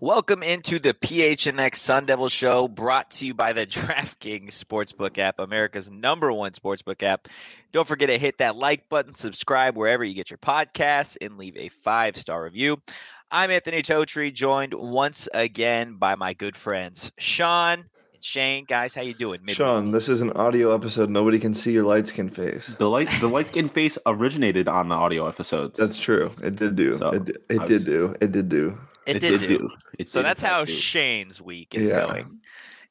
Welcome 0.00 0.42
into 0.42 0.78
the 0.78 0.92
PHNX 0.92 1.76
Sun 1.76 2.04
Devil 2.04 2.28
Show, 2.28 2.68
brought 2.68 3.12
to 3.12 3.26
you 3.26 3.32
by 3.32 3.54
the 3.54 3.64
DraftKings 3.66 4.50
Sportsbook 4.50 5.16
app, 5.16 5.38
America's 5.38 5.90
number 5.90 6.30
one 6.30 6.52
sportsbook 6.52 7.02
app. 7.02 7.26
Don't 7.72 7.88
forget 7.88 8.10
to 8.10 8.18
hit 8.18 8.36
that 8.38 8.54
like 8.54 8.90
button, 8.90 9.14
subscribe 9.14 9.78
wherever 9.78 10.04
you 10.04 10.14
get 10.14 10.28
your 10.28 10.36
podcasts, 10.36 11.16
and 11.22 11.38
leave 11.38 11.56
a 11.56 11.70
five 11.70 12.18
star 12.18 12.44
review. 12.44 12.82
I'm 13.30 13.50
Anthony 13.50 13.82
Totri, 13.82 14.32
joined 14.32 14.74
once 14.74 15.28
again 15.34 15.94
by 15.96 16.14
my 16.14 16.34
good 16.34 16.56
friends 16.56 17.10
Sean 17.18 17.80
and 17.80 18.22
Shane. 18.24 18.64
Guys, 18.64 18.94
how 18.94 19.02
you 19.02 19.14
doing? 19.14 19.40
Midweek? 19.40 19.56
Sean, 19.56 19.90
this 19.90 20.08
is 20.08 20.20
an 20.20 20.30
audio 20.32 20.74
episode. 20.74 21.10
Nobody 21.10 21.38
can 21.38 21.52
see 21.54 21.72
your 21.72 21.84
light 21.84 22.06
skin 22.06 22.28
face. 22.28 22.68
The 22.78 22.88
light, 22.88 23.10
the 23.20 23.26
light 23.28 23.48
skin 23.48 23.68
face 23.68 23.98
originated 24.06 24.68
on 24.68 24.88
the 24.88 24.94
audio 24.94 25.26
episodes. 25.26 25.78
That's 25.78 25.98
true. 25.98 26.30
It 26.42 26.56
did 26.56 26.76
do. 26.76 26.96
So, 26.96 27.10
it, 27.10 27.28
it 27.50 27.60
I 27.60 27.66
did 27.66 27.84
do. 27.84 28.14
It 28.20 28.30
did 28.32 28.48
do. 28.48 28.78
It, 29.06 29.20
did, 29.20 29.40
do. 29.40 29.70
It 29.98 30.08
So 30.08 30.20
did 30.20 30.26
that's 30.26 30.42
how 30.42 30.64
do. 30.64 30.72
Shane's 30.72 31.42
week 31.42 31.74
is 31.74 31.90
Yeah. 31.90 32.06
going. 32.06 32.40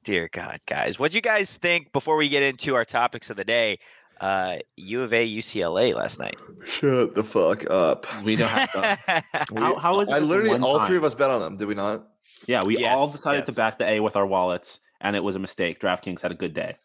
Dear 0.03 0.27
God, 0.33 0.59
guys, 0.67 0.99
what 0.99 1.11
do 1.11 1.17
you 1.17 1.21
guys 1.21 1.55
think 1.55 1.93
before 1.93 2.17
we 2.17 2.27
get 2.27 2.43
into 2.43 2.75
our 2.75 2.83
topics 2.83 3.29
of 3.29 3.37
the 3.37 3.45
day? 3.45 3.79
Uh, 4.23 4.59
U 4.77 5.01
of 5.01 5.11
A, 5.11 5.27
UCLA 5.27 5.93
last 5.93 6.17
night. 6.17 6.39
Shut 6.65 7.13
the 7.13 7.25
fuck 7.25 7.69
up. 7.69 8.07
we 8.23 8.37
don't 8.37 8.47
have 8.49 8.71
to. 8.71 9.23
How- 9.59 9.75
how 9.75 9.99
is 9.99 10.07
it 10.07 10.13
I 10.13 10.19
that 10.21 10.25
literally, 10.25 10.49
one 10.51 10.63
all 10.63 10.79
three 10.79 10.95
of 10.95 11.03
us 11.03 11.13
bet 11.13 11.29
on 11.29 11.41
them. 11.41 11.57
Did 11.57 11.67
we 11.67 11.75
not? 11.75 12.07
Yeah, 12.47 12.61
we 12.65 12.77
all 12.85 13.03
Yes, 13.07 13.11
decided 13.11 13.45
to 13.47 13.51
back 13.51 13.79
the 13.79 13.85
A 13.85 13.99
with 13.99 14.15
our 14.15 14.25
wallets, 14.25 14.79
and 15.01 15.17
it 15.17 15.23
was 15.23 15.35
a 15.35 15.39
mistake. 15.39 15.81
DraftKings 15.81 16.21
had 16.21 16.31
a 16.31 16.35
good 16.35 16.53
day. 16.53 16.77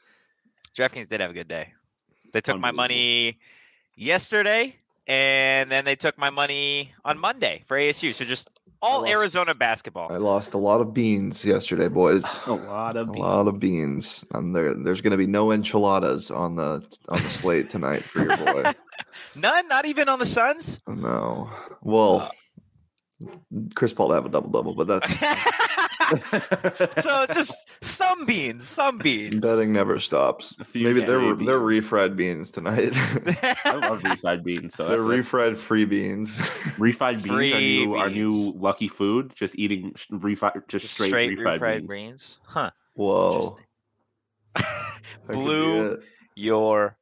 DraftKings 0.76 1.08
did 1.08 1.20
have 1.20 1.30
a 1.30 1.34
good 1.34 1.46
day. 1.46 1.74
They 2.32 2.40
took 2.40 2.58
my 2.58 2.72
money 2.72 3.38
yesterday, 3.94 4.74
and 5.06 5.70
then 5.70 5.84
they 5.84 5.94
took 5.94 6.18
my 6.18 6.30
money 6.30 6.92
on 7.04 7.20
Monday 7.20 7.62
for 7.66 7.76
ASU. 7.78 8.12
So 8.14 8.24
just 8.24 8.50
all 8.82 9.00
lost- 9.00 9.10
Arizona 9.12 9.54
basketball. 9.54 10.12
I 10.12 10.16
lost 10.16 10.54
a 10.54 10.58
lot 10.58 10.80
of 10.80 10.92
beans 10.94 11.44
yesterday, 11.44 11.88
boys. 11.88 12.40
A 12.46 12.52
lot 12.52 12.96
of 12.96 13.08
A 13.08 13.12
of 13.12 13.16
lot 13.18 13.48
of 13.48 13.58
beans. 13.58 14.24
And 14.32 14.54
there, 14.54 14.74
there's 14.74 15.00
going 15.00 15.10
to 15.12 15.16
be 15.16 15.26
no 15.26 15.50
enchiladas 15.52 16.30
on 16.30 16.56
the 16.56 16.84
on 17.08 17.18
the 17.22 17.30
slate 17.30 17.70
tonight 17.70 18.02
for 18.02 18.20
your 18.22 18.36
boy. 18.36 18.72
None, 19.36 19.68
not 19.68 19.86
even 19.86 20.08
on 20.08 20.18
the 20.18 20.26
Suns. 20.26 20.80
no. 20.86 21.50
Well, 21.82 22.20
uh. 22.20 23.26
Chris 23.74 23.92
Paul 23.92 24.08
to 24.08 24.14
have 24.14 24.26
a 24.26 24.28
double 24.28 24.50
double, 24.50 24.74
but 24.74 24.86
that's 24.86 25.10
so 26.98 27.26
just 27.32 27.68
some 27.84 28.24
beans, 28.26 28.66
some 28.66 28.98
beans. 28.98 29.36
betting 29.36 29.72
never 29.72 29.98
stops. 29.98 30.54
Maybe 30.74 31.00
they're 31.00 31.20
cherry 31.20 31.44
they're 31.46 31.60
refried 31.60 32.16
beans 32.16 32.50
tonight. 32.50 32.92
I 33.64 33.74
love 33.88 34.00
refried 34.02 34.44
beans. 34.44 34.74
So 34.74 34.84
they're 34.88 35.02
that's 35.02 35.08
it. 35.28 35.32
refried 35.32 35.56
free 35.56 35.84
beans. 35.84 36.38
refried 36.78 37.22
beans, 37.22 37.26
Free 37.26 37.52
our 37.52 37.60
new, 37.60 37.94
our 37.96 38.10
new 38.10 38.52
lucky 38.56 38.88
food. 38.88 39.32
Just 39.34 39.58
eating 39.58 39.92
refried, 40.12 40.66
just, 40.68 40.84
Just 40.84 40.94
straight, 40.94 41.08
straight 41.10 41.38
refried, 41.38 41.58
refried 41.60 41.80
beans. 41.80 41.88
beans. 41.88 42.40
Huh. 42.44 42.70
Whoa. 42.94 43.32
Interesting. 43.32 43.64
that 44.54 44.64
could 45.26 45.28
be 45.28 45.34
Blew 45.34 45.98
your 46.34 46.96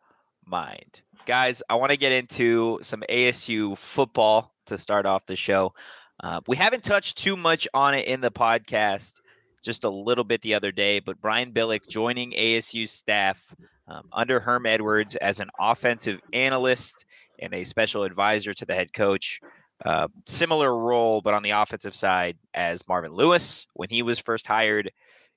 mind. 0.44 1.02
Guys, 1.26 1.62
I 1.68 1.74
want 1.74 1.90
to 1.90 1.96
get 1.96 2.12
into 2.12 2.78
some 2.82 3.02
ASU 3.10 3.76
football 3.76 4.54
to 4.66 4.78
start 4.78 5.06
off 5.06 5.26
the 5.26 5.36
show. 5.36 5.74
Uh, 6.22 6.40
we 6.46 6.56
haven't 6.56 6.82
touched 6.82 7.18
too 7.18 7.36
much 7.36 7.68
on 7.74 7.94
it 7.94 8.06
in 8.06 8.20
the 8.20 8.30
podcast, 8.30 9.20
just 9.62 9.84
a 9.84 9.90
little 9.90 10.24
bit 10.24 10.40
the 10.40 10.54
other 10.54 10.72
day, 10.72 11.00
but 11.00 11.20
Brian 11.20 11.52
Billick 11.52 11.86
joining 11.88 12.32
ASU 12.32 12.88
staff 12.88 13.54
um, 13.88 14.08
under 14.12 14.40
Herm 14.40 14.66
Edwards 14.66 15.16
as 15.16 15.40
an 15.40 15.50
offensive 15.60 16.20
analyst 16.32 17.04
and 17.38 17.52
a 17.52 17.64
special 17.64 18.02
advisor 18.02 18.54
to 18.54 18.64
the 18.64 18.74
head 18.74 18.92
coach. 18.92 19.40
Uh, 19.84 20.08
similar 20.24 20.76
role, 20.76 21.20
but 21.20 21.34
on 21.34 21.42
the 21.42 21.50
offensive 21.50 21.94
side 21.94 22.38
as 22.54 22.86
Marvin 22.88 23.12
Lewis 23.12 23.66
when 23.74 23.90
he 23.90 24.02
was 24.02 24.18
first 24.18 24.46
hired. 24.46 24.90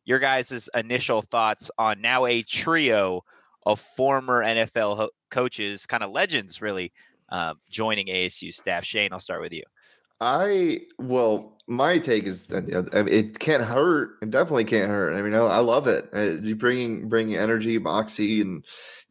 Your 0.05 0.19
guys' 0.19 0.69
initial 0.73 1.21
thoughts 1.21 1.69
on 1.77 1.99
now 2.01 2.25
a 2.25 2.41
trio 2.41 3.23
of 3.65 3.81
former 3.81 4.41
NFL 4.41 4.95
ho- 4.95 5.09
coaches, 5.29 5.85
kind 5.85 6.03
of 6.03 6.11
legends, 6.11 6.61
really, 6.61 6.93
uh, 7.29 7.53
joining 7.69 8.07
ASU 8.07 8.53
staff. 8.53 8.85
Shane, 8.85 9.11
I'll 9.11 9.19
start 9.19 9.41
with 9.41 9.53
you. 9.53 9.63
I 10.21 10.81
well, 10.97 11.57
my 11.67 11.99
take 11.99 12.25
is 12.25 12.47
it 12.49 13.39
can't 13.39 13.63
hurt. 13.63 14.17
It 14.21 14.31
definitely 14.31 14.65
can't 14.65 14.89
hurt. 14.89 15.13
I 15.15 15.21
mean, 15.21 15.33
I, 15.33 15.39
I 15.39 15.59
love 15.59 15.87
it. 15.87 16.09
Uh, 16.13 16.41
you 16.41 16.55
bringing 16.55 17.07
bringing 17.07 17.35
energy, 17.35 17.77
moxie, 17.77 18.41
and 18.41 18.65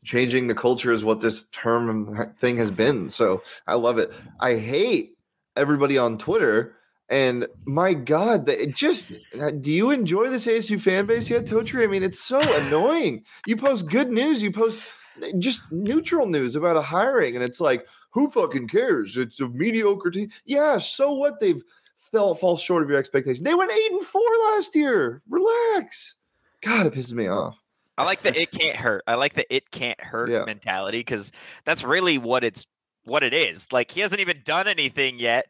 changing 0.04 0.48
the 0.48 0.54
culture 0.54 0.92
is 0.92 1.04
what 1.04 1.20
this 1.20 1.44
term 1.44 2.34
thing 2.38 2.56
has 2.56 2.70
been. 2.70 3.08
So 3.10 3.42
I 3.66 3.74
love 3.74 3.98
it. 3.98 4.12
I 4.40 4.56
hate 4.56 5.16
everybody 5.56 5.98
on 5.98 6.18
Twitter. 6.18 6.74
And 7.10 7.46
my 7.66 7.94
God, 7.94 8.50
just 8.74 9.18
uh, 9.40 9.50
do 9.50 9.72
you 9.72 9.90
enjoy 9.90 10.28
this 10.28 10.46
ASU 10.46 10.78
fan 10.78 11.06
base 11.06 11.30
yet, 11.30 11.44
Totri? 11.44 11.84
I 11.84 11.86
mean, 11.86 12.02
it's 12.02 12.20
so 12.20 12.38
annoying. 12.38 13.24
You 13.46 13.56
post 13.56 13.88
good 13.88 14.10
news, 14.10 14.42
you 14.42 14.52
post 14.52 14.92
uh, 15.22 15.28
just 15.38 15.72
neutral 15.72 16.26
news 16.26 16.54
about 16.54 16.76
a 16.76 16.82
hiring, 16.82 17.34
and 17.34 17.42
it's 17.42 17.62
like, 17.62 17.86
who 18.18 18.30
fucking 18.30 18.68
cares? 18.68 19.16
It's 19.16 19.40
a 19.40 19.48
mediocre 19.48 20.10
team. 20.10 20.30
Yeah, 20.44 20.78
so 20.78 21.12
what? 21.12 21.38
They've 21.40 21.62
fell 21.96 22.34
fall 22.34 22.56
short 22.56 22.82
of 22.82 22.88
your 22.88 22.98
expectation. 22.98 23.44
They 23.44 23.54
went 23.54 23.70
eight 23.72 23.92
and 23.92 24.00
four 24.00 24.22
last 24.50 24.74
year. 24.74 25.22
Relax. 25.28 26.14
God, 26.62 26.86
it 26.86 26.94
pisses 26.94 27.12
me 27.12 27.28
off. 27.28 27.62
I 27.96 28.04
like 28.04 28.22
the 28.22 28.40
it 28.40 28.50
can't 28.52 28.76
hurt. 28.76 29.02
I 29.06 29.14
like 29.14 29.34
the 29.34 29.52
it 29.54 29.70
can't 29.70 30.00
hurt 30.00 30.30
Yeah. 30.30 30.44
mentality 30.44 30.98
because 30.98 31.32
that's 31.64 31.82
really 31.82 32.18
what 32.18 32.44
it's 32.44 32.66
what 33.04 33.22
it 33.22 33.34
is. 33.34 33.66
Like 33.72 33.90
he 33.90 34.00
hasn't 34.00 34.20
even 34.20 34.40
done 34.44 34.68
anything 34.68 35.18
yet, 35.18 35.46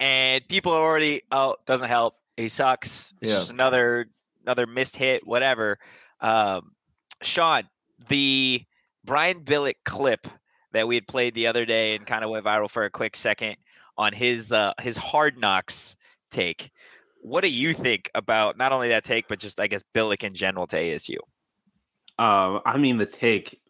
and 0.00 0.46
people 0.48 0.72
are 0.72 0.80
already 0.80 1.22
oh 1.30 1.56
doesn't 1.66 1.88
help. 1.88 2.16
He 2.36 2.48
sucks. 2.48 3.12
It's 3.20 3.30
Yeah. 3.30 3.38
just 3.38 3.52
another 3.52 4.06
another 4.42 4.66
missed 4.66 4.96
hit, 4.96 5.26
whatever. 5.26 5.78
Um, 6.20 6.72
Sean, 7.22 7.64
the 8.08 8.62
Brian 9.04 9.40
Billick 9.40 9.76
clip 9.84 10.26
that 10.74 10.86
we 10.86 10.96
had 10.96 11.06
played 11.08 11.34
the 11.34 11.46
other 11.46 11.64
day 11.64 11.94
and 11.96 12.06
kind 12.06 12.22
of 12.24 12.30
went 12.30 12.44
viral 12.44 12.70
for 12.70 12.84
a 12.84 12.90
quick 12.90 13.16
second 13.16 13.56
on 13.96 14.12
his 14.12 14.52
uh, 14.52 14.72
his 14.80 14.96
hard 14.96 15.38
knocks 15.38 15.96
take. 16.30 16.70
What 17.22 17.42
do 17.42 17.50
you 17.50 17.72
think 17.72 18.10
about 18.14 18.58
not 18.58 18.72
only 18.72 18.88
that 18.88 19.04
take, 19.04 19.28
but 19.28 19.38
just 19.38 19.58
I 19.58 19.66
guess 19.66 19.82
Billick 19.94 20.22
in 20.24 20.34
general 20.34 20.66
to 20.66 20.76
ASU? 20.76 21.16
Um, 22.18 22.60
I 22.66 22.76
mean 22.76 22.98
the 22.98 23.06
take. 23.06 23.60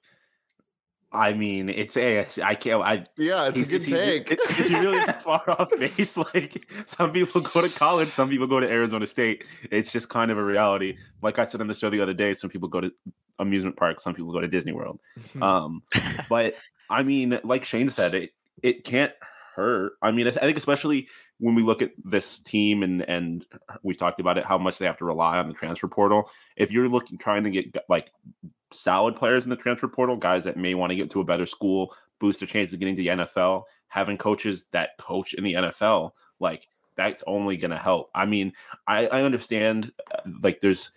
I 1.12 1.32
mean, 1.32 1.68
it's 1.68 1.96
AS. 1.96 2.40
I 2.40 2.56
can't. 2.56 2.82
I 2.82 3.04
Yeah, 3.16 3.46
it's 3.48 3.58
Is- 3.58 3.68
a 3.68 3.70
good 3.70 3.80
is 3.82 3.86
take. 3.86 4.32
Is, 4.32 4.58
is 4.58 4.68
he 4.68 4.76
really 4.76 5.00
far 5.22 5.42
off 5.48 5.70
base? 5.78 6.16
Like 6.34 6.66
some 6.86 7.12
people 7.12 7.40
go 7.40 7.60
to 7.66 7.78
college, 7.78 8.08
some 8.08 8.28
people 8.28 8.48
go 8.48 8.58
to 8.58 8.68
Arizona 8.68 9.06
State. 9.06 9.44
It's 9.70 9.92
just 9.92 10.08
kind 10.08 10.32
of 10.32 10.38
a 10.38 10.42
reality. 10.44 10.96
Like 11.22 11.38
I 11.38 11.44
said 11.44 11.60
on 11.60 11.68
the 11.68 11.74
show 11.74 11.88
the 11.88 12.00
other 12.00 12.14
day, 12.14 12.32
some 12.34 12.50
people 12.50 12.68
go 12.68 12.80
to 12.80 12.90
amusement 13.38 13.76
parks, 13.76 14.02
some 14.02 14.14
people 14.14 14.32
go 14.32 14.40
to 14.40 14.48
Disney 14.48 14.72
World. 14.72 14.98
Um, 15.40 15.82
but 16.28 16.54
I 16.90 17.02
mean, 17.02 17.38
like 17.44 17.64
Shane 17.64 17.88
said, 17.88 18.14
it 18.14 18.30
it 18.62 18.84
can't 18.84 19.12
hurt. 19.54 19.92
I 20.02 20.10
mean, 20.10 20.26
I 20.26 20.30
think 20.30 20.58
especially 20.58 21.08
when 21.38 21.54
we 21.54 21.62
look 21.62 21.82
at 21.82 21.92
this 21.98 22.38
team 22.38 22.82
and 22.82 23.02
and 23.08 23.44
we've 23.82 23.96
talked 23.96 24.20
about 24.20 24.38
it, 24.38 24.44
how 24.44 24.58
much 24.58 24.78
they 24.78 24.86
have 24.86 24.98
to 24.98 25.04
rely 25.04 25.38
on 25.38 25.48
the 25.48 25.54
transfer 25.54 25.88
portal. 25.88 26.30
If 26.56 26.70
you're 26.70 26.88
looking 26.88 27.18
trying 27.18 27.44
to 27.44 27.50
get 27.50 27.76
like 27.88 28.10
solid 28.70 29.16
players 29.16 29.44
in 29.44 29.50
the 29.50 29.56
transfer 29.56 29.88
portal, 29.88 30.16
guys 30.16 30.44
that 30.44 30.56
may 30.56 30.74
want 30.74 30.90
to 30.90 30.96
get 30.96 31.10
to 31.10 31.20
a 31.20 31.24
better 31.24 31.46
school, 31.46 31.94
boost 32.20 32.40
their 32.40 32.46
chances 32.46 32.74
of 32.74 32.80
getting 32.80 32.96
to 32.96 33.02
the 33.02 33.08
NFL, 33.08 33.62
having 33.88 34.18
coaches 34.18 34.66
that 34.72 34.90
coach 34.98 35.34
in 35.34 35.44
the 35.44 35.54
NFL, 35.54 36.12
like 36.40 36.68
that's 36.96 37.24
only 37.26 37.56
going 37.56 37.70
to 37.70 37.78
help. 37.78 38.10
I 38.14 38.26
mean, 38.26 38.52
I, 38.86 39.06
I 39.06 39.22
understand 39.22 39.92
uh, 40.12 40.20
like 40.42 40.60
there's 40.60 40.90
th- 40.90 40.94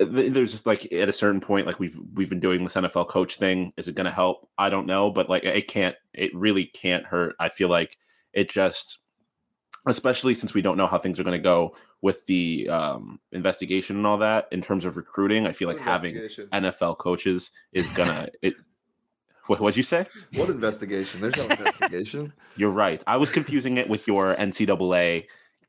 there's 0.00 0.64
like 0.64 0.92
at 0.92 1.08
a 1.08 1.12
certain 1.12 1.40
point 1.40 1.66
like 1.66 1.80
we've 1.80 1.98
we've 2.14 2.30
been 2.30 2.40
doing 2.40 2.62
this 2.62 2.74
NFL 2.74 3.08
coach 3.08 3.36
thing 3.36 3.72
is 3.76 3.88
it 3.88 3.96
going 3.96 4.04
to 4.04 4.12
help 4.12 4.48
I 4.56 4.70
don't 4.70 4.86
know 4.86 5.10
but 5.10 5.28
like 5.28 5.42
it 5.44 5.66
can't 5.66 5.96
it 6.14 6.32
really 6.34 6.66
can't 6.66 7.04
hurt 7.04 7.34
I 7.40 7.48
feel 7.48 7.68
like 7.68 7.96
it 8.32 8.48
just 8.48 8.98
especially 9.86 10.34
since 10.34 10.54
we 10.54 10.62
don't 10.62 10.76
know 10.76 10.86
how 10.86 10.98
things 10.98 11.18
are 11.18 11.24
going 11.24 11.38
to 11.38 11.42
go 11.42 11.74
with 12.02 12.26
the 12.26 12.68
um, 12.68 13.20
investigation 13.30 13.96
and 13.96 14.06
all 14.06 14.18
that 14.18 14.48
in 14.52 14.60
terms 14.60 14.84
of 14.84 14.96
recruiting. 14.96 15.46
I 15.46 15.52
feel 15.52 15.68
like 15.68 15.78
having 15.78 16.16
NFL 16.16 16.98
coaches 16.98 17.52
is 17.72 17.88
gonna. 17.90 18.28
It, 18.42 18.54
what, 19.46 19.60
what'd 19.60 19.76
you 19.76 19.82
say? 19.82 20.06
What 20.34 20.50
investigation? 20.50 21.20
There's 21.20 21.36
no 21.36 21.44
investigation. 21.50 22.32
You're 22.56 22.70
right. 22.70 23.02
I 23.06 23.16
was 23.16 23.30
confusing 23.30 23.76
it 23.76 23.88
with 23.88 24.06
your 24.06 24.34
NCAA 24.34 25.26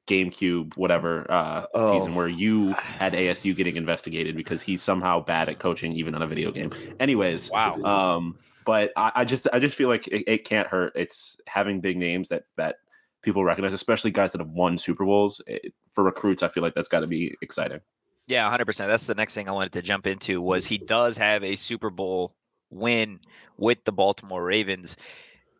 GameCube, 0.08 0.76
whatever 0.78 1.30
uh, 1.32 1.66
oh. 1.74 1.98
season 1.98 2.16
where 2.16 2.28
you 2.28 2.70
had 2.78 3.14
ASU 3.14 3.56
getting 3.56 3.76
investigated 3.76 4.36
because 4.36 4.62
he's 4.62 4.82
somehow 4.82 5.24
bad 5.24 5.50
at 5.50 5.60
coaching 5.60 5.94
even 5.94 6.16
on 6.16 6.22
a 6.22 6.28
video 6.28 6.52
game. 6.52 6.72
Anyways, 7.00 7.50
wow. 7.52 7.76
Um, 7.84 8.38
but 8.66 8.92
I, 8.96 9.12
I, 9.16 9.26
just 9.26 9.48
I 9.54 9.60
just 9.60 9.76
feel 9.76 9.90
like 9.90 10.08
it, 10.08 10.24
it, 10.28 10.46
can't 10.46 10.68
hurt. 10.68 10.94
It's 10.96 11.38
having 11.48 11.82
big 11.82 11.98
names 11.98 12.30
that 12.30 12.44
that 12.58 12.78
people 13.22 13.44
recognize, 13.44 13.74
especially 13.74 14.12
guys 14.12 14.32
that 14.34 14.42
have 14.42 14.52
won 14.52 14.78
Super 14.78 15.06
Bowls. 15.06 15.42
It, 15.48 15.74
for 15.94 16.04
recruits, 16.04 16.44
I 16.44 16.48
feel 16.48 16.64
like 16.64 16.76
that's 16.76 16.90
got 16.90 17.02
to 17.02 17.08
be 17.08 17.36
exciting. 17.42 17.80
Yeah, 18.28 18.56
100%. 18.56 18.88
That's 18.88 19.06
the 19.06 19.16
next 19.16 19.36
thing 19.36 19.50
I 19.50 19.52
wanted 19.52 19.74
to 19.74 19.82
jump 19.82 20.08
into 20.08 20.42
was 20.42 20.66
he 20.66 20.78
does 20.78 21.18
have 21.18 21.44
a 21.44 21.56
Super 21.56 21.90
Bowl 21.90 22.32
win 22.72 23.20
with 23.58 23.84
the 23.84 23.92
Baltimore 23.92 24.44
Ravens. 24.44 24.96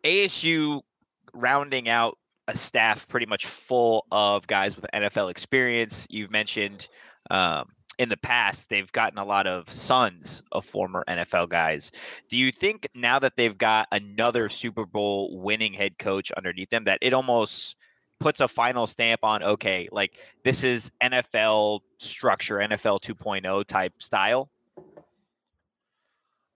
ASU 0.02 0.80
rounding 1.34 1.88
out 1.88 2.18
a 2.48 2.56
staff 2.56 3.08
pretty 3.08 3.26
much 3.26 3.46
full 3.46 4.06
of 4.12 4.46
guys 4.46 4.76
with 4.76 4.86
NFL 4.94 5.30
experience. 5.30 6.06
You've 6.10 6.30
mentioned 6.30 6.88
um, 7.30 7.70
in 7.98 8.08
the 8.08 8.16
past 8.16 8.68
they've 8.68 8.90
gotten 8.92 9.18
a 9.18 9.24
lot 9.24 9.46
of 9.46 9.70
sons 9.70 10.42
of 10.52 10.64
former 10.64 11.04
NFL 11.08 11.48
guys. 11.48 11.92
Do 12.28 12.36
you 12.36 12.52
think 12.52 12.88
now 12.94 13.18
that 13.18 13.36
they've 13.36 13.56
got 13.56 13.88
another 13.92 14.48
Super 14.48 14.86
Bowl 14.86 15.38
winning 15.40 15.72
head 15.72 15.98
coach 15.98 16.32
underneath 16.32 16.70
them 16.70 16.84
that 16.84 16.98
it 17.00 17.12
almost 17.12 17.76
puts 18.20 18.40
a 18.40 18.48
final 18.48 18.86
stamp 18.86 19.22
on 19.22 19.42
okay, 19.42 19.88
like 19.92 20.18
this 20.44 20.64
is 20.64 20.90
NFL 21.02 21.80
structure, 21.98 22.56
NFL 22.56 23.02
2.0 23.02 23.64
type 23.66 23.92
style? 24.02 24.50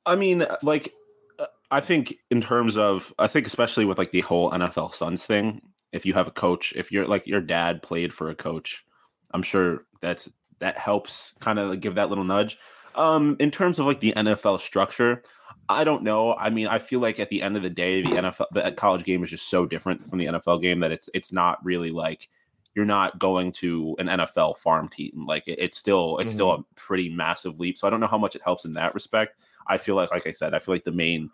I 0.07 0.17
mean, 0.17 0.47
like 0.63 0.95
uh, 1.39 1.47
I 1.71 1.81
think 1.81 2.15
in 2.31 2.41
terms 2.41 2.79
of 2.79 3.13
I 3.19 3.27
think 3.27 3.47
especially 3.47 3.85
with 3.85 3.99
like 3.99 4.13
the 4.13 4.23
whole 4.23 4.51
NFL 4.51 4.95
Sons 4.95 5.25
thing, 5.25 5.61
if 5.93 6.05
you 6.05 6.15
have 6.15 6.27
a 6.27 6.33
coach, 6.33 6.73
if 6.77 6.93
you're 6.93 7.07
like 7.07 7.27
your 7.27 7.41
dad 7.41 7.83
played 7.83 8.13
for 8.13 8.31
a 8.31 8.35
coach, 8.35 8.85
I'm 9.33 9.43
sure 9.43 9.85
that's 10.01 10.31
that 10.61 10.79
helps 10.79 11.35
kind 11.41 11.59
of 11.59 11.81
give 11.81 11.95
that 11.97 12.09
little 12.09 12.25
nudge. 12.25 12.59
Um, 12.95 13.37
in 13.39 13.51
terms 13.51 13.79
of 13.79 13.87
like 13.87 14.01
the 14.01 14.13
NFL 14.17 14.61
structure, 14.61 15.23
I 15.69 15.85
don't 15.85 16.03
know. 16.03 16.35
I 16.35 16.51
mean, 16.51 16.67
I 16.67 16.79
feel 16.79 17.01
like 17.01 17.21
at 17.21 17.31
the 17.31 17.43
end 17.43 17.57
of 17.57 17.63
the 17.63 17.71
day, 17.71 18.03
the 18.03 18.09
NFL, 18.09 18.47
the 18.53 18.73
college 18.73 19.05
game 19.05 19.23
is 19.23 19.31
just 19.31 19.51
so 19.51 19.67
different 19.67 20.09
from 20.09 20.19
the 20.19 20.27
NFL 20.27 20.63
game 20.63 20.81
that 20.81 20.93
it's 20.93 21.09
it's 21.15 21.33
not 21.33 21.65
really 21.65 21.91
like 21.91 22.29
you're 22.75 22.85
not 22.85 23.19
going 23.19 23.53
to 23.53 23.97
an 23.99 24.07
NFL 24.07 24.59
farm 24.59 24.89
team. 24.89 25.25
Like 25.27 25.47
it, 25.47 25.59
it's 25.59 25.79
still 25.79 26.19
it's 26.19 26.31
mm-hmm. 26.31 26.37
still 26.37 26.53
a 26.53 26.65
pretty 26.75 27.09
massive 27.09 27.61
leap. 27.61 27.79
So 27.79 27.87
I 27.87 27.91
don't 27.91 28.01
know 28.01 28.07
how 28.07 28.19
much 28.19 28.35
it 28.35 28.43
helps 28.43 28.65
in 28.65 28.73
that 28.75 28.95
respect. 28.95 29.41
I 29.67 29.79
feel 29.79 29.97
like, 29.97 30.11
like 30.11 30.27
I 30.27 30.31
said, 30.33 30.55
I 30.55 30.59
feel 30.59 30.75
like 30.75 30.85
the 30.85 30.93
main 30.93 31.31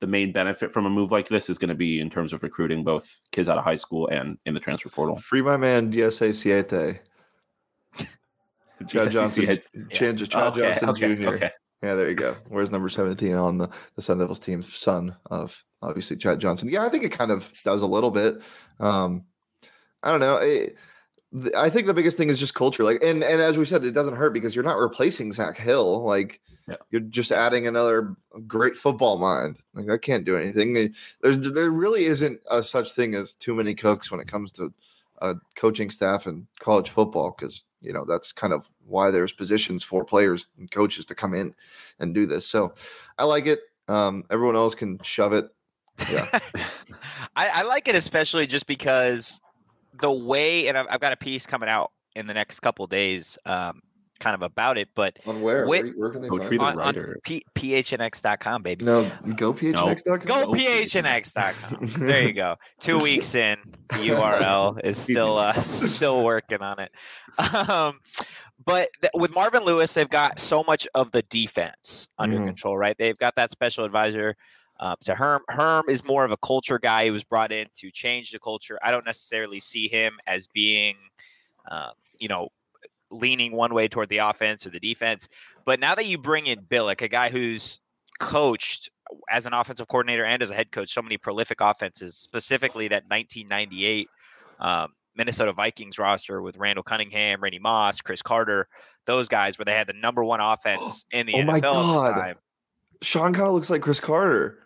the 0.00 0.06
main 0.06 0.32
benefit 0.32 0.72
from 0.72 0.86
a 0.86 0.90
move 0.90 1.10
like 1.10 1.28
this 1.28 1.48
is 1.48 1.58
going 1.58 1.68
to 1.68 1.74
be 1.74 2.00
in 2.00 2.10
terms 2.10 2.32
of 2.32 2.42
recruiting 2.42 2.84
both 2.84 3.20
kids 3.32 3.48
out 3.48 3.58
of 3.58 3.64
high 3.64 3.76
school 3.76 4.08
and 4.08 4.38
in 4.44 4.54
the 4.54 4.60
transfer 4.60 4.88
portal. 4.88 5.16
Free 5.16 5.42
my 5.42 5.56
man 5.56 5.90
DSA 5.90 6.34
Siete. 6.34 7.00
Chad 8.88 9.10
Johnson. 9.10 9.46
Chad, 9.46 9.62
Chad 9.90 10.22
okay, 10.22 10.60
Johnson 10.60 10.88
okay, 10.90 11.14
Jr. 11.14 11.28
Okay. 11.28 11.50
Yeah, 11.82 11.94
there 11.94 12.08
you 12.08 12.14
go. 12.14 12.36
Where's 12.48 12.70
number 12.70 12.88
17 12.88 13.34
on 13.34 13.58
the, 13.58 13.68
the 13.94 14.02
Sun 14.02 14.18
Devils 14.18 14.38
team? 14.38 14.62
Son 14.62 15.14
of 15.30 15.62
obviously 15.82 16.16
Chad 16.16 16.40
Johnson. 16.40 16.68
Yeah, 16.68 16.84
I 16.84 16.88
think 16.88 17.04
it 17.04 17.12
kind 17.12 17.30
of 17.30 17.50
does 17.64 17.82
a 17.82 17.86
little 17.86 18.10
bit. 18.10 18.42
Um, 18.80 19.24
I 20.02 20.10
don't 20.10 20.20
know. 20.20 20.36
It, 20.36 20.76
I 21.56 21.70
think 21.70 21.86
the 21.86 21.94
biggest 21.94 22.16
thing 22.16 22.28
is 22.28 22.38
just 22.38 22.54
culture. 22.54 22.84
Like, 22.84 23.02
and 23.02 23.22
and 23.22 23.40
as 23.40 23.58
we 23.58 23.64
said, 23.64 23.84
it 23.84 23.92
doesn't 23.92 24.16
hurt 24.16 24.32
because 24.32 24.54
you're 24.54 24.64
not 24.64 24.78
replacing 24.78 25.32
Zach 25.32 25.56
Hill. 25.56 26.04
Like, 26.04 26.40
yeah. 26.68 26.76
you're 26.90 27.00
just 27.00 27.32
adding 27.32 27.66
another 27.66 28.14
great 28.46 28.76
football 28.76 29.18
mind. 29.18 29.58
Like, 29.74 29.86
that 29.86 30.02
can't 30.02 30.24
do 30.24 30.36
anything. 30.36 30.94
There's 31.22 31.38
there 31.38 31.70
really 31.70 32.04
isn't 32.04 32.40
a 32.50 32.62
such 32.62 32.92
thing 32.92 33.14
as 33.14 33.34
too 33.34 33.54
many 33.54 33.74
cooks 33.74 34.10
when 34.10 34.20
it 34.20 34.28
comes 34.28 34.52
to 34.52 34.72
uh, 35.20 35.34
coaching 35.56 35.90
staff 35.90 36.26
and 36.26 36.46
college 36.60 36.90
football 36.90 37.34
because 37.36 37.64
you 37.80 37.92
know 37.92 38.04
that's 38.04 38.32
kind 38.32 38.52
of 38.52 38.68
why 38.86 39.10
there's 39.10 39.32
positions 39.32 39.82
for 39.82 40.04
players 40.04 40.48
and 40.58 40.70
coaches 40.70 41.06
to 41.06 41.14
come 41.14 41.34
in 41.34 41.54
and 41.98 42.14
do 42.14 42.26
this. 42.26 42.46
So, 42.46 42.72
I 43.18 43.24
like 43.24 43.46
it. 43.46 43.60
Um, 43.88 44.24
everyone 44.30 44.56
else 44.56 44.74
can 44.74 44.98
shove 45.02 45.32
it. 45.32 45.48
Yeah, 46.10 46.28
I, 47.36 47.48
I 47.48 47.62
like 47.62 47.88
it 47.88 47.94
especially 47.94 48.46
just 48.46 48.66
because 48.66 49.40
the 50.00 50.10
way, 50.10 50.68
and 50.68 50.76
I've, 50.78 50.86
I've 50.90 51.00
got 51.00 51.12
a 51.12 51.16
piece 51.16 51.46
coming 51.46 51.68
out 51.68 51.92
in 52.14 52.26
the 52.26 52.34
next 52.34 52.60
couple 52.60 52.86
days, 52.86 53.38
um, 53.46 53.80
kind 54.18 54.34
of 54.34 54.42
about 54.42 54.78
it. 54.78 54.88
But 54.94 55.18
on 55.26 55.40
where? 55.40 55.66
With, 55.66 55.94
where, 55.94 56.10
can 56.10 56.22
they 56.22 56.28
go 56.28 56.40
find 56.40 56.80
on, 56.80 56.96
on 56.96 57.14
P- 57.24 57.44
phnx.com, 57.54 58.62
baby. 58.62 58.84
No, 58.84 59.10
go 59.36 59.52
phnx.com. 59.52 60.26
Go 60.26 60.52
phnx.com. 60.52 62.06
there 62.06 62.22
you 62.22 62.32
go. 62.32 62.56
Two 62.80 62.98
weeks 62.98 63.34
in, 63.34 63.58
the 63.90 63.96
URL 63.96 64.80
is 64.84 64.96
still 64.96 65.38
uh, 65.38 65.52
still 65.52 66.24
working 66.24 66.62
on 66.62 66.80
it. 66.80 66.90
Um, 67.68 68.00
but 68.64 68.88
th- 69.00 69.12
with 69.14 69.34
Marvin 69.34 69.62
Lewis, 69.64 69.92
they've 69.94 70.08
got 70.08 70.38
so 70.38 70.64
much 70.66 70.88
of 70.94 71.10
the 71.10 71.22
defense 71.22 72.08
under 72.18 72.36
mm-hmm. 72.36 72.46
control, 72.46 72.78
right? 72.78 72.96
They've 72.98 73.18
got 73.18 73.34
that 73.36 73.50
special 73.50 73.84
advisor 73.84 74.36
uh, 74.80 74.96
to 75.04 75.14
Herm. 75.14 75.42
Herm 75.48 75.84
is 75.88 76.04
more 76.04 76.24
of 76.24 76.30
a 76.30 76.36
culture 76.38 76.78
guy. 76.78 77.04
He 77.04 77.10
was 77.10 77.24
brought 77.24 77.52
in 77.52 77.66
to 77.76 77.90
change 77.90 78.30
the 78.30 78.38
culture. 78.38 78.78
I 78.82 78.90
don't 78.90 79.06
necessarily 79.06 79.60
see 79.60 79.88
him 79.88 80.18
as 80.26 80.46
being, 80.46 80.96
uh, 81.70 81.90
you 82.18 82.28
know, 82.28 82.48
leaning 83.10 83.52
one 83.52 83.72
way 83.72 83.88
toward 83.88 84.08
the 84.08 84.18
offense 84.18 84.66
or 84.66 84.70
the 84.70 84.80
defense. 84.80 85.28
But 85.64 85.80
now 85.80 85.94
that 85.94 86.06
you 86.06 86.18
bring 86.18 86.46
in 86.46 86.60
Billick, 86.60 87.02
a 87.02 87.08
guy 87.08 87.30
who's 87.30 87.80
coached 88.18 88.90
as 89.30 89.46
an 89.46 89.52
offensive 89.52 89.88
coordinator 89.88 90.24
and 90.24 90.42
as 90.42 90.50
a 90.50 90.54
head 90.54 90.72
coach 90.72 90.92
so 90.92 91.02
many 91.02 91.16
prolific 91.16 91.60
offenses, 91.60 92.16
specifically 92.16 92.88
that 92.88 93.04
1998 93.08 94.08
um, 94.60 94.92
Minnesota 95.16 95.52
Vikings 95.52 95.98
roster 95.98 96.42
with 96.42 96.56
Randall 96.56 96.82
Cunningham, 96.82 97.42
Randy 97.42 97.58
Moss, 97.58 98.00
Cris 98.00 98.22
Carter, 98.22 98.68
those 99.06 99.28
guys 99.28 99.58
where 99.58 99.64
they 99.64 99.72
had 99.72 99.86
the 99.86 99.94
number 99.94 100.22
one 100.24 100.40
offense 100.40 101.06
in 101.12 101.26
the 101.26 101.34
oh 101.34 101.38
NFL 101.38 101.46
my 101.46 101.60
God. 101.60 102.36
Sean 103.02 103.32
kind 103.32 103.46
of 103.46 103.54
looks 103.54 103.70
like 103.70 103.82
Cris 103.82 104.00
Carter. 104.00 104.65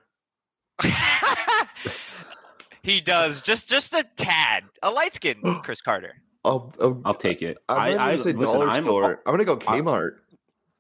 he 2.82 3.00
does 3.00 3.43
just 3.43 3.69
just 3.69 3.94
a 3.94 4.05
tad, 4.17 4.65
a 4.82 4.91
light 4.91 5.15
skin 5.15 5.41
Cris 5.62 5.81
Carter. 5.81 6.15
I'll, 6.44 6.73
I'll, 6.81 7.00
I'll 7.05 7.15
take 7.15 7.43
it. 7.43 7.59
I'm 7.69 7.99
I, 7.99 8.12
I 8.12 8.17
say 8.17 8.32
listen, 8.32 8.59
dollar 8.59 8.69
I'm, 8.69 8.85
store. 8.85 9.23
I'm 9.27 9.32
gonna 9.32 9.44
go 9.44 9.56
Kmart. 9.56 10.17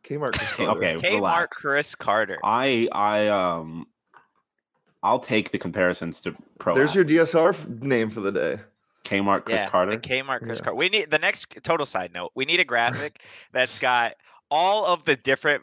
Kmart. 0.04 0.32
Cris 0.32 0.60
okay, 0.60 0.94
Kmart. 0.94 1.02
Relax. 1.02 1.58
Cris 1.58 1.94
Carter. 1.94 2.38
I 2.42 2.88
I 2.92 3.28
um, 3.28 3.86
I'll 5.02 5.18
take 5.18 5.50
the 5.50 5.58
comparisons 5.58 6.20
to 6.22 6.34
pro. 6.58 6.74
There's 6.74 6.94
your 6.94 7.04
DSR 7.04 7.82
name 7.82 8.10
for 8.10 8.20
the 8.20 8.32
day. 8.32 8.60
Kmart 9.04 9.44
Cris 9.44 9.60
yeah, 9.60 9.68
Carter. 9.68 9.98
Kmart 9.98 10.40
Cris 10.40 10.58
yeah. 10.58 10.64
Carter. 10.64 10.76
We 10.76 10.88
need 10.88 11.10
the 11.10 11.18
next 11.18 11.58
total 11.62 11.86
side 11.86 12.12
note. 12.12 12.32
We 12.34 12.44
need 12.44 12.60
a 12.60 12.64
graphic 12.64 13.22
that's 13.52 13.78
got 13.78 14.14
all 14.50 14.86
of 14.86 15.04
the 15.04 15.16
different 15.16 15.62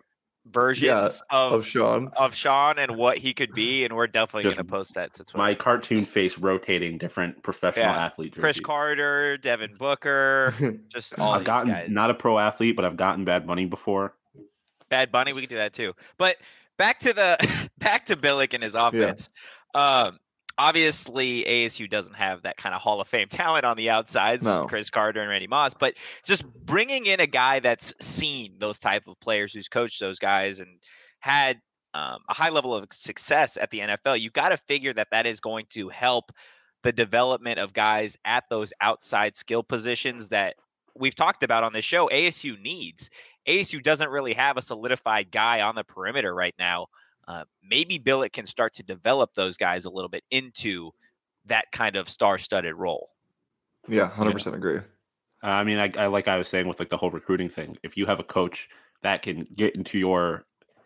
versions 0.52 0.90
yeah, 1.32 1.38
of, 1.38 1.54
of 1.54 1.66
Sean 1.66 2.10
of 2.18 2.36
Sean 2.36 2.80
and 2.80 2.96
what 2.96 3.18
he 3.18 3.34
could 3.34 3.54
be, 3.54 3.84
and 3.86 3.96
we're 3.96 4.08
definitely 4.08 4.44
going 4.44 4.58
to 4.58 4.64
post 4.64 4.96
that. 4.96 5.14
To 5.14 5.38
my 5.38 5.54
cartoon 5.54 6.06
face 6.06 6.38
rotating 6.38 6.98
different 6.98 7.44
professional 7.44 7.86
yeah. 7.86 8.06
athlete. 8.06 8.36
Cris 8.38 8.60
Carter, 8.60 9.38
Devin 9.38 9.76
Booker, 9.78 10.54
just 10.90 11.18
all. 11.20 11.34
I've 11.34 11.44
gotten 11.44 11.72
guys. 11.72 11.90
not 11.90 12.10
a 12.10 12.14
pro 12.14 12.40
athlete, 12.40 12.76
but 12.76 12.86
I've 12.86 12.98
gotten 12.98 13.26
Bad 13.26 13.48
Bunny 13.48 13.66
before. 13.66 14.14
Bad 14.90 15.12
Bunny, 15.12 15.34
we 15.34 15.42
can 15.42 15.50
do 15.50 15.58
that 15.58 15.74
too. 15.74 15.94
But 16.18 16.38
back 16.78 17.00
to 17.00 17.14
the 17.14 17.70
back 17.78 18.06
to 18.06 18.16
Billick 18.16 18.54
and 18.54 18.64
his 18.64 18.76
offense. 18.76 19.30
Yeah. 19.76 20.02
Um, 20.04 20.20
obviously 20.58 21.44
ASU 21.44 21.90
doesn't 21.90 22.16
have 22.16 22.42
that 22.44 22.58
kind 22.58 22.74
of 22.74 22.82
Hall 22.82 23.00
of 23.00 23.08
Fame 23.08 23.28
talent 23.28 23.66
on 23.66 23.78
the 23.78 23.90
outsides 23.90 24.46
no. 24.46 24.62
with 24.62 24.70
Cris 24.70 24.90
Carter 24.90 25.22
and 25.22 25.30
Randy 25.30 25.48
Moss, 25.48 25.74
but 25.74 25.96
just 26.26 26.46
bringing 26.66 27.06
in 27.06 27.20
a 27.20 27.28
guy 27.28 27.60
that's 27.60 27.94
seen 28.00 28.56
those 28.58 28.80
type 28.80 29.08
of 29.08 29.20
players, 29.20 29.54
who's 29.54 29.68
coached 29.68 30.00
those 30.00 30.20
guys 30.20 30.60
and 30.60 30.70
had 31.20 31.60
um, 31.94 32.20
a 32.30 32.34
high 32.34 32.50
level 32.50 32.76
of 32.76 32.86
success 32.92 33.58
at 33.58 33.72
the 33.72 33.80
NFL, 33.80 34.20
you 34.20 34.30
got 34.30 34.50
to 34.50 34.58
figure 34.58 34.94
that 34.94 35.08
that 35.12 35.26
is 35.26 35.40
going 35.40 35.66
to 35.70 35.90
help 35.90 36.32
the 36.84 36.92
development 36.92 37.60
of 37.60 37.74
guys 37.74 38.18
at 38.26 38.44
those 38.50 38.72
outside 38.82 39.36
skill 39.36 39.64
positions 39.64 40.30
that 40.30 40.56
we've 40.96 41.16
talked 41.16 41.44
about 41.44 41.64
on 41.64 41.74
the 41.74 41.82
show. 41.82 42.08
ASU 42.10 42.60
needs. 42.62 43.10
ASU 43.48 43.82
doesn't 43.82 44.10
really 44.10 44.34
have 44.34 44.58
a 44.58 44.62
solidified 44.62 45.32
guy 45.32 45.62
on 45.62 45.76
the 45.76 45.84
perimeter 45.84 46.34
right 46.34 46.56
now 46.60 46.88
uh, 47.28 47.44
maybe 47.64 48.00
Billick 48.00 48.34
can 48.34 48.46
start 48.46 48.74
to 48.76 48.84
develop 48.84 49.34
those 49.34 49.58
guys 49.58 49.86
a 49.86 49.90
little 49.90 50.10
bit 50.10 50.24
into 50.32 50.92
that 51.46 51.66
kind 51.72 51.96
of 51.96 52.10
star-studded 52.10 52.76
role. 52.76 53.10
Yeah, 53.88 54.10
hundred 54.10 54.32
yeah. 54.32 54.34
percent 54.34 54.56
agree. 54.56 54.80
I 55.42 55.64
mean, 55.64 55.78
I, 55.78 55.92
I 55.98 56.08
like 56.08 56.28
I 56.28 56.38
was 56.38 56.48
saying 56.48 56.68
with 56.68 56.80
like 56.80 56.90
the 56.90 56.98
whole 56.98 57.12
recruiting 57.12 57.50
thing. 57.50 57.78
If 57.84 57.96
you 57.96 58.06
have 58.06 58.20
a 58.20 58.24
coach 58.24 58.70
that 59.04 59.22
can 59.22 59.48
get 59.56 59.76
into 59.76 60.00
your 60.00 60.46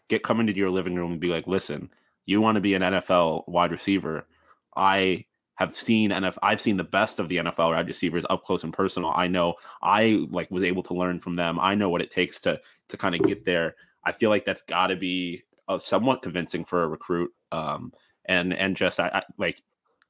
get 0.10 0.24
come 0.24 0.39
into 0.39 0.53
your 0.53 0.69
living 0.69 0.95
room 0.95 1.12
and 1.12 1.21
be 1.21 1.29
like, 1.29 1.48
"Listen, 1.48 1.89
you 2.25 2.41
want 2.41 2.55
to 2.55 2.62
be 2.62 2.74
an 2.74 2.81
NFL 2.81 3.48
wide 3.48 3.71
receiver? 3.71 4.27
I 4.75 5.25
have 5.55 5.75
seen 5.75 6.12
and 6.12 6.25
if 6.25 6.38
I've 6.41 6.62
seen 6.62 6.77
the 6.77 6.83
best 6.83 7.19
of 7.19 7.29
the 7.29 7.38
NFL 7.38 7.69
wide 7.69 7.88
receivers 7.88 8.25
up 8.29 8.43
close 8.43 8.63
and 8.63 8.74
personal. 8.74 9.12
I 9.15 9.27
know 9.27 9.55
I 9.81 10.25
like 10.31 10.50
was 10.50 10.63
able 10.63 10.83
to 10.83 10.93
learn 10.93 11.19
from 11.19 11.36
them. 11.36 11.60
I 11.60 11.75
know 11.75 11.89
what 11.89 12.01
it 12.01 12.12
takes 12.12 12.41
to 12.41 12.60
to 12.89 12.98
kind 12.98 13.15
of 13.15 13.21
get 13.24 13.45
there. 13.45 13.75
I 14.03 14.12
feel 14.12 14.29
like 14.29 14.43
that's 14.43 14.63
got 14.63 14.88
to 14.88 14.95
be 14.95 15.43
uh, 15.68 15.77
somewhat 15.77 16.22
convincing 16.22 16.65
for 16.65 16.84
a 16.84 16.88
recruit. 16.88 17.32
Um, 17.51 17.94
and 18.25 18.53
and 18.53 18.75
just 18.75 19.00
I, 19.00 19.10
I 19.13 19.24
like 19.38 19.62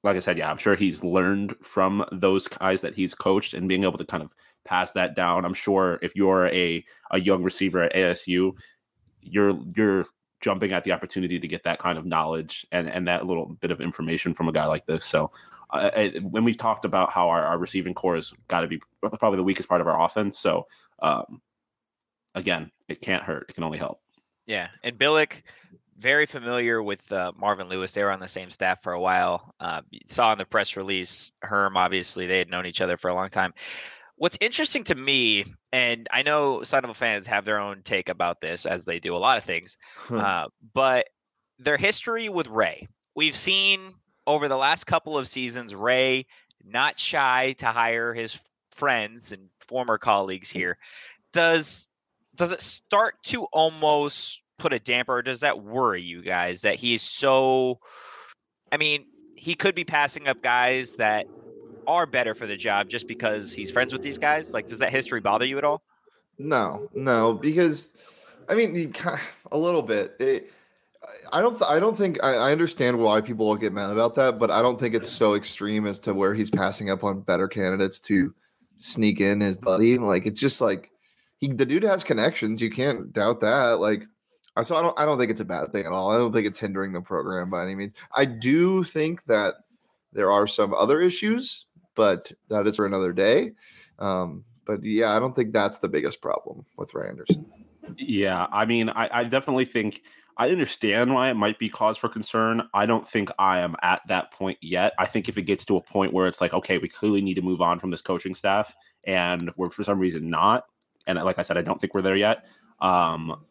like 0.04 0.18
I 0.18 0.20
said, 0.20 0.38
yeah, 0.38 0.50
I'm 0.50 0.58
sure 0.58 0.76
he's 0.76 1.04
learned 1.04 1.56
from 1.62 2.04
those 2.12 2.48
guys 2.48 2.82
that 2.82 2.96
he's 2.96 3.14
coached 3.14 3.54
and 3.54 3.68
being 3.68 3.84
able 3.84 3.98
to 3.98 4.06
kind 4.06 4.24
of 4.24 4.34
pass 4.66 4.92
that 4.94 5.16
down. 5.16 5.46
I'm 5.46 5.54
sure 5.54 6.00
if 6.02 6.16
you're 6.16 6.48
a 6.48 6.84
a 7.12 7.20
young 7.20 7.44
receiver 7.44 7.84
at 7.84 7.94
ASU, 7.94 8.54
you're 9.22 9.60
you're 9.76 10.06
jumping 10.42 10.72
at 10.72 10.84
the 10.84 10.92
opportunity 10.92 11.40
to 11.40 11.48
get 11.48 11.64
that 11.64 11.80
kind 11.80 11.98
of 11.98 12.06
knowledge 12.06 12.66
and 12.72 12.90
and 12.90 13.08
that 13.08 13.26
little 13.26 13.58
bit 13.62 13.72
of 13.72 13.82
information 13.82 14.34
from 14.34 14.48
a 14.48 14.52
guy 14.52 14.66
like 14.66 14.86
this. 14.86 15.06
So 15.06 15.32
uh, 15.70 16.10
when 16.22 16.44
we've 16.44 16.58
talked 16.58 16.84
about 16.84 17.12
how 17.12 17.30
our, 17.30 17.46
our 17.46 17.58
receiving 17.58 17.94
core 17.94 18.16
has 18.16 18.34
got 18.48 18.62
to 18.62 18.68
be 18.68 18.82
probably 19.02 19.38
the 19.38 19.44
weakest 19.44 19.70
part 19.70 19.82
of 19.82 19.88
our 19.88 20.04
offense, 20.04 20.38
so 20.38 20.68
um, 21.02 21.42
again, 22.36 22.72
it 22.90 23.02
can't 23.02 23.24
hurt; 23.24 23.46
it 23.50 23.54
can 23.54 23.64
only 23.64 23.78
help. 23.78 24.02
Yeah, 24.48 24.70
and 24.84 24.98
Billick, 24.98 25.44
very 25.98 26.26
familiar 26.26 26.82
with 26.82 27.12
uh, 27.12 27.32
Marvin 27.38 27.70
Lewis. 27.70 27.94
They 27.94 28.04
were 28.04 28.12
on 28.12 28.20
the 28.20 28.28
same 28.28 28.50
staff 28.50 28.82
for 28.82 28.94
a 28.94 29.00
while. 29.00 29.54
Uh, 29.60 29.82
saw 30.06 30.32
in 30.32 30.38
the 30.38 30.46
press 30.46 30.76
release, 30.76 31.32
Herm. 31.42 31.78
Obviously, 31.78 32.26
they 32.26 32.40
had 32.40 32.50
known 32.50 32.66
each 32.66 32.82
other 32.82 32.98
for 32.98 33.10
a 33.10 33.14
long 33.14 33.30
time. 33.30 33.54
What's 34.16 34.38
interesting 34.42 34.84
to 34.86 34.96
me, 34.96 35.46
and 35.72 36.08
I 36.12 36.22
know 36.22 36.64
Sun 36.64 36.94
fans 36.94 37.26
have 37.28 37.46
their 37.46 37.60
own 37.60 37.82
take 37.84 38.10
about 38.10 38.42
this, 38.42 38.66
as 38.66 38.86
they 38.86 39.00
do 39.00 39.16
a 39.16 39.18
lot 39.18 39.38
of 39.38 39.44
things, 39.44 39.78
uh, 40.12 40.48
but 40.74 41.08
their 41.58 41.78
history 41.78 42.30
with 42.30 42.48
Ray. 42.48 42.88
We've 43.16 43.36
seen 43.36 43.80
over 44.28 44.48
the 44.48 44.58
last 44.58 44.86
couple 44.86 45.18
of 45.18 45.28
seasons, 45.28 45.76
Ray 45.76 46.26
not 46.64 47.00
shy 47.00 47.54
to 47.58 47.68
hire 47.68 48.14
his 48.14 48.40
friends 48.72 49.32
and 49.32 49.50
former 49.60 49.98
colleagues 49.98 50.50
here. 50.50 50.78
Does 51.34 51.90
does 52.36 52.52
it 52.52 52.62
start 52.62 53.16
to 53.24 53.46
almost 53.54 54.42
put 54.60 54.74
a 54.74 54.80
damper, 54.80 55.22
does 55.22 55.40
that 55.42 55.64
worry 55.64 56.02
you 56.02 56.22
guys 56.22 56.62
that 56.62 56.76
he's 56.76 57.02
so? 57.02 57.80
I 58.72 58.78
mean, 58.78 59.06
he 59.36 59.56
could 59.56 59.76
be 59.76 59.84
passing 59.84 60.28
up 60.28 60.42
guys 60.42 60.96
that 60.96 61.28
are 61.88 62.06
better 62.06 62.36
for 62.36 62.48
the 62.48 62.56
job 62.56 62.90
just 62.90 63.08
because 63.08 63.54
he's 63.54 63.72
friends 63.72 63.92
with 63.92 64.02
these 64.02 64.18
guys? 64.18 64.54
Like, 64.54 64.68
does 64.68 64.80
that 64.80 64.92
history 64.92 65.20
bother 65.20 65.46
you 65.46 65.58
at 65.58 65.64
all? 65.64 65.82
No, 66.38 66.88
no, 66.94 67.34
because 67.34 67.92
I 68.50 68.56
mean, 68.56 68.94
a 69.52 69.58
little 69.58 69.82
bit. 69.82 70.16
It, 70.20 70.52
I 71.32 71.42
don't. 71.42 71.58
Th- 71.58 71.70
I 71.70 71.80
don't 71.80 71.98
think. 71.98 72.24
I, 72.24 72.36
I, 72.36 72.52
understand 72.52 73.00
why 73.00 73.22
people 73.22 73.48
will 73.48 73.56
get 73.56 73.74
mad 73.74 73.90
about 73.90 74.16
that, 74.16 74.38
but 74.38 74.52
I 74.52 74.62
don't 74.62 74.80
think 74.80 74.94
it's 74.94 75.10
so 75.10 75.34
extreme 75.34 75.88
as 75.88 76.00
to 76.02 76.14
where 76.14 76.34
he's 76.34 76.52
passing 76.52 76.90
up 76.90 77.04
on 77.04 77.22
better 77.22 77.48
candidates 77.48 78.00
to 78.02 78.34
sneak 78.78 79.20
in 79.20 79.42
his 79.42 79.56
buddy. 79.56 79.98
Like 79.98 80.26
it's 80.26 80.40
just 80.40 80.62
like 80.62 80.91
he, 81.42 81.50
the 81.50 81.66
dude 81.66 81.84
has 81.84 82.04
connections. 82.04 82.62
You 82.62 82.70
can't 82.70 83.12
doubt 83.12 83.42
that. 83.42 83.80
Like, 83.80 84.04
so 84.64 84.76
I 84.76 84.82
don't. 84.82 84.98
I 84.98 85.06
don't 85.06 85.20
think 85.20 85.32
it's 85.32 85.42
a 85.42 85.46
bad 85.46 85.74
thing 85.74 85.86
at 85.86 85.92
all. 85.92 86.12
I 86.12 86.18
don't 86.18 86.32
think 86.32 86.48
it's 86.48 86.60
hindering 86.60 86.94
the 86.94 87.02
program 87.02 87.50
by 87.50 87.64
any 87.64 87.76
means. 87.76 87.94
I 88.16 88.26
do 88.26 88.84
think 88.84 89.26
that 89.26 89.56
there 90.14 90.32
are 90.32 90.48
some 90.48 90.74
other 90.74 91.02
issues 91.02 91.66
but 91.96 92.32
that 92.50 92.68
is 92.68 92.76
for 92.76 92.86
another 92.86 93.14
day. 93.14 93.52
Um, 94.00 94.44
but 94.66 94.84
yeah, 94.84 95.16
I 95.16 95.20
don't 95.20 95.36
think 95.36 95.54
that's 95.54 95.80
the 95.80 95.90
biggest 95.90 96.22
problem 96.22 96.66
with 96.78 96.94
Ray 96.94 97.10
Anderson. 97.10 97.46
Yeah, 97.98 98.48
I 98.52 98.66
mean, 98.66 98.90
I, 98.90 99.10
I 99.12 99.24
definitely 99.24 99.66
think 99.66 100.02
I 100.38 100.50
understand 100.50 101.14
why 101.14 101.30
it 101.30 101.36
might 101.36 101.60
be 101.60 101.70
cause 101.70 101.98
for 101.98 102.08
concern. 102.08 102.64
I 102.74 102.86
don't 102.86 103.08
think 103.08 103.30
I 103.38 103.60
am 103.60 103.76
at 103.82 104.02
that 104.08 104.32
point 104.32 104.58
yet. 104.62 104.94
I 104.98 105.06
think 105.06 105.28
if 105.28 105.38
it 105.38 105.44
gets 105.44 105.66
to 105.66 105.78
a 105.78 105.82
point 105.82 106.14
where 106.14 106.28
it's 106.28 106.40
like, 106.42 106.54
okay, 106.54 106.78
we 106.78 106.88
clearly 106.88 107.22
need 107.22 107.36
to 107.36 107.42
move 107.42 107.62
on 107.62 107.80
from 107.80 107.92
this 107.92 108.02
coaching 108.02 108.36
staff, 108.36 108.74
and 109.04 109.52
we're 109.58 109.70
for 109.70 109.84
some 109.84 110.00
reason 110.00 110.30
not, 110.30 110.66
and 111.08 111.22
like 111.24 111.40
I 111.40 111.42
said, 111.42 111.58
I 111.58 111.62
don't 111.62 111.80
think 111.80 111.94
we're 111.94 112.02
there 112.02 112.16
yet. 112.16 112.46
Um, 112.80 113.44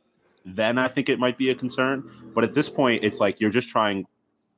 then 0.45 0.78
I 0.78 0.88
think 0.88 1.09
it 1.09 1.19
might 1.19 1.38
be 1.38 1.50
a 1.50 1.54
concern. 1.54 2.11
But 2.35 2.45
at 2.45 2.54
this 2.54 2.69
point, 2.69 3.04
it's 3.04 3.21
like 3.21 3.40
you're 3.40 3.50
just 3.50 3.69
trying 3.69 4.07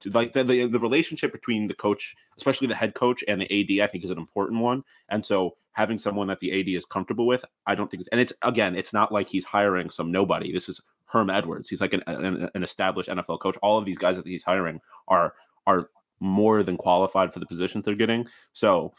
to 0.01 0.11
like 0.11 0.33
the, 0.33 0.45
the, 0.45 0.67
the 0.67 0.79
relationship 0.79 1.33
between 1.33 1.69
the 1.69 1.75
coach, 1.75 2.15
especially 2.37 2.67
the 2.67 2.75
head 2.75 2.95
coach 2.95 3.23
and 3.29 3.41
the 3.41 3.47
AD, 3.81 3.85
I 3.85 3.91
think 3.91 4.05
is 4.05 4.11
an 4.11 4.19
important 4.19 4.61
one. 4.61 4.83
And 5.09 5.25
so 5.25 5.57
having 5.73 5.99
someone 5.99 6.27
that 6.29 6.41
the 6.41 6.59
AD 6.59 6.69
is 6.69 6.85
comfortable 6.85 7.27
with, 7.27 7.45
I 7.67 7.75
don't 7.75 7.91
think 7.91 8.03
it's 8.03 8.09
and 8.09 8.21
it's 8.21 8.33
again, 8.43 8.77
it's 8.77 8.93
not 8.93 9.13
like 9.13 9.29
he's 9.29 9.45
hiring 9.45 9.91
some 9.91 10.13
nobody. 10.13 10.53
This 10.53 10.69
is 10.69 10.81
Herm 11.07 11.31
Edwards. 11.31 11.69
He's 11.69 11.81
like 11.81 11.93
an, 11.93 12.03
an, 12.07 12.49
an 12.55 12.63
established 12.63 13.09
NFL 13.09 13.41
coach. 13.41 13.57
All 13.63 13.79
of 13.79 13.85
these 13.85 13.99
guys 13.99 14.17
that 14.17 14.27
he's 14.27 14.45
hiring 14.45 14.81
are 15.09 15.35
are 15.67 15.91
more 16.21 16.63
than 16.63 16.77
qualified 16.77 17.33
for 17.33 17.41
the 17.41 17.47
positions 17.47 17.85
they're 17.85 17.95
getting. 17.95 18.27
So 18.53 18.93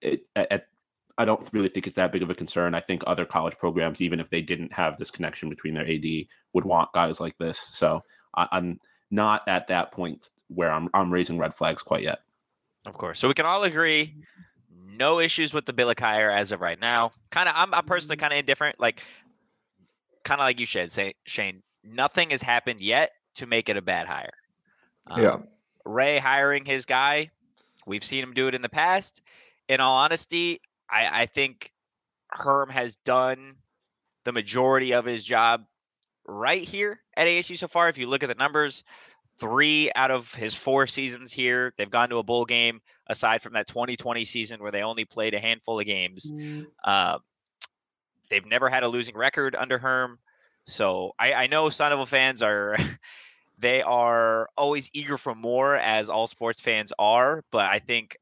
it, 0.00 0.26
at, 0.34 0.66
I 1.18 1.24
don't 1.24 1.48
really 1.52 1.68
think 1.68 1.86
it's 1.86 1.96
that 1.96 2.12
big 2.12 2.22
of 2.22 2.30
a 2.30 2.34
concern. 2.34 2.74
I 2.74 2.80
think 2.80 3.02
other 3.06 3.24
college 3.24 3.56
programs, 3.58 4.00
even 4.00 4.20
if 4.20 4.28
they 4.30 4.42
didn't 4.42 4.72
have 4.72 4.98
this 4.98 5.10
connection 5.10 5.48
between 5.48 5.74
their 5.74 5.88
AD, 5.88 6.04
would 6.52 6.64
want 6.64 6.92
guys 6.92 7.20
like 7.20 7.36
this. 7.38 7.58
So 7.72 8.02
I, 8.36 8.46
I'm 8.52 8.78
not 9.10 9.42
at 9.48 9.68
that 9.68 9.92
point 9.92 10.30
where 10.48 10.70
I'm 10.70 10.88
I'm 10.94 11.12
raising 11.12 11.38
red 11.38 11.54
flags 11.54 11.82
quite 11.82 12.02
yet. 12.02 12.20
Of 12.86 12.94
course. 12.94 13.18
So 13.18 13.28
we 13.28 13.34
can 13.34 13.46
all 13.46 13.64
agree 13.64 14.14
no 14.96 15.20
issues 15.20 15.52
with 15.52 15.66
the 15.66 15.72
Billick 15.72 16.00
hire 16.00 16.30
as 16.30 16.52
of 16.52 16.60
right 16.60 16.80
now. 16.80 17.12
Kind 17.30 17.48
of 17.48 17.54
I'm, 17.56 17.72
I'm 17.74 17.84
personally 17.84 18.16
kind 18.16 18.32
of 18.32 18.38
indifferent. 18.38 18.80
Like 18.80 19.02
kind 20.24 20.40
of 20.40 20.44
like 20.44 20.60
you 20.60 20.66
said, 20.66 20.92
say 20.92 21.14
Shane, 21.24 21.62
nothing 21.84 22.30
has 22.30 22.42
happened 22.42 22.80
yet 22.80 23.10
to 23.36 23.46
make 23.46 23.68
it 23.68 23.76
a 23.76 23.82
bad 23.82 24.06
hire. 24.06 24.32
Um, 25.06 25.22
yeah. 25.22 25.36
Ray 25.84 26.18
hiring 26.18 26.64
his 26.64 26.84
guy, 26.84 27.30
we've 27.86 28.04
seen 28.04 28.22
him 28.22 28.34
do 28.34 28.48
it 28.48 28.54
in 28.54 28.62
the 28.62 28.68
past. 28.68 29.22
In 29.68 29.80
all 29.80 29.96
honesty, 29.96 30.60
I, 30.88 31.22
I 31.22 31.26
think 31.26 31.72
Herm 32.30 32.70
has 32.70 32.96
done 32.96 33.56
the 34.24 34.32
majority 34.32 34.94
of 34.94 35.04
his 35.04 35.24
job 35.24 35.64
right 36.26 36.62
here 36.62 37.00
at 37.16 37.26
ASU 37.26 37.56
so 37.56 37.68
far. 37.68 37.88
If 37.88 37.98
you 37.98 38.06
look 38.06 38.22
at 38.22 38.28
the 38.28 38.34
numbers, 38.34 38.82
three 39.38 39.90
out 39.94 40.10
of 40.10 40.32
his 40.34 40.54
four 40.54 40.86
seasons 40.86 41.32
here, 41.32 41.72
they've 41.76 41.90
gone 41.90 42.08
to 42.10 42.18
a 42.18 42.22
bowl 42.22 42.44
game. 42.44 42.80
Aside 43.08 43.42
from 43.42 43.52
that 43.52 43.68
2020 43.68 44.24
season 44.24 44.60
where 44.60 44.72
they 44.72 44.82
only 44.82 45.04
played 45.04 45.34
a 45.34 45.38
handful 45.38 45.78
of 45.78 45.86
games, 45.86 46.32
mm. 46.32 46.66
uh, 46.82 47.18
they've 48.28 48.46
never 48.46 48.68
had 48.68 48.82
a 48.82 48.88
losing 48.88 49.16
record 49.16 49.54
under 49.54 49.78
Herm. 49.78 50.18
So 50.66 51.12
I, 51.18 51.32
I 51.32 51.46
know 51.46 51.70
Sun 51.70 52.04
fans 52.06 52.42
are. 52.42 52.76
they 53.58 53.80
are 53.82 54.48
always 54.56 54.90
eager 54.92 55.16
for 55.16 55.34
more, 55.34 55.76
as 55.76 56.10
all 56.10 56.26
sports 56.26 56.60
fans 56.60 56.92
are. 56.98 57.44
But 57.50 57.66
I 57.66 57.78
think 57.78 58.18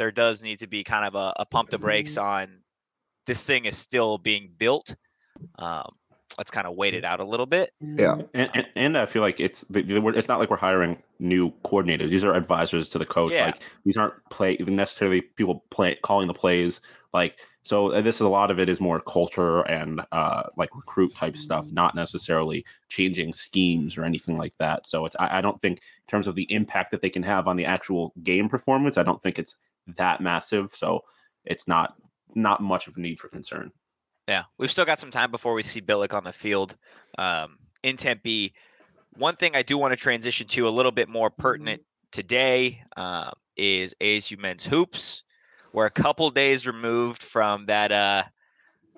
there 0.00 0.10
does 0.10 0.40
need 0.42 0.58
to 0.58 0.66
be 0.66 0.82
kind 0.82 1.04
of 1.04 1.14
a, 1.14 1.34
a 1.40 1.44
pump 1.44 1.68
the 1.68 1.78
brakes 1.78 2.14
mm. 2.14 2.22
on 2.22 2.48
this 3.26 3.44
thing 3.44 3.66
is 3.66 3.76
still 3.76 4.16
being 4.16 4.50
built. 4.56 4.96
Um, 5.58 5.92
let's 6.38 6.50
kind 6.50 6.66
of 6.66 6.74
wait 6.74 6.94
it 6.94 7.04
out 7.04 7.20
a 7.20 7.24
little 7.24 7.44
bit. 7.44 7.72
Yeah, 7.82 8.16
and, 8.32 8.50
and, 8.54 8.66
and 8.76 8.98
I 8.98 9.04
feel 9.04 9.20
like 9.20 9.40
it's 9.40 9.62
it's 9.68 10.28
not 10.28 10.38
like 10.38 10.48
we're 10.48 10.56
hiring 10.56 11.02
new 11.18 11.52
coordinators. 11.66 12.08
These 12.08 12.24
are 12.24 12.32
advisors 12.32 12.88
to 12.88 12.98
the 12.98 13.04
coach. 13.04 13.32
Yeah. 13.32 13.46
Like 13.46 13.62
these 13.84 13.98
aren't 13.98 14.14
play 14.30 14.56
even 14.58 14.74
necessarily 14.74 15.20
people 15.20 15.66
play 15.68 15.98
calling 16.02 16.28
the 16.28 16.34
plays. 16.34 16.80
Like 17.12 17.38
so, 17.62 18.00
this 18.00 18.14
is 18.14 18.20
a 18.22 18.28
lot 18.28 18.50
of 18.50 18.58
it 18.58 18.70
is 18.70 18.80
more 18.80 19.00
culture 19.00 19.60
and 19.62 20.00
uh, 20.12 20.44
like 20.56 20.74
recruit 20.74 21.14
type 21.14 21.36
stuff, 21.36 21.70
not 21.72 21.94
necessarily 21.94 22.64
changing 22.88 23.34
schemes 23.34 23.98
or 23.98 24.04
anything 24.04 24.38
like 24.38 24.54
that. 24.58 24.86
So 24.86 25.04
it's 25.04 25.16
I, 25.20 25.38
I 25.38 25.40
don't 25.42 25.60
think 25.60 25.78
in 25.78 26.10
terms 26.10 26.26
of 26.26 26.36
the 26.36 26.50
impact 26.50 26.90
that 26.92 27.02
they 27.02 27.10
can 27.10 27.22
have 27.22 27.46
on 27.46 27.56
the 27.56 27.66
actual 27.66 28.14
game 28.22 28.48
performance, 28.48 28.96
I 28.96 29.02
don't 29.02 29.22
think 29.22 29.38
it's 29.38 29.56
that 29.96 30.20
massive. 30.20 30.70
So 30.70 31.00
it's 31.44 31.66
not 31.68 31.94
not 32.34 32.62
much 32.62 32.86
of 32.86 32.96
a 32.96 33.00
need 33.00 33.18
for 33.18 33.28
concern. 33.28 33.70
Yeah, 34.28 34.44
we've 34.58 34.70
still 34.70 34.84
got 34.84 35.00
some 35.00 35.10
time 35.10 35.30
before 35.30 35.54
we 35.54 35.62
see 35.62 35.80
Billick 35.80 36.14
on 36.14 36.24
the 36.24 36.32
field 36.32 36.76
um, 37.18 37.58
in 37.82 37.96
Tempe. 37.96 38.54
One 39.16 39.34
thing 39.34 39.56
I 39.56 39.62
do 39.62 39.76
want 39.76 39.92
to 39.92 39.96
transition 39.96 40.46
to 40.48 40.68
a 40.68 40.70
little 40.70 40.92
bit 40.92 41.08
more 41.08 41.30
pertinent 41.30 41.82
today 42.12 42.82
uh, 42.96 43.30
is 43.56 43.94
ASU 44.00 44.38
men's 44.38 44.64
hoops. 44.64 45.24
We're 45.72 45.86
a 45.86 45.90
couple 45.90 46.30
days 46.30 46.66
removed 46.66 47.22
from 47.22 47.66
that 47.66 47.92
uh, 47.92 48.22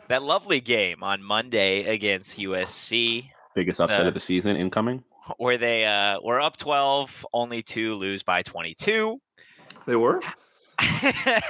that 0.08 0.22
lovely 0.22 0.60
game 0.60 1.02
on 1.02 1.22
Monday 1.22 1.84
against 1.84 2.38
USC. 2.38 3.30
Biggest 3.54 3.80
upset 3.80 4.04
uh, 4.04 4.08
of 4.08 4.14
the 4.14 4.20
season 4.20 4.56
incoming. 4.56 5.02
Where 5.36 5.56
they 5.56 5.86
uh, 5.86 6.20
were 6.22 6.40
up 6.40 6.56
12, 6.56 7.26
only 7.32 7.62
to 7.62 7.94
lose 7.94 8.22
by 8.22 8.42
22. 8.42 9.20
They 9.86 9.96
were? 9.96 10.20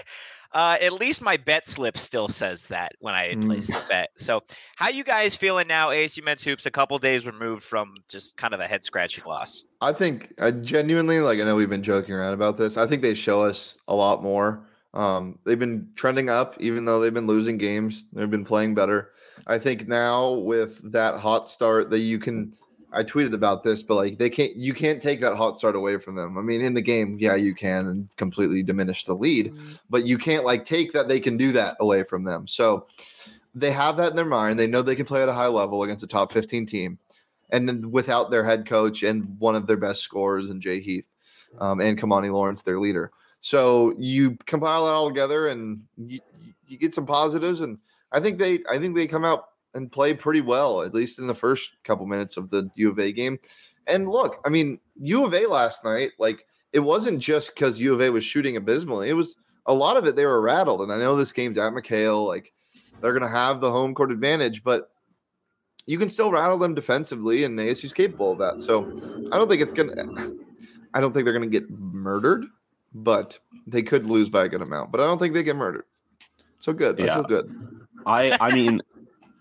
Uh, 0.55 0.77
at 0.83 0.93
least 0.93 1.23
my 1.23 1.37
bet 1.39 1.67
slip 1.67 1.97
still 1.97 2.29
says 2.29 2.67
that 2.67 2.93
when 3.01 3.15
I 3.15 3.29
mm. 3.29 3.47
place 3.47 3.69
the 3.69 3.83
bet. 3.89 4.11
So, 4.17 4.43
how 4.77 4.91
you 4.91 5.03
guys 5.03 5.35
feeling 5.35 5.67
now? 5.67 5.89
ASU 5.89 6.23
men's 6.23 6.45
hoops 6.45 6.67
a 6.67 6.71
couple 6.71 6.99
days 6.99 7.27
removed 7.27 7.62
from 7.62 7.95
just 8.09 8.37
kind 8.37 8.53
of 8.53 8.61
a 8.61 8.67
head 8.67 8.85
scratching 8.85 9.25
loss. 9.25 9.65
I 9.81 9.95
think 9.95 10.35
I 10.39 10.51
genuinely 10.51 11.21
like. 11.21 11.41
I 11.41 11.45
know 11.45 11.57
we've 11.57 11.71
been 11.71 11.83
joking 11.83 12.15
around 12.15 12.35
about 12.35 12.59
this. 12.59 12.77
I 12.77 12.87
think 12.87 13.01
they 13.01 13.15
show 13.15 13.43
us 13.43 13.79
a 13.89 13.95
lot 13.95 14.23
more. 14.23 14.69
Um, 14.93 15.39
they've 15.47 15.59
been 15.59 15.89
trending 15.95 16.29
up, 16.29 16.57
even 16.61 16.85
though 16.85 17.01
they've 17.01 17.15
been 17.15 17.27
losing 17.27 17.57
games. 17.57 18.05
They've 18.12 18.31
been 18.31 18.45
playing 18.45 18.75
better. 18.75 19.12
I 19.47 19.59
think 19.59 19.89
now 19.89 20.33
with 20.33 20.93
that 20.93 21.19
hot 21.19 21.49
start, 21.49 21.89
that 21.91 22.01
you 22.01 22.19
can 22.19 22.53
I 22.93 23.03
tweeted 23.03 23.33
about 23.33 23.63
this, 23.63 23.83
but 23.83 23.95
like 23.95 24.19
they 24.19 24.29
can't 24.29 24.55
you 24.55 24.75
can't 24.75 25.01
take 25.01 25.21
that 25.21 25.37
hot 25.37 25.57
start 25.57 25.77
away 25.77 25.99
from 25.99 26.15
them. 26.15 26.37
I 26.37 26.43
mean, 26.43 26.61
in 26.61 26.75
the 26.75 26.83
game, 26.83 27.17
yeah, 27.19 27.35
you 27.35 27.55
can 27.55 27.87
and 27.87 28.09
completely 28.17 28.63
diminish 28.63 29.05
the 29.05 29.15
lead, 29.15 29.55
but 29.89 30.05
you 30.05 30.19
can't 30.19 30.45
like 30.45 30.65
take 30.65 30.93
that 30.93 31.09
they 31.09 31.19
can 31.19 31.37
do 31.37 31.53
that 31.53 31.77
away 31.81 32.05
from 32.05 32.25
them. 32.25 32.47
So 32.47 32.87
they 33.55 33.71
have 33.71 33.97
that 33.97 34.11
in 34.11 34.17
their 34.17 34.25
mind. 34.25 34.59
They 34.59 34.67
know 34.67 34.83
they 34.83 34.97
can 34.97 35.07
play 35.07 35.23
at 35.23 35.29
a 35.29 35.35
high 35.35 35.47
level 35.47 35.83
against 35.83 36.05
a 36.05 36.07
top 36.07 36.33
15 36.33 36.67
team, 36.67 36.99
and 37.51 37.67
then 37.67 37.91
without 37.91 38.31
their 38.31 38.45
head 38.45 38.67
coach 38.67 39.03
and 39.03 39.39
one 39.39 39.55
of 39.55 39.67
their 39.67 39.77
best 39.77 40.03
scorers 40.03 40.51
in 40.51 40.61
Jay 40.61 40.81
Heath 40.81 41.09
um, 41.59 41.81
and 41.81 41.99
Kimani 41.99 42.33
Lawrence, 42.33 42.63
their 42.63 42.79
leader. 42.79 43.11
So 43.41 43.95
you 43.99 44.37
compile 44.47 44.87
it 44.87 44.93
all 44.93 45.09
together 45.09 45.49
and 45.49 45.83
you, 45.97 46.21
you 46.69 46.79
get 46.79 46.95
some 46.95 47.07
positives, 47.07 47.63
and 47.63 47.79
I 48.13 48.21
think 48.21 48.39
they 48.39 48.61
I 48.71 48.79
think 48.79 48.95
they 48.95 49.07
come 49.07 49.25
out 49.25 49.49
and 49.75 49.91
play 49.91 50.14
pretty 50.14 50.41
well, 50.41 50.83
at 50.83 50.95
least 50.95 51.19
in 51.19 51.26
the 51.26 51.35
first 51.35 51.76
couple 51.85 52.07
minutes 52.07 52.37
of 52.37 52.50
the 52.50 52.71
U 52.76 52.91
of 52.91 52.99
A 52.99 53.12
game. 53.12 53.38
And 53.87 54.09
look, 54.09 54.41
I 54.45 54.49
mean, 54.49 54.79
U 55.00 55.25
of 55.25 55.35
A 55.35 55.47
last 55.47 55.85
night, 55.85 56.11
like 56.19 56.47
it 56.73 56.81
wasn't 56.81 57.19
just 57.21 57.55
because 57.55 57.81
U 57.81 57.95
of 57.95 58.00
A 58.00 58.11
was 58.11 58.25
shooting 58.25 58.57
abysmally. 58.57 59.09
It 59.09 59.14
was 59.14 59.37
a 59.67 59.75
lot 59.75 59.97
of 59.97 60.07
it 60.07 60.17
they 60.17 60.26
were 60.26 60.41
rattled. 60.41 60.83
And 60.83 60.93
I 60.93 60.99
know 60.99 61.17
this 61.17 61.33
game's 61.33 61.59
at 61.59 61.73
McKale, 61.73 62.26
like 62.26 62.52
they're 63.00 63.12
gonna 63.12 63.29
have 63.29 63.61
the 63.61 63.71
home 63.71 63.95
court 63.95 64.12
advantage, 64.12 64.62
but 64.62 64.91
you 65.87 65.99
can 65.99 66.09
still 66.09 66.31
rattle 66.31 66.59
them 66.59 66.75
defensively, 66.75 67.45
and 67.45 67.59
ASU's 67.59 67.93
capable 67.93 68.33
of 68.33 68.38
that. 68.38 68.62
So 68.62 68.87
I 69.33 69.38
don't 69.38 69.49
think 69.49 69.62
it's 69.62 69.73
gonna 69.73 69.93
I 70.95 71.00
don't 71.00 71.12
think 71.12 71.25
they're 71.25 71.35
gonna 71.35 71.47
get 71.47 71.69
murdered, 71.71 72.45
but 72.95 73.38
they 73.67 73.83
could 73.83 74.07
lose 74.07 74.29
by 74.29 74.45
a 74.45 74.49
good 74.49 74.67
amount. 74.67 74.93
But 74.93 75.00
I 75.00 75.05
don't 75.05 75.19
think 75.19 75.35
they 75.35 75.43
get 75.43 75.57
murdered. 75.57 75.85
So 76.59 76.73
good. 76.73 77.00
I 77.00 77.07
Yeah. 77.07 77.14
feel 77.14 77.25
good. 77.25 77.52
I 78.07 78.37
I 78.41 78.55
mean, 78.55 78.81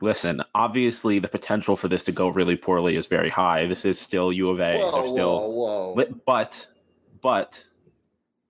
listen. 0.01 0.41
Obviously, 0.55 1.19
the 1.19 1.27
potential 1.27 1.75
for 1.75 1.87
this 1.87 2.03
to 2.05 2.11
go 2.11 2.29
really 2.29 2.55
poorly 2.55 2.95
is 2.95 3.07
very 3.07 3.29
high. 3.29 3.67
This 3.67 3.85
is 3.85 3.99
still 3.99 4.31
U 4.33 4.49
of 4.49 4.59
A. 4.59 4.77
They're 4.77 4.77
Whoa, 4.79 5.13
still, 5.13 5.51
whoa, 5.53 5.93
whoa. 5.95 5.95
But- 6.25 6.67
but 7.21 7.63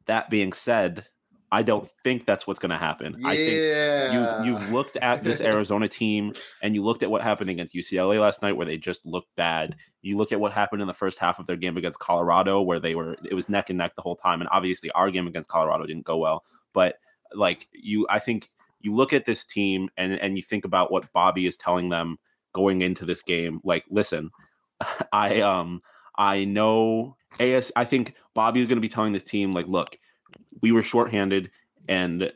that 0.05 0.29
being 0.29 0.53
said, 0.53 1.05
I 1.53 1.63
don't 1.63 1.89
think 2.03 2.25
that's 2.25 2.47
what's 2.47 2.59
going 2.59 2.71
to 2.71 2.77
happen. 2.77 3.25
I 3.25 3.35
think 3.35 3.51
yeah. 3.53 4.45
you've 4.45 4.45
you've 4.47 4.71
looked 4.71 4.95
at 4.97 5.23
this 5.23 5.41
Arizona 5.41 5.89
team 5.89 6.33
and 6.61 6.73
you 6.73 6.81
looked 6.81 7.03
at 7.03 7.11
what 7.11 7.21
happened 7.21 7.49
against 7.49 7.75
UCLA 7.75 8.21
last 8.21 8.41
night 8.41 8.53
where 8.53 8.65
they 8.65 8.77
just 8.77 9.05
looked 9.05 9.35
bad. 9.35 9.75
You 10.01 10.17
look 10.17 10.31
at 10.31 10.39
what 10.39 10.53
happened 10.53 10.81
in 10.81 10.87
the 10.87 10.93
first 10.93 11.19
half 11.19 11.39
of 11.39 11.47
their 11.47 11.57
game 11.57 11.75
against 11.75 11.99
Colorado 11.99 12.61
where 12.61 12.79
they 12.79 12.95
were 12.95 13.17
it 13.29 13.33
was 13.33 13.49
neck 13.49 13.69
and 13.69 13.77
neck 13.77 13.95
the 13.95 14.01
whole 14.01 14.15
time 14.15 14.39
and 14.39 14.49
obviously 14.51 14.89
our 14.91 15.11
game 15.11 15.27
against 15.27 15.49
Colorado 15.49 15.85
didn't 15.85 16.05
go 16.05 16.17
well, 16.17 16.45
but 16.73 16.95
like 17.33 17.67
you 17.73 18.07
I 18.09 18.19
think 18.19 18.49
you 18.83 18.93
look 18.93 19.13
at 19.13 19.25
this 19.25 19.43
team 19.43 19.89
and 19.97 20.13
and 20.13 20.37
you 20.37 20.43
think 20.43 20.65
about 20.65 20.91
what 20.91 21.11
Bobby 21.13 21.45
is 21.45 21.57
telling 21.57 21.89
them 21.89 22.17
going 22.53 22.81
into 22.81 23.05
this 23.05 23.21
game 23.21 23.59
like 23.63 23.85
listen, 23.89 24.31
I 25.13 25.41
um 25.41 25.81
I 26.17 26.43
know 26.45 27.15
AS 27.39 27.71
I 27.75 27.85
think 27.85 28.15
Bobby 28.33 28.61
is 28.61 28.67
going 28.67 28.77
to 28.77 28.81
be 28.81 28.89
telling 28.89 29.13
this 29.13 29.23
team 29.23 29.51
like 29.53 29.67
look, 29.67 29.97
we 30.61 30.71
were 30.71 30.83
shorthanded 30.83 31.51
and 31.87 32.31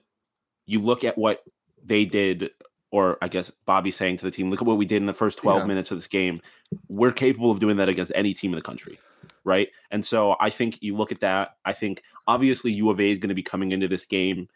you 0.66 0.80
look 0.80 1.04
at 1.04 1.18
what 1.18 1.44
they 1.84 2.06
did 2.06 2.50
or 2.92 3.18
I 3.22 3.28
guess 3.28 3.52
Bobby's 3.66 3.96
saying 3.98 4.18
to 4.18 4.26
the 4.26 4.32
team, 4.32 4.50
look 4.50 4.62
at 4.62 4.68
what 4.68 4.78
we 4.78 4.86
did 4.86 4.98
in 4.98 5.06
the 5.06 5.14
first 5.14 5.38
12 5.40 5.62
Yeah. 5.62 5.66
minutes 5.68 5.92
of 5.92 5.98
this 5.98 6.08
game. 6.08 6.42
We're 6.88 7.12
capable 7.12 7.52
of 7.52 7.60
doing 7.60 7.76
that 7.78 7.90
against 7.90 8.12
any 8.16 8.34
team 8.34 8.52
in 8.52 8.56
the 8.56 8.62
country. 8.62 8.98
Right. 9.44 9.68
And 9.92 10.06
so 10.06 10.36
I 10.40 10.50
think 10.50 10.82
you 10.82 10.96
look 10.96 11.12
at 11.12 11.20
that. 11.20 11.58
I 11.66 11.74
think 11.74 12.02
obviously 12.26 12.72
U 12.72 12.90
of 12.90 13.00
A 13.00 13.12
is 13.12 13.20
going 13.20 13.30
to 13.30 13.36
be 13.36 13.44
coming 13.44 13.72
into 13.74 13.88
this 13.88 14.06
game 14.06 14.48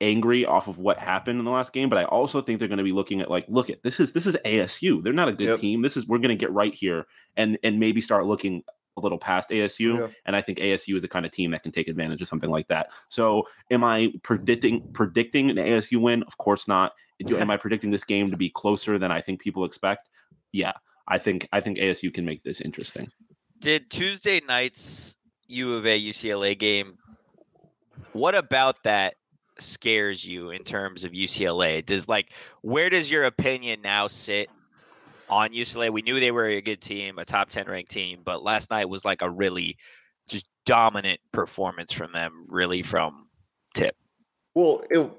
angry 0.00 0.44
off 0.46 0.68
of 0.68 0.78
what 0.78 0.98
happened 0.98 1.38
in 1.38 1.44
the 1.44 1.50
last 1.50 1.72
game, 1.72 1.88
but 1.88 1.98
I 1.98 2.04
also 2.04 2.40
think 2.40 2.58
they're 2.58 2.68
going 2.68 2.78
to 2.78 2.84
be 2.84 2.92
looking 2.92 3.20
at 3.20 3.30
like, 3.30 3.44
look 3.48 3.70
at 3.70 3.82
this 3.82 4.00
is 4.00 4.12
this 4.12 4.26
is 4.26 4.36
ASU. 4.44 5.02
They're 5.02 5.12
not 5.12 5.28
a 5.28 5.32
good 5.32 5.48
Yep. 5.48 5.60
team. 5.60 5.82
This 5.82 5.96
is 5.96 6.06
we're 6.06 6.18
going 6.18 6.30
to 6.30 6.36
get 6.36 6.52
right 6.52 6.74
here 6.74 7.06
and 7.36 7.58
and 7.62 7.78
maybe 7.78 8.00
start 8.00 8.26
looking 8.26 8.62
a 8.96 9.00
little 9.00 9.18
past 9.18 9.50
ASU. 9.50 9.98
Yeah. 9.98 10.08
And 10.26 10.34
I 10.34 10.42
think 10.42 10.58
ASU 10.58 10.96
is 10.96 11.02
the 11.02 11.08
kind 11.08 11.24
of 11.24 11.32
team 11.32 11.50
that 11.52 11.62
can 11.62 11.72
take 11.72 11.88
advantage 11.88 12.20
of 12.20 12.28
something 12.28 12.50
like 12.50 12.68
that. 12.68 12.90
So 13.08 13.46
am 13.70 13.84
I 13.84 14.12
predicting 14.22 14.82
predicting 14.92 15.50
an 15.50 15.56
ASU 15.56 16.00
win? 16.00 16.22
Of 16.24 16.38
course 16.38 16.66
not. 16.66 16.92
Do, 17.24 17.36
am 17.36 17.50
I 17.50 17.56
predicting 17.58 17.90
this 17.90 18.04
game 18.04 18.30
to 18.30 18.36
be 18.36 18.48
closer 18.48 18.98
than 18.98 19.12
I 19.12 19.20
think 19.20 19.40
people 19.40 19.64
expect? 19.64 20.08
Yeah. 20.52 20.72
I 21.08 21.18
think 21.18 21.48
I 21.52 21.60
think 21.60 21.78
ASU 21.78 22.12
can 22.12 22.24
make 22.24 22.42
this 22.42 22.60
interesting. 22.60 23.10
Did 23.58 23.90
Tuesday 23.90 24.40
night's 24.48 25.18
U 25.48 25.74
of 25.74 25.84
A 25.86 26.00
UCLA 26.00 26.58
game? 26.58 26.96
What 28.12 28.34
about 28.34 28.82
that 28.84 29.14
scares 29.60 30.26
you 30.26 30.50
in 30.50 30.62
terms 30.62 31.04
of 31.04 31.12
UCLA? 31.12 31.84
Does 31.84 32.08
like 32.08 32.32
where 32.62 32.90
does 32.90 33.10
your 33.10 33.24
opinion 33.24 33.80
now 33.82 34.06
sit 34.06 34.48
on 35.28 35.50
UCLA? 35.50 35.90
We 35.90 36.02
knew 36.02 36.20
they 36.20 36.30
were 36.30 36.46
a 36.46 36.60
good 36.60 36.80
team, 36.80 37.18
a 37.18 37.24
top 37.24 37.48
ten 37.48 37.66
ranked 37.66 37.90
team, 37.90 38.20
but 38.24 38.42
last 38.42 38.70
night 38.70 38.88
was 38.88 39.04
like 39.04 39.22
a 39.22 39.30
really 39.30 39.76
just 40.28 40.46
dominant 40.66 41.20
performance 41.32 41.92
from 41.92 42.12
them. 42.12 42.46
Really 42.48 42.82
from 42.82 43.28
tip. 43.74 43.96
Well, 44.54 44.82
it, 44.90 45.10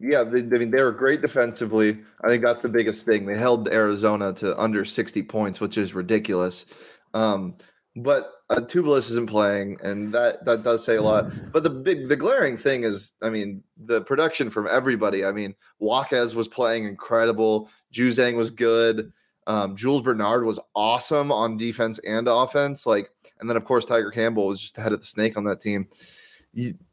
yeah, 0.00 0.22
they, 0.22 0.40
I 0.40 0.58
mean 0.58 0.70
they 0.70 0.82
were 0.82 0.92
great 0.92 1.20
defensively. 1.20 1.98
I 2.24 2.28
think 2.28 2.42
that's 2.42 2.62
the 2.62 2.68
biggest 2.68 3.04
thing. 3.04 3.26
They 3.26 3.36
held 3.36 3.68
Arizona 3.68 4.32
to 4.34 4.58
under 4.60 4.84
sixty 4.84 5.22
points, 5.22 5.60
which 5.60 5.76
is 5.76 5.94
ridiculous. 5.94 6.66
Um, 7.14 7.56
but 7.96 8.32
uh, 8.50 8.60
isn't 8.74 9.26
playing, 9.26 9.78
and 9.82 10.12
that 10.12 10.44
that 10.44 10.62
does 10.62 10.84
say 10.84 10.96
a 10.96 11.02
lot. 11.02 11.30
But 11.52 11.62
the 11.62 11.70
big, 11.70 12.08
the 12.08 12.16
glaring 12.16 12.56
thing 12.56 12.84
is, 12.84 13.14
I 13.22 13.30
mean, 13.30 13.62
the 13.76 14.02
production 14.02 14.50
from 14.50 14.68
everybody. 14.70 15.24
I 15.24 15.32
mean, 15.32 15.54
Jaquez 15.80 16.34
was 16.34 16.46
playing 16.46 16.84
incredible. 16.84 17.70
Juzang 17.92 18.36
was 18.36 18.50
good. 18.50 19.12
Um, 19.46 19.76
Jules 19.76 20.02
Bernard 20.02 20.44
was 20.44 20.60
awesome 20.74 21.32
on 21.32 21.56
defense 21.56 21.98
and 22.06 22.28
offense. 22.28 22.84
Like, 22.84 23.10
and 23.40 23.48
then 23.48 23.56
of 23.56 23.64
course 23.64 23.86
Tyger 23.86 24.12
Campbell 24.12 24.48
was 24.48 24.60
just 24.60 24.76
ahead 24.76 24.92
of 24.92 25.00
the 25.00 25.06
snake 25.06 25.36
on 25.36 25.44
that 25.44 25.60
team. 25.60 25.88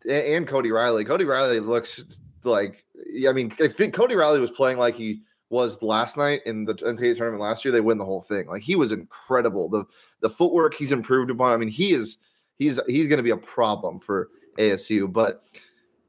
And 0.09 0.47
Cody 0.47 0.71
Riley. 0.71 1.03
Cody 1.03 1.25
Riley 1.25 1.59
looks 1.59 2.19
like 2.43 2.85
I 3.27 3.31
mean, 3.33 3.53
I 3.59 3.67
think 3.67 3.93
Cody 3.93 4.15
Riley 4.15 4.39
was 4.39 4.51
playing 4.51 4.77
like 4.77 4.95
he 4.95 5.21
was 5.53 5.81
last 5.83 6.17
night 6.17 6.41
in 6.47 6.65
the 6.65 6.73
NCAA 6.73 7.15
tournament 7.15 7.41
last 7.41 7.63
year. 7.63 7.71
They 7.71 7.79
win 7.79 7.99
the 7.99 8.05
whole 8.05 8.21
thing. 8.21 8.47
Like 8.47 8.63
he 8.63 8.75
was 8.75 8.91
incredible. 8.91 9.69
The 9.69 9.85
the 10.19 10.29
footwork 10.29 10.73
he's 10.73 10.91
improved 10.91 11.29
upon. 11.29 11.53
I 11.53 11.57
mean, 11.57 11.69
he 11.69 11.93
is 11.93 12.17
he's 12.57 12.79
he's 12.87 13.07
going 13.07 13.17
to 13.17 13.23
be 13.23 13.29
a 13.29 13.37
problem 13.37 13.99
for 13.99 14.29
ASU. 14.57 15.13
But 15.13 15.41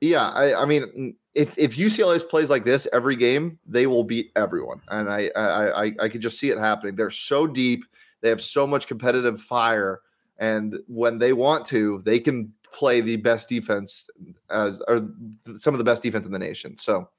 yeah, 0.01 0.31
I, 0.31 0.63
I 0.63 0.65
mean, 0.65 0.83
mm, 0.99 1.15
if 1.35 1.57
if 1.59 1.77
UCLA 1.77 2.27
plays 2.27 2.49
like 2.49 2.65
this 2.65 2.89
every 2.95 3.17
game, 3.17 3.59
they 3.67 3.87
will 3.87 4.03
beat 4.03 4.33
everyone. 4.35 4.81
And 4.89 5.11
I 5.11 5.31
I 5.37 5.85
I, 5.85 5.93
I 6.01 6.09
could 6.09 6.23
just 6.23 6.39
see 6.39 6.49
it 6.51 6.59
happening. 6.59 6.97
They're 6.97 7.11
so 7.11 7.47
deep. 7.47 7.85
They 8.23 8.31
have 8.31 8.41
so 8.41 8.67
much 8.67 8.89
competitive 8.89 9.43
fire, 9.43 10.01
and 10.39 10.79
when 10.87 11.19
they 11.19 11.35
want 11.35 11.67
to, 11.67 12.01
they 12.07 12.19
can 12.19 12.51
play 12.73 13.03
the 13.03 13.17
best 13.17 13.51
defense 13.51 14.09
as 14.49 14.81
or 14.89 15.07
some 15.55 15.75
of 15.75 15.79
the 15.79 15.85
best 15.85 16.03
defense 16.03 16.25
in 16.25 16.33
the 16.33 16.39
nation. 16.39 16.79
So 16.79 17.11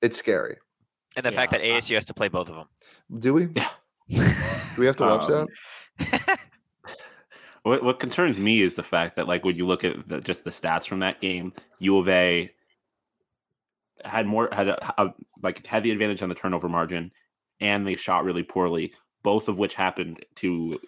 it's 0.00 0.16
scary. 0.16 0.58
And 1.16 1.24
the 1.24 1.32
fact 1.32 1.50
that 1.52 1.62
I- 1.62 1.68
ASU 1.78 1.94
has 1.94 2.04
to 2.06 2.14
play 2.14 2.28
both 2.28 2.48
of 2.48 2.56
them. 2.56 2.68
Do 3.18 3.34
we? 3.34 3.48
Yeah. 3.56 3.70
Do 4.08 4.80
we 4.80 4.86
have 4.86 4.96
to 4.96 5.04
watch 5.04 5.28
Um, 5.30 5.48
that? 5.98 6.38
What 7.62 7.82
what 7.82 7.98
concerns 7.98 8.38
me 8.38 8.62
is 8.62 8.74
the 8.74 8.84
fact 8.84 9.16
that 9.16 9.26
like 9.26 9.44
when 9.44 9.56
you 9.56 9.66
look 9.66 9.82
at 9.82 10.08
the, 10.08 10.20
just 10.20 10.44
the 10.44 10.52
stats 10.52 10.86
from 10.86 11.00
that 11.00 11.20
game, 11.20 11.52
U 11.80 11.98
of 11.98 12.08
A 12.08 12.48
had 14.04 14.24
more 14.24 14.48
had 14.52 14.68
a, 14.68 15.02
a, 15.02 15.12
like 15.42 15.66
had 15.66 15.82
the 15.82 15.90
advantage 15.90 16.22
on 16.22 16.28
the 16.28 16.36
turnover 16.36 16.68
margin, 16.68 17.10
and 17.58 17.84
they 17.84 17.96
shot 17.96 18.22
really 18.22 18.44
poorly, 18.44 18.94
both 19.24 19.48
of 19.48 19.58
which 19.58 19.74
happened 19.74 20.24
to 20.36 20.78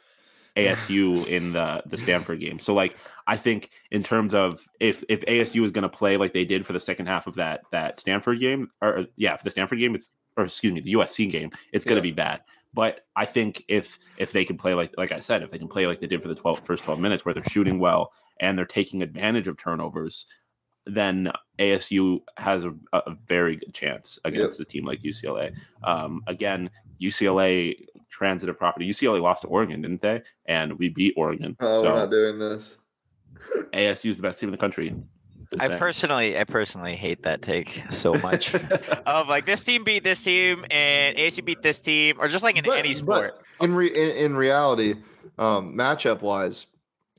ASU 0.58 1.26
in 1.26 1.52
the 1.52 1.82
the 1.86 1.96
Stanford 1.96 2.40
game. 2.40 2.58
So 2.58 2.74
like 2.74 2.96
I 3.26 3.36
think 3.36 3.70
in 3.90 4.02
terms 4.02 4.34
of 4.34 4.64
if 4.80 5.04
if 5.08 5.20
ASU 5.22 5.64
is 5.64 5.70
going 5.70 5.82
to 5.82 5.88
play 5.88 6.16
like 6.16 6.32
they 6.32 6.44
did 6.44 6.66
for 6.66 6.72
the 6.72 6.80
second 6.80 7.06
half 7.06 7.26
of 7.26 7.34
that 7.36 7.62
that 7.72 7.98
Stanford 7.98 8.40
game 8.40 8.70
or 8.82 9.06
yeah 9.16 9.36
for 9.36 9.44
the 9.44 9.50
Stanford 9.50 9.78
game 9.78 9.94
it's 9.94 10.08
or 10.36 10.44
excuse 10.44 10.72
me 10.72 10.80
the 10.80 10.92
USC 10.94 11.30
game 11.30 11.50
it's 11.72 11.84
going 11.84 12.00
to 12.00 12.06
Yeah. 12.06 12.12
be 12.12 12.16
bad. 12.16 12.40
But 12.74 13.00
I 13.16 13.24
think 13.24 13.64
if 13.68 13.98
if 14.18 14.32
they 14.32 14.44
can 14.44 14.56
play 14.58 14.74
like 14.74 14.92
like 14.96 15.12
I 15.12 15.20
said 15.20 15.42
if 15.42 15.50
they 15.50 15.58
can 15.58 15.68
play 15.68 15.86
like 15.86 16.00
they 16.00 16.06
did 16.06 16.22
for 16.22 16.28
the 16.28 16.34
12, 16.34 16.60
first 16.66 16.84
twelve 16.84 17.00
minutes 17.00 17.24
where 17.24 17.32
they're 17.34 17.42
shooting 17.44 17.78
well 17.78 18.12
and 18.40 18.56
they're 18.58 18.66
taking 18.66 19.02
advantage 19.02 19.48
of 19.48 19.56
turnovers, 19.56 20.26
then 20.86 21.30
ASU 21.58 22.20
has 22.36 22.64
a, 22.64 22.72
a 22.92 23.14
very 23.26 23.56
good 23.56 23.74
chance 23.74 24.18
against 24.24 24.60
a 24.60 24.64
team 24.64 24.84
like 24.84 25.00
UCLA. 25.02 25.52
Um, 25.82 26.22
again, 26.26 26.70
UCLA 27.00 27.76
transitive 28.10 28.58
property. 28.58 28.88
UCLA 28.88 29.20
lost 29.20 29.42
to 29.42 29.48
Oregon, 29.48 29.82
didn't 29.82 30.00
they? 30.00 30.22
And 30.46 30.78
we 30.78 30.88
beat 30.88 31.14
Oregon. 31.16 31.56
Oh, 31.60 31.82
we're 31.82 31.88
not 31.88 32.10
doing 32.10 32.38
this. 32.38 32.76
ASU 33.72 34.10
is 34.10 34.16
the 34.16 34.22
best 34.22 34.40
team 34.40 34.48
in 34.48 34.52
the 34.52 34.58
country. 34.58 34.92
Just 35.52 35.62
I 35.62 35.76
personally, 35.78 36.38
I 36.38 36.44
personally 36.44 36.94
hate 36.94 37.22
that 37.22 37.40
take 37.40 37.82
so 37.88 38.14
much. 38.14 38.54
of 39.06 39.28
like 39.28 39.46
this 39.46 39.64
team 39.64 39.82
beat 39.82 40.04
this 40.04 40.22
team 40.22 40.64
and 40.70 41.16
ASU 41.16 41.44
beat 41.44 41.62
this 41.62 41.80
team, 41.80 42.16
or 42.18 42.28
just 42.28 42.44
like 42.44 42.56
in 42.56 42.64
But- 42.64 42.78
any 42.78 42.92
sport. 42.92 43.40
in, 43.60 43.74
re, 43.74 43.88
in 43.88 44.16
in 44.16 44.36
reality, 44.36 44.94
um, 45.38 45.74
matchup 45.74 46.20
wise, 46.20 46.66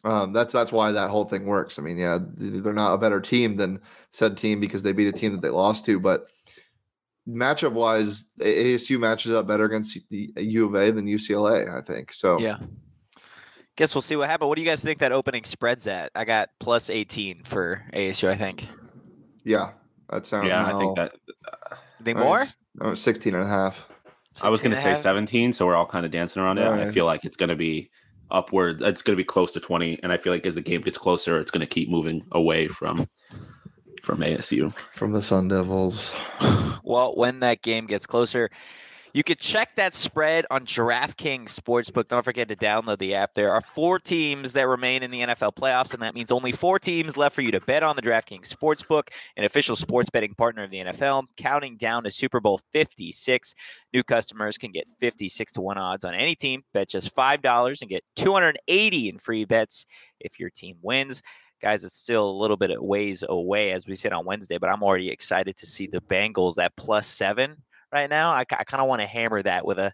um, 0.04 0.32
that's 0.32 0.54
that's 0.54 0.72
why 0.72 0.92
that 0.92 1.10
whole 1.10 1.26
thing 1.26 1.46
works. 1.46 1.80
I 1.80 1.82
mean, 1.82 1.98
yeah, 1.98 2.20
they're 2.22 2.74
not 2.74 2.94
a 2.94 2.98
better 2.98 3.20
team 3.20 3.56
than 3.56 3.80
said 4.12 4.38
team 4.38 4.60
because 4.60 4.84
they 4.84 4.92
beat 4.92 5.08
a 5.08 5.12
team 5.12 5.32
that 5.32 5.42
they 5.42 5.50
lost 5.50 5.86
to, 5.86 6.00
but 6.00 6.30
matchup 7.30 7.74
wise, 7.74 8.26
ASU 8.40 9.00
matches 9.00 9.32
up 9.32 9.48
better 9.48 9.66
against 9.66 9.98
the 10.10 10.32
U 10.38 10.66
of 10.66 10.76
A 10.76 10.92
than 10.92 11.06
UCLA. 11.06 11.78
I 11.78 11.82
think 11.82 12.12
so. 12.12 12.40
Yeah. 12.40 12.58
Guess 13.76 13.96
we'll 13.96 14.02
see 14.02 14.16
what 14.18 14.28
happens. 14.30 14.50
What 14.50 14.58
do 14.58 14.62
you 14.62 14.68
guys 14.68 14.84
think 14.84 15.00
that 15.00 15.12
opening 15.12 15.46
spreads 15.46 15.88
at? 15.88 16.12
I 16.14 16.26
got 16.26 16.50
plus 16.60 16.90
18 16.90 17.44
for 17.44 17.86
ASU, 17.94 18.28
I 18.28 18.36
think. 18.36 18.68
Yeah, 19.46 19.72
that 20.10 20.26
sounds. 20.26 20.48
Yeah, 20.48 20.66
I 20.66 20.78
think 20.78 20.98
that. 20.98 21.14
You 22.00 22.06
think 22.06 22.18
more? 22.18 22.42
Oh, 22.82 22.94
16 22.94 23.34
and 23.34 23.44
a 23.44 23.48
half. 23.48 23.88
I 24.42 24.50
was 24.50 24.62
going 24.62 24.76
to 24.76 24.82
say 24.82 24.90
half? 24.90 25.00
17, 25.00 25.54
so 25.54 25.66
we're 25.66 25.76
all 25.76 25.86
kind 25.86 26.06
of 26.06 26.12
dancing 26.12 26.42
around 26.42 26.58
it. 26.58 26.66
I 26.66 26.92
feel 26.92 27.06
like 27.06 27.24
it's 27.24 27.38
going 27.38 27.50
to 27.50 27.56
be 27.56 27.90
upward. 28.32 28.82
It's 28.82 29.02
going 29.02 29.16
to 29.18 29.22
be 29.22 29.26
close 29.26 29.52
to 29.54 29.60
20, 29.60 30.00
and 30.04 30.12
I 30.12 30.18
feel 30.18 30.34
like 30.34 30.46
as 30.46 30.56
the 30.56 30.62
game 30.62 30.82
gets 30.82 30.98
closer, 30.98 31.40
it's 31.40 31.52
going 31.52 31.62
to 31.62 31.68
keep 31.68 31.90
moving 31.90 32.22
away 32.34 32.68
from 32.68 33.06
from 34.04 34.20
ASU. 34.20 34.76
from 34.94 35.12
the 35.12 35.22
Sun 35.22 35.50
Devils. 35.50 36.16
Well, 36.82 37.16
when 37.16 37.42
that 37.42 37.62
game 37.62 37.86
gets 37.86 38.08
closer, 38.08 38.50
you 39.14 39.24
could 39.24 39.40
check 39.40 39.74
that 39.76 39.96
spread 39.96 40.46
on 40.52 40.66
DraftKings 40.66 41.60
Sportsbook. 41.60 42.08
Don't 42.08 42.24
forget 42.24 42.48
to 42.50 42.56
download 42.56 43.00
the 43.00 43.16
app. 43.16 43.34
There 43.34 43.52
are 43.52 43.62
four 43.62 43.98
teams 43.98 44.54
that 44.54 44.68
remain 44.68 45.02
in 45.02 45.10
the 45.10 45.22
NFL 45.22 45.56
playoffs, 45.56 45.94
and 45.94 46.02
that 46.04 46.14
means 46.14 46.32
only 46.32 46.52
four 46.52 46.78
teams 46.78 47.18
left 47.18 47.34
for 47.34 47.42
you 47.42 47.52
to 47.52 47.60
bet 47.62 47.82
on 47.82 47.96
the 47.96 48.02
DraftKings 48.02 48.54
Sportsbook, 48.54 49.10
an 49.36 49.46
official 49.46 49.76
sports 49.76 50.10
betting 50.10 50.34
partner 50.36 50.64
of 50.64 50.70
the 50.70 50.80
NFL. 50.80 51.26
Counting 51.38 51.76
down 51.76 52.04
to 52.04 52.12
Super 52.12 52.40
Bowl 52.40 52.60
56, 52.72 53.56
new 53.94 54.04
customers 54.04 54.58
can 54.58 54.72
get 54.72 54.88
56 55.00 55.54
to 55.54 55.62
1 55.62 55.78
odds 55.78 56.04
on 56.04 56.14
any 56.14 56.36
team. 56.36 56.62
Bet 56.74 56.90
just 56.90 57.16
$5 57.16 57.82
and 57.82 57.90
get 57.90 58.04
280 58.16 59.10
in 59.10 59.18
free 59.18 59.46
bets 59.46 59.86
if 60.20 60.40
your 60.40 60.50
team 60.52 60.78
wins. 60.82 61.24
Guys, 61.62 61.84
it's 61.84 61.98
still 61.98 62.30
a 62.30 62.32
little 62.32 62.58
bit 62.58 62.72
of 62.72 62.82
ways 62.82 63.24
away, 63.28 63.72
as 63.72 63.86
we 63.88 63.96
said 63.96 64.14
on 64.14 64.26
Wednesday, 64.26 64.58
but 64.58 64.70
I'm 64.70 64.82
already 64.84 65.10
excited 65.10 65.56
to 65.58 65.66
see 65.66 65.88
the 65.88 66.02
Bengals 66.02 66.58
at 66.58 66.76
plus 66.78 67.08
seven 67.08 67.56
right 67.92 68.10
now. 68.10 68.32
I, 68.32 68.40
I 68.42 68.64
kind 68.64 68.82
of 68.82 68.88
want 68.88 69.02
to 69.02 69.08
hammer 69.08 69.42
that 69.42 69.66
with 69.66 69.78
a 69.80 69.92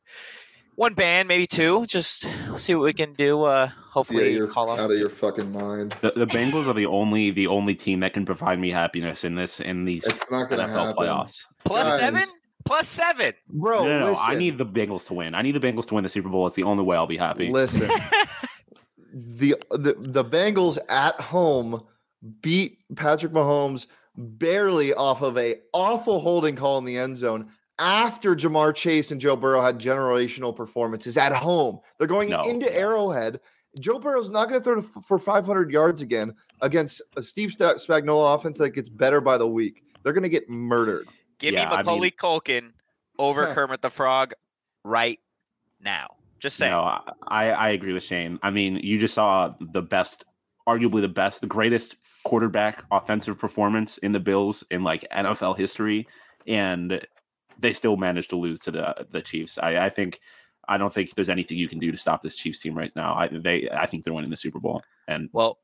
one 0.76 0.94
band, 0.94 1.28
maybe 1.28 1.48
two. 1.48 1.86
Just 1.88 2.28
see 2.58 2.76
what 2.76 2.84
we 2.84 2.94
can 2.94 3.14
do. 3.14 3.44
Uh, 3.44 3.66
Yeah, 3.66 3.72
hopefully, 3.92 4.34
you're 4.34 4.48
call 4.48 4.70
off. 4.70 4.78
out 4.80 4.92
of 4.92 4.98
your 4.98 5.10
fucking 5.10 5.52
mind. 5.52 5.96
The, 6.02 6.12
the 6.12 6.26
Bengals 6.28 6.68
are 6.68 6.74
the 6.74 6.86
only 6.86 7.32
the 7.32 7.48
only 7.48 7.74
team 7.76 8.02
that 8.02 8.14
can 8.14 8.26
provide 8.26 8.60
me 8.60 8.70
happiness 8.72 9.24
in 9.24 9.36
this 9.36 9.60
in 9.62 9.86
these 9.86 10.06
It's 10.06 10.30
not 10.30 10.50
going 10.50 10.60
to 10.60 10.68
NFL 10.68 10.88
happen. 10.88 10.96
playoffs. 10.96 11.40
Plus 11.64 11.88
Guys. 11.88 12.00
seven? 12.00 12.30
Plus 12.66 12.88
seven. 12.88 13.34
Bro, 13.48 13.86
no, 13.86 14.00
no, 14.00 14.14
no. 14.14 14.20
I 14.20 14.36
need 14.36 14.58
the 14.58 14.66
Bengals 14.66 15.06
to 15.08 15.14
win. 15.14 15.34
I 15.34 15.42
need 15.44 15.54
the 15.54 15.60
Bengals 15.60 15.86
to 15.88 15.94
win 15.94 16.04
the 16.04 16.10
Super 16.10 16.30
Bowl. 16.30 16.46
It's 16.48 16.56
the 16.56 16.64
only 16.64 16.84
way 16.84 16.98
I'll 16.98 17.08
be 17.08 17.16
happy. 17.18 17.50
Listen, 17.50 17.90
the, 19.18 19.56
the 19.72 19.96
the 19.98 20.26
Bengals 20.26 20.78
at 20.90 21.20
home 21.22 21.82
beat 22.42 22.80
Patrick 22.96 23.32
Mahomes 23.32 23.88
barely 24.18 24.94
off 24.94 25.22
of 25.22 25.38
a 25.38 25.56
awful 25.74 26.20
holding 26.20 26.56
call 26.56 26.78
in 26.80 26.86
the 26.86 26.98
end 26.98 27.16
zone 27.18 27.50
after 27.80 28.36
Ja'Marr 28.36 28.76
Chase 28.76 29.12
and 29.12 29.20
Joe 29.22 29.36
Burrow 29.36 29.62
had 29.62 29.80
generational 29.80 30.56
performances 30.56 31.18
at 31.18 31.34
home. 31.34 31.80
They're 31.98 32.08
going 32.08 32.30
No. 32.30 32.42
into 32.44 32.74
Arrowhead. 32.76 33.40
Joe 33.82 34.00
Burrow's 34.00 34.30
not 34.30 34.48
going 34.50 34.62
to 34.62 34.64
throw 34.64 34.82
for 34.82 35.20
500 35.20 35.70
yards 35.72 36.02
again 36.02 36.34
against 36.62 37.02
a 37.18 37.22
Steve 37.22 37.50
Spagnuolo 37.50 38.34
offense 38.36 38.58
that 38.60 38.70
gets 38.72 38.88
better 38.90 39.20
by 39.20 39.38
the 39.38 39.48
week. 39.48 39.84
They're 40.04 40.14
going 40.14 40.24
to 40.24 40.30
get 40.30 40.50
murdered. 40.50 41.08
Give 41.40 41.54
Yeah, 41.54 41.66
me 41.70 41.76
I 41.76 41.78
Macaulay 41.78 42.00
mean- 42.02 42.12
Culkin 42.12 42.72
over 43.20 43.46
Huh. 43.48 43.54
Kermit 43.56 43.82
the 43.82 43.90
Frog 43.90 44.34
right 44.86 45.20
now. 45.82 46.08
Just 46.40 46.58
saying. 46.58 46.72
No, 46.72 47.00
I, 47.28 47.52
I 47.52 47.70
agree 47.70 47.94
with 47.94 48.04
Shane. 48.04 48.40
I 48.44 48.50
mean, 48.50 48.78
you 48.78 49.00
just 49.00 49.14
saw 49.14 49.54
the 49.60 49.82
best, 49.82 50.26
arguably 50.68 51.02
the 51.02 51.08
best, 51.08 51.42
the 51.42 51.48
greatest 51.48 51.96
quarterback 52.24 52.84
offensive 52.92 53.40
performance 53.40 53.98
in 54.00 54.12
the 54.12 54.20
Bills 54.20 54.64
in 54.72 54.84
like 54.84 55.06
NFL 55.12 55.58
history, 55.58 56.08
and 56.48 57.06
they 57.60 57.74
still 57.74 57.98
managed 57.98 58.30
to 58.32 58.36
lose 58.36 58.60
to 58.62 58.72
the 58.72 59.08
the 59.12 59.22
Chiefs. 59.22 59.58
I, 59.58 59.86
I 59.86 59.90
think 59.90 60.20
I 60.68 60.78
don't 60.78 60.94
think 60.94 61.16
there's 61.16 61.30
anything 61.30 61.58
you 61.58 61.70
can 61.70 61.80
do 61.80 61.92
to 61.92 61.98
stop 61.98 62.22
this 62.22 62.36
Chiefs 62.36 62.60
team 62.60 62.76
right 62.76 62.92
now. 62.96 63.16
I 63.16 63.28
they 63.28 63.70
I 63.70 63.86
think 63.86 64.04
they're 64.04 64.14
winning 64.14 64.30
the 64.32 64.38
Super 64.38 64.60
Bowl, 64.60 64.84
and 65.08 65.30
Well, 65.32 65.58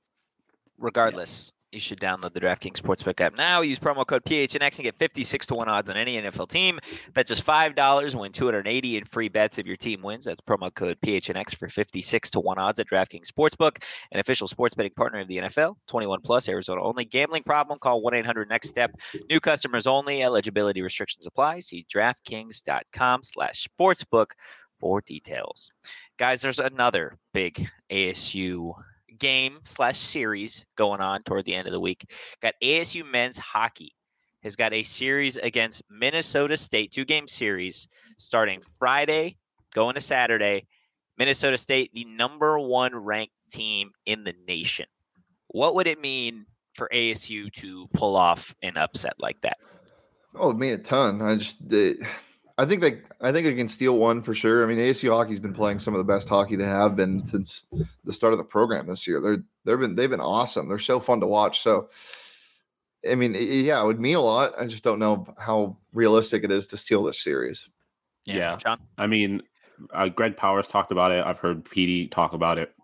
regardless, 0.78 1.52
you 1.72 1.80
should 1.80 2.00
download 2.00 2.34
the 2.34 2.42
DraftKings 2.42 2.82
Sportsbook 2.82 3.22
app 3.22 3.36
now. 3.36 3.62
Use 3.62 3.80
promo 3.80 4.06
code 4.06 4.24
PHNX 4.26 4.78
and 4.78 4.84
get 4.84 4.98
56 4.98 5.48
to 5.48 5.56
1 5.56 5.70
odds 5.70 5.90
on 5.90 5.96
any 5.96 6.20
NFL 6.22 6.50
team. 6.50 6.80
Bet 7.14 7.28
just 7.28 7.46
$5 7.46 8.12
and 8.12 8.20
win 8.20 8.32
280 8.32 8.98
in 8.98 9.06
free 9.06 9.30
bets 9.30 9.58
if 9.58 9.66
your 9.66 9.78
team 9.78 10.02
wins. 10.02 10.26
That's 10.26 10.42
promo 10.42 10.74
code 10.74 10.98
PHNX 11.06 11.56
for 11.56 11.70
56 11.70 12.30
to 12.32 12.40
1 12.40 12.58
odds 12.58 12.80
at 12.80 12.88
DraftKings 12.88 13.28
Sportsbook, 13.28 13.84
an 14.12 14.20
official 14.20 14.48
sports 14.48 14.76
betting 14.76 14.94
partner 14.96 15.20
of 15.20 15.28
the 15.28 15.38
NFL. 15.38 15.76
21 15.88 16.22
plus, 16.22 16.50
Arizona 16.50 16.84
only. 16.84 17.06
Gambling 17.06 17.44
problem? 17.44 17.80
Call 17.80 18.02
1 18.02 18.14
800 18.16 18.50
NEXT 18.50 18.70
STEP. 18.70 18.92
New 19.30 19.40
customers 19.40 19.88
only. 19.88 20.24
Eligibility 20.24 20.82
restrictions 20.82 21.26
apply. 21.26 21.62
See 21.62 21.86
DraftKings.com 21.94 23.24
slash 23.24 23.68
sportsbook 23.68 24.32
for 24.80 25.00
details. 25.02 25.72
Guys, 26.18 26.42
there's 26.42 26.60
another 26.60 27.18
big 27.34 27.70
ASU 27.90 28.74
game 29.22 29.60
slash 29.64 29.98
series 29.98 30.66
going 30.76 31.00
on 31.00 31.22
toward 31.22 31.46
the 31.46 31.56
end 31.56 31.68
of 31.68 31.74
the 31.74 31.80
week. 31.80 32.04
Got 32.42 32.56
ASU 32.62 33.10
men's 33.10 33.38
hockey 33.38 33.94
has 34.44 34.56
got 34.56 34.74
a 34.74 34.84
series 34.84 35.38
against 35.38 35.84
Minnesota 35.90 36.58
State, 36.58 36.92
two 36.92 37.06
game 37.06 37.28
series 37.28 37.88
starting 38.18 38.60
Friday, 38.78 39.38
going 39.74 39.96
to 39.96 40.02
Saturday. 40.02 40.66
Minnesota 41.18 41.58
State, 41.58 41.92
the 41.94 42.04
number 42.06 42.60
one 42.60 42.96
ranked 42.96 43.34
team 43.52 43.92
in 44.08 44.24
the 44.24 44.34
nation. 44.48 44.88
What 45.50 45.76
would 45.76 45.86
it 45.86 46.02
mean 46.02 46.46
for 46.74 46.90
ASU 46.92 47.52
to 47.54 47.88
pull 47.94 48.16
off 48.16 48.56
an 48.64 48.76
upset 48.76 49.14
like 49.20 49.40
that? 49.42 49.58
Oh, 50.36 50.50
it 50.50 50.58
mean 50.58 50.74
a 50.74 50.78
ton. 50.80 51.22
I 51.22 51.36
just, 51.36 51.70
they, 51.70 51.96
I 52.62 52.65
think 52.67 52.82
they, 52.82 53.02
I 53.21 53.32
think 53.32 53.47
they 53.47 53.56
can 53.56 53.67
steal 53.67 53.97
one 53.97 54.21
for 54.21 54.36
sure. 54.36 54.63
I 54.63 54.67
mean, 54.67 54.78
ASU 54.78 55.10
hockey's 55.10 55.39
been 55.39 55.52
playing 55.54 55.80
some 55.80 55.95
of 55.95 55.97
the 55.97 56.04
best 56.04 56.30
hockey 56.30 56.56
they 56.56 56.65
have 56.65 56.95
been 56.95 57.26
since 57.26 57.65
the 58.04 58.13
start 58.13 58.34
of 58.34 58.38
the 58.38 58.45
program 58.45 58.86
this 58.86 59.08
year. 59.08 59.19
They're, 59.19 59.43
they've 59.65 59.80
been, 59.80 59.95
they've 59.95 60.12
been 60.12 60.21
awesome. 60.21 60.69
They're 60.69 60.78
so 60.78 61.00
fun 61.00 61.19
to 61.21 61.26
watch. 61.26 61.62
So, 61.62 61.89
I 63.10 63.15
mean, 63.15 63.36
yeah, 63.36 63.82
it 63.82 63.88
would 63.88 64.00
mean 64.00 64.15
a 64.15 64.21
lot. 64.21 64.54
I 64.60 64.67
just 64.67 64.84
don't 64.84 65.00
know 65.00 65.26
how 65.39 65.76
realistic 65.91 66.43
it 66.43 66.52
is 66.52 66.67
to 66.67 66.78
steal 66.78 67.02
this 67.02 67.24
series. 67.24 67.67
Yeah. 68.26 68.58
John. 68.58 68.80
I 68.95 69.08
mean, 69.08 69.41
uh, 69.91 70.10
Greg 70.10 70.38
Powers 70.38 70.67
talked 70.67 70.91
about 70.91 71.12
it. 71.12 71.26
I've 71.26 71.39
heard 71.39 71.65
PD 71.65 72.12
talk 72.12 72.34
about 72.34 72.60
it. 72.60 72.76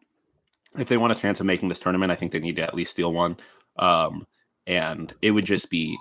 If 0.76 0.88
they 0.88 0.98
want 0.98 1.14
a 1.14 1.22
chance 1.22 1.40
of 1.40 1.46
making 1.46 1.70
this 1.70 1.78
tournament, 1.78 2.12
I 2.12 2.16
think 2.16 2.32
they 2.32 2.40
need 2.40 2.56
to 2.56 2.64
at 2.64 2.74
least 2.74 2.94
steal 2.94 3.14
one. 3.14 3.38
Um, 3.78 4.26
and 4.66 5.14
it 5.22 5.30
would 5.30 5.46
just 5.46 5.70
be, 5.70 5.96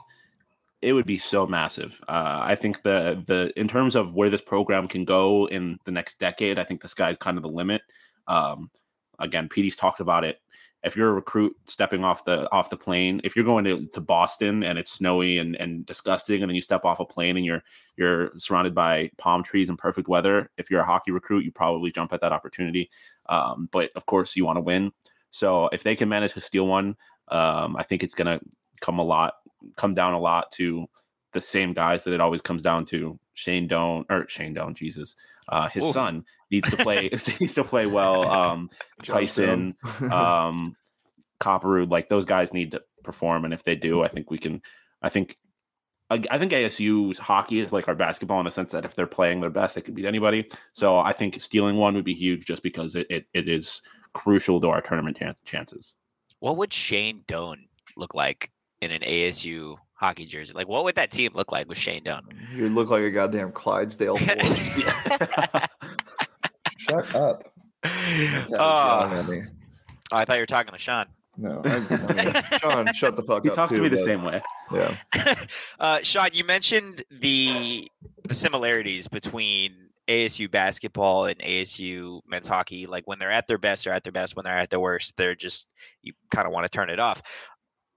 it 0.86 0.92
would 0.92 1.04
be 1.04 1.18
so 1.18 1.48
massive. 1.48 2.00
Uh, 2.06 2.38
I 2.42 2.54
think 2.54 2.82
the 2.82 3.20
the 3.26 3.52
in 3.58 3.66
terms 3.66 3.96
of 3.96 4.14
where 4.14 4.30
this 4.30 4.40
program 4.40 4.86
can 4.86 5.04
go 5.04 5.48
in 5.48 5.80
the 5.84 5.90
next 5.90 6.20
decade, 6.20 6.60
I 6.60 6.64
think 6.64 6.80
the 6.80 6.86
sky's 6.86 7.18
kind 7.18 7.36
of 7.36 7.42
the 7.42 7.48
limit. 7.48 7.82
Um, 8.28 8.70
again, 9.18 9.48
PD's 9.48 9.74
talked 9.74 9.98
about 9.98 10.22
it. 10.22 10.38
If 10.84 10.94
you're 10.94 11.08
a 11.08 11.14
recruit 11.14 11.56
stepping 11.64 12.04
off 12.04 12.24
the 12.24 12.48
off 12.52 12.70
the 12.70 12.76
plane, 12.76 13.20
if 13.24 13.34
you're 13.34 13.44
going 13.44 13.64
to, 13.64 13.86
to 13.94 14.00
Boston 14.00 14.62
and 14.62 14.78
it's 14.78 14.92
snowy 14.92 15.38
and, 15.38 15.56
and 15.56 15.84
disgusting, 15.86 16.42
and 16.42 16.48
then 16.48 16.54
you 16.54 16.62
step 16.62 16.84
off 16.84 17.00
a 17.00 17.04
plane 17.04 17.36
and 17.36 17.44
you're 17.44 17.64
you're 17.96 18.30
surrounded 18.38 18.72
by 18.72 19.10
palm 19.18 19.42
trees 19.42 19.68
and 19.68 19.76
perfect 19.76 20.06
weather. 20.06 20.52
If 20.56 20.70
you're 20.70 20.82
a 20.82 20.86
hockey 20.86 21.10
recruit, 21.10 21.44
you 21.44 21.50
probably 21.50 21.90
jump 21.90 22.12
at 22.12 22.20
that 22.20 22.32
opportunity. 22.32 22.90
Um, 23.28 23.68
but 23.72 23.90
of 23.96 24.06
course, 24.06 24.36
you 24.36 24.44
want 24.44 24.58
to 24.58 24.60
win. 24.60 24.92
So 25.32 25.68
if 25.72 25.82
they 25.82 25.96
can 25.96 26.08
manage 26.08 26.34
to 26.34 26.40
steal 26.40 26.68
one, 26.68 26.96
um, 27.26 27.76
I 27.76 27.82
think 27.82 28.04
it's 28.04 28.14
going 28.14 28.38
to 28.38 28.44
come 28.80 29.00
a 29.00 29.04
lot, 29.04 29.34
come 29.76 29.94
down 29.94 30.14
a 30.14 30.20
lot 30.20 30.50
to 30.52 30.86
the 31.32 31.40
same 31.40 31.72
guys 31.72 32.04
that 32.04 32.14
it 32.14 32.20
always 32.20 32.40
comes 32.40 32.62
down 32.62 32.84
to. 32.86 33.18
Shane 33.34 33.68
Doan 33.68 34.06
or 34.08 34.26
Shane 34.28 34.54
Doan, 34.54 34.74
Jesus, 34.74 35.14
uh, 35.50 35.68
his 35.68 35.84
Ooh. 35.84 35.92
son 35.92 36.24
needs 36.50 36.70
to 36.70 36.76
play 36.78 37.10
needs 37.40 37.54
to 37.54 37.64
play 37.64 37.86
well. 37.86 38.28
Um, 38.28 38.70
Tyson, 39.02 39.76
um, 40.10 40.74
Copperwood, 41.38 41.90
like 41.90 42.08
those 42.08 42.24
guys 42.24 42.52
need 42.52 42.72
to 42.72 42.82
perform, 43.04 43.44
and 43.44 43.54
if 43.54 43.62
they 43.62 43.76
do, 43.76 44.02
I 44.02 44.08
think 44.08 44.30
we 44.30 44.38
can. 44.38 44.62
I 45.02 45.10
think, 45.10 45.36
I, 46.08 46.22
I 46.30 46.38
think 46.38 46.52
ASU's 46.52 47.18
hockey 47.18 47.60
is 47.60 47.72
like 47.72 47.86
our 47.86 47.94
basketball 47.94 48.40
in 48.40 48.46
the 48.46 48.50
sense 48.50 48.72
that 48.72 48.86
if 48.86 48.94
they're 48.94 49.06
playing 49.06 49.42
their 49.42 49.50
best, 49.50 49.74
they 49.74 49.82
could 49.82 49.94
beat 49.94 50.06
anybody. 50.06 50.48
So 50.72 50.98
I 50.98 51.12
think 51.12 51.40
stealing 51.40 51.76
one 51.76 51.94
would 51.94 52.04
be 52.04 52.14
huge, 52.14 52.46
just 52.46 52.62
because 52.62 52.94
it 52.94 53.06
it, 53.10 53.26
it 53.34 53.48
is 53.48 53.82
crucial 54.14 54.60
to 54.62 54.68
our 54.68 54.80
tournament 54.80 55.18
chan- 55.18 55.36
chances. 55.44 55.96
What 56.40 56.56
would 56.56 56.72
Shane 56.72 57.22
Doan 57.26 57.66
look 57.98 58.14
like 58.14 58.50
in 58.80 58.90
an 58.90 59.00
ASU 59.02 59.76
hockey 59.94 60.24
jersey? 60.24 60.52
Like, 60.54 60.68
what 60.68 60.84
would 60.84 60.94
that 60.96 61.10
team 61.10 61.32
look 61.34 61.52
like 61.52 61.68
with 61.68 61.78
Shane 61.78 62.04
Doan? 62.04 62.22
You'd 62.54 62.72
look 62.72 62.90
like 62.90 63.02
a 63.02 63.10
goddamn 63.10 63.52
Clydesdale. 63.52 64.16
boy. 64.16 64.24
Shut 66.78 67.14
up. 67.14 67.42
That 67.82 68.46
oh, 68.58 69.00
yelling 69.00 69.18
at 69.18 69.28
me. 69.28 69.38
I 70.12 70.24
thought 70.24 70.34
you 70.34 70.42
were 70.42 70.46
talking 70.46 70.72
to 70.72 70.78
Sean. 70.78 71.06
No, 71.38 71.60
I, 71.64 71.74
I 71.74 71.78
mean, 71.80 72.42
Sean, 72.60 72.86
shut 72.94 73.14
the 73.16 73.22
fuck 73.22 73.42
He 73.42 73.50
up. 73.50 73.54
He 73.54 73.56
talks 73.56 73.72
to 73.74 73.80
me 73.80 73.88
the 73.88 73.96
but- 73.96 74.04
same 74.04 74.22
way. 74.22 74.40
Yeah. 74.72 74.94
uh, 75.78 75.98
Sean, 76.02 76.28
you 76.32 76.44
mentioned 76.44 77.04
the 77.10 77.88
the 78.26 78.34
similarities 78.34 79.06
between 79.06 79.74
ASU 80.08 80.50
basketball 80.50 81.26
and 81.26 81.38
ASU 81.40 82.20
men's 82.26 82.48
hockey. 82.48 82.86
Like 82.86 83.06
when 83.06 83.18
they're 83.18 83.30
at 83.30 83.46
their 83.48 83.58
best, 83.58 83.84
they're 83.84 83.92
at 83.92 84.02
their 84.02 84.12
best. 84.12 84.34
When 84.34 84.44
they're 84.44 84.58
at 84.58 84.70
their 84.70 84.80
worst, 84.80 85.16
they're 85.16 85.34
just 85.34 85.74
you 86.02 86.12
kind 86.30 86.46
of 86.46 86.52
want 86.52 86.64
to 86.64 86.70
turn 86.70 86.88
it 86.90 87.00
off. 87.00 87.22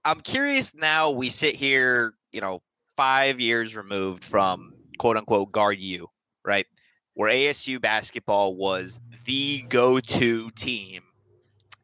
I'm 0.04 0.20
curious 0.20 0.74
now. 0.74 1.10
We 1.10 1.28
sit 1.30 1.54
here, 1.54 2.14
you 2.32 2.40
know, 2.40 2.62
five 2.96 3.40
years 3.40 3.76
removed 3.76 4.24
from 4.24 4.72
quote 4.98 5.16
unquote 5.16 5.52
guard 5.52 5.78
you, 5.78 6.08
right? 6.44 6.66
Where 7.14 7.30
ASU 7.30 7.80
basketball 7.80 8.56
was 8.56 9.00
the 9.24 9.62
go-to 9.68 10.50
team 10.50 11.02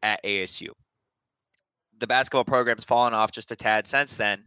at 0.01 0.23
ASU. 0.23 0.69
The 1.99 2.07
basketball 2.07 2.45
program's 2.45 2.83
fallen 2.83 3.13
off 3.13 3.31
just 3.31 3.51
a 3.51 3.55
tad 3.55 3.87
since 3.87 4.17
then. 4.17 4.43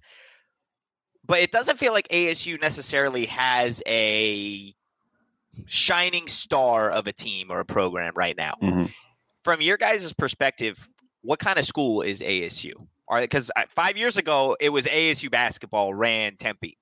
But 1.27 1.41
it 1.41 1.53
doesn't 1.53 1.79
feel 1.79 1.93
like 1.93 2.09
ASU 2.09 2.61
necessarily 2.61 3.27
has 3.27 3.83
a 3.87 4.75
shining 5.67 6.27
star 6.29 6.91
of 6.91 7.07
a 7.07 7.13
team 7.13 7.51
or 7.51 7.61
a 7.61 7.65
program 7.65 8.13
right 8.17 8.37
now. 8.37 8.55
Mhm. 8.63 8.93
From 9.43 9.61
your 9.61 9.77
guys' 9.77 10.13
perspective, 10.13 10.89
what 11.23 11.39
kind 11.39 11.59
of 11.59 11.65
school 11.67 12.03
is 12.03 12.21
ASU? 12.21 12.73
Or 13.11 13.21
because 13.21 13.51
uh, 13.57 13.65
five 13.69 13.99
years 13.99 14.17
ago 14.17 14.57
it 14.61 14.71
was 14.71 14.87
ASU 14.87 15.31
basketball 15.31 15.93
ran 15.93 16.37
Tempe. 16.37 16.79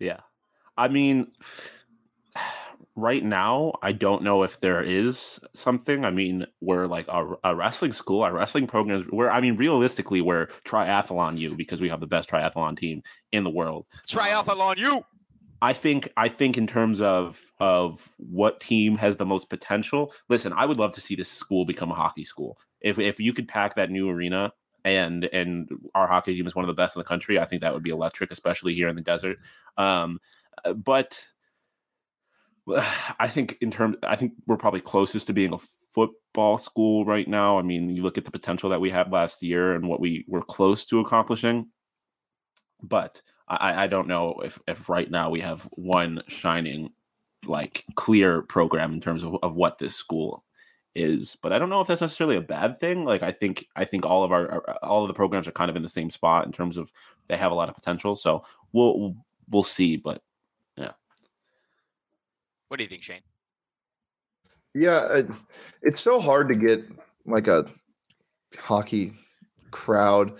Yeah. 0.00 0.20
I 0.76 0.88
mean, 0.88 1.28
right 2.96 3.24
now, 3.24 3.74
I 3.80 3.92
don't 3.92 4.24
know 4.24 4.42
if 4.42 4.60
there 4.60 4.82
is 4.82 5.38
something. 5.54 6.04
I 6.04 6.10
mean, 6.10 6.46
we're 6.60 6.86
like 6.86 7.06
a, 7.06 7.34
a 7.44 7.54
wrestling 7.54 7.92
school, 7.92 8.22
our 8.22 8.34
wrestling 8.34 8.66
programs, 8.66 9.06
we're, 9.12 9.30
I 9.30 9.40
mean, 9.40 9.56
realistically, 9.56 10.20
we're 10.20 10.48
triathlon 10.64 11.38
you 11.38 11.54
because 11.54 11.80
we 11.80 11.88
have 11.88 12.00
the 12.00 12.08
best 12.08 12.28
triathlon 12.28 12.76
team 12.76 13.02
in 13.30 13.44
the 13.44 13.50
world. 13.50 13.86
Um, 13.94 14.00
triathlon 14.06 14.78
you. 14.78 15.04
I 15.62 15.72
think 15.72 16.12
I 16.16 16.28
think 16.28 16.58
in 16.58 16.66
terms 16.66 17.00
of 17.00 17.40
of 17.58 18.10
what 18.18 18.60
team 18.60 18.96
has 18.96 19.16
the 19.16 19.24
most 19.24 19.48
potential. 19.48 20.12
Listen, 20.28 20.52
I 20.52 20.66
would 20.66 20.76
love 20.76 20.92
to 20.92 21.00
see 21.00 21.14
this 21.14 21.30
school 21.30 21.64
become 21.64 21.90
a 21.90 21.94
hockey 21.94 22.24
school. 22.24 22.58
If 22.82 22.98
if 22.98 23.18
you 23.18 23.32
could 23.32 23.48
pack 23.48 23.76
that 23.76 23.90
new 23.90 24.10
arena 24.10 24.52
and 24.84 25.24
and 25.24 25.68
our 25.94 26.06
hockey 26.06 26.34
team 26.34 26.46
is 26.46 26.54
one 26.54 26.64
of 26.64 26.68
the 26.68 26.74
best 26.74 26.96
in 26.96 27.00
the 27.00 27.04
country, 27.04 27.38
I 27.38 27.44
think 27.44 27.62
that 27.62 27.72
would 27.72 27.82
be 27.82 27.90
electric, 27.90 28.30
especially 28.30 28.74
here 28.74 28.88
in 28.88 28.96
the 28.96 29.02
desert. 29.02 29.38
Um, 29.76 30.20
uh, 30.64 30.74
but 30.74 31.26
I 33.18 33.28
think 33.28 33.58
in 33.60 33.70
terms, 33.70 33.96
I 34.02 34.16
think 34.16 34.32
we're 34.46 34.56
probably 34.56 34.80
closest 34.80 35.26
to 35.28 35.32
being 35.32 35.54
a 35.54 35.58
football 35.94 36.58
school 36.58 37.04
right 37.04 37.26
now. 37.26 37.58
I 37.58 37.62
mean, 37.62 37.90
you 37.90 38.02
look 38.02 38.18
at 38.18 38.24
the 38.24 38.30
potential 38.30 38.70
that 38.70 38.80
we 38.80 38.90
had 38.90 39.12
last 39.12 39.42
year 39.42 39.74
and 39.74 39.88
what 39.88 40.00
we 40.00 40.24
were 40.28 40.42
close 40.42 40.84
to 40.86 41.00
accomplishing, 41.00 41.68
but 42.82 43.22
I, 43.48 43.84
I 43.84 43.86
don't 43.86 44.08
know 44.08 44.40
if 44.44 44.58
if 44.66 44.88
right 44.88 45.10
now 45.10 45.30
we 45.30 45.40
have 45.40 45.62
one 45.72 46.22
shining 46.28 46.90
like 47.46 47.84
clear 47.94 48.42
program 48.42 48.94
in 48.94 49.00
terms 49.00 49.22
of, 49.22 49.36
of 49.42 49.54
what 49.54 49.78
this 49.78 49.94
school 49.94 50.44
is 50.94 51.36
but 51.42 51.52
i 51.52 51.58
don't 51.58 51.70
know 51.70 51.80
if 51.80 51.88
that's 51.88 52.00
necessarily 52.00 52.36
a 52.36 52.40
bad 52.40 52.78
thing 52.78 53.04
like 53.04 53.22
i 53.22 53.32
think 53.32 53.66
i 53.74 53.84
think 53.84 54.06
all 54.06 54.22
of 54.22 54.30
our, 54.30 54.48
our 54.50 54.70
uh, 54.70 54.86
all 54.86 55.02
of 55.02 55.08
the 55.08 55.14
programs 55.14 55.48
are 55.48 55.52
kind 55.52 55.68
of 55.68 55.76
in 55.76 55.82
the 55.82 55.88
same 55.88 56.08
spot 56.08 56.46
in 56.46 56.52
terms 56.52 56.76
of 56.76 56.92
they 57.28 57.36
have 57.36 57.50
a 57.50 57.54
lot 57.54 57.68
of 57.68 57.74
potential 57.74 58.14
so 58.14 58.44
we'll 58.72 59.16
we'll 59.50 59.62
see 59.62 59.96
but 59.96 60.22
yeah, 60.76 60.92
What 62.68 62.78
do 62.78 62.84
you 62.84 62.90
think, 62.90 63.02
Shane? 63.02 63.20
Yeah, 64.74 65.22
it's 65.82 66.00
so 66.00 66.20
hard 66.20 66.48
to 66.48 66.56
get 66.56 66.84
like 67.26 67.46
a 67.46 67.66
hockey 68.58 69.12
crowd. 69.70 70.32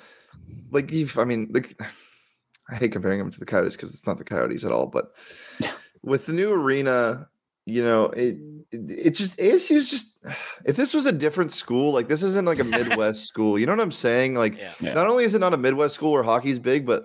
Like 0.73 0.91
you've, 0.91 1.17
I 1.19 1.25
mean, 1.25 1.49
like 1.53 1.81
I 2.71 2.77
hate 2.77 2.93
comparing 2.93 3.19
them 3.19 3.31
to 3.31 3.39
the 3.39 3.47
Coyotes 3.47 3.77
because 3.77 3.93
it's 3.93 4.07
not 4.07 4.19
the 4.19 4.25
Coyotes 4.25 4.65
at 4.65 4.73
all. 4.73 4.87
But 4.87 5.15
with 6.03 6.27
the 6.27 6.33
new 6.33 6.53
arena, 6.53 7.29
you 7.67 7.83
know, 7.83 8.07
it, 8.07 8.37
it 8.73 8.91
it 9.07 9.11
just 9.11 9.37
ASU 9.39 9.77
is 9.77 9.89
just. 9.91 10.17
If 10.65 10.77
this 10.77 10.95
was 10.95 11.05
a 11.07 11.13
different 11.13 11.53
school, 11.53 11.93
like 11.93 12.09
this 12.09 12.23
isn't 12.23 12.47
like 12.47 12.59
a 12.59 12.65
Midwest 12.79 13.27
school, 13.27 13.59
you 13.59 13.67
know 13.67 13.73
what 13.73 13.81
I'm 13.83 13.91
saying? 13.93 14.35
Like, 14.35 14.57
Yeah. 14.57 14.73
Yeah. 14.81 14.95
not 14.95 15.07
only 15.09 15.25
is 15.25 15.35
it 15.35 15.41
not 15.41 15.53
a 15.53 15.59
Midwest 15.59 15.95
school 15.95 16.13
where 16.13 16.23
hockey's 16.23 16.59
big, 16.59 16.87
but 16.87 17.05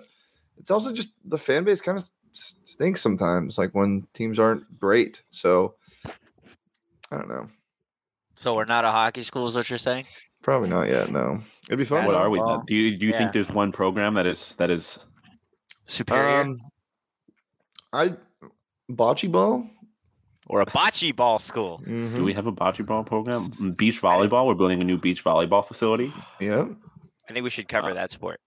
it's 0.58 0.70
also 0.70 0.92
just 0.92 1.12
the 1.26 1.36
fan 1.38 1.64
base 1.64 1.80
kind 1.82 1.98
of 1.98 2.08
stinks 2.32 3.00
sometimes. 3.02 3.58
Like 3.58 3.72
when 3.74 4.06
teams 4.14 4.38
aren't 4.38 4.64
great. 4.78 5.22
So 5.30 5.74
I 7.10 7.16
don't 7.16 7.28
know. 7.28 7.44
So 8.34 8.54
we're 8.54 8.64
not 8.64 8.86
a 8.86 8.90
hockey 8.90 9.22
school, 9.22 9.46
is 9.46 9.54
what 9.54 9.68
you're 9.68 9.78
saying? 9.78 10.06
Probably 10.42 10.70
not 10.70 10.88
yet. 10.88 11.10
No, 11.10 11.38
it'd 11.68 11.78
be 11.78 11.84
fun. 11.84 12.06
what 12.06 12.14
are 12.14 12.30
we 12.30 12.40
then? 12.40 12.62
Do 12.66 12.74
you 12.74 12.96
do 12.96 13.04
you 13.06 13.12
Yeah. 13.12 13.18
think 13.18 13.32
there's 13.32 13.50
one 13.50 13.72
program 13.72 14.14
that 14.14 14.26
is 14.26 14.54
that 14.56 14.70
is 14.70 14.98
Superior 15.84 16.40
Um, 16.40 16.56
I 17.92 18.14
bocce 18.90 19.30
ball. 19.30 19.68
Or 20.50 20.60
a 20.60 20.66
bocce 20.66 21.14
ball 21.14 21.38
school? 21.38 21.78
do 21.86 21.90
Mhm. 21.90 22.24
we 22.24 22.32
have 22.34 22.46
a 22.46 22.52
bocce 22.52 22.84
ball 22.84 23.04
program 23.04 23.50
beach 23.76 24.02
volleyball 24.02 24.46
we're 24.46 24.54
building 24.54 24.80
a 24.80 24.84
new 24.84 24.98
beach 24.98 25.22
volleyball 25.24 25.64
facility 25.64 26.12
Yeah. 26.40 26.66
I 27.28 27.32
think 27.32 27.44
we 27.44 27.50
should 27.50 27.68
cover 27.68 27.90
Uh, 27.90 27.94
that 27.94 28.10
sport. 28.10 28.40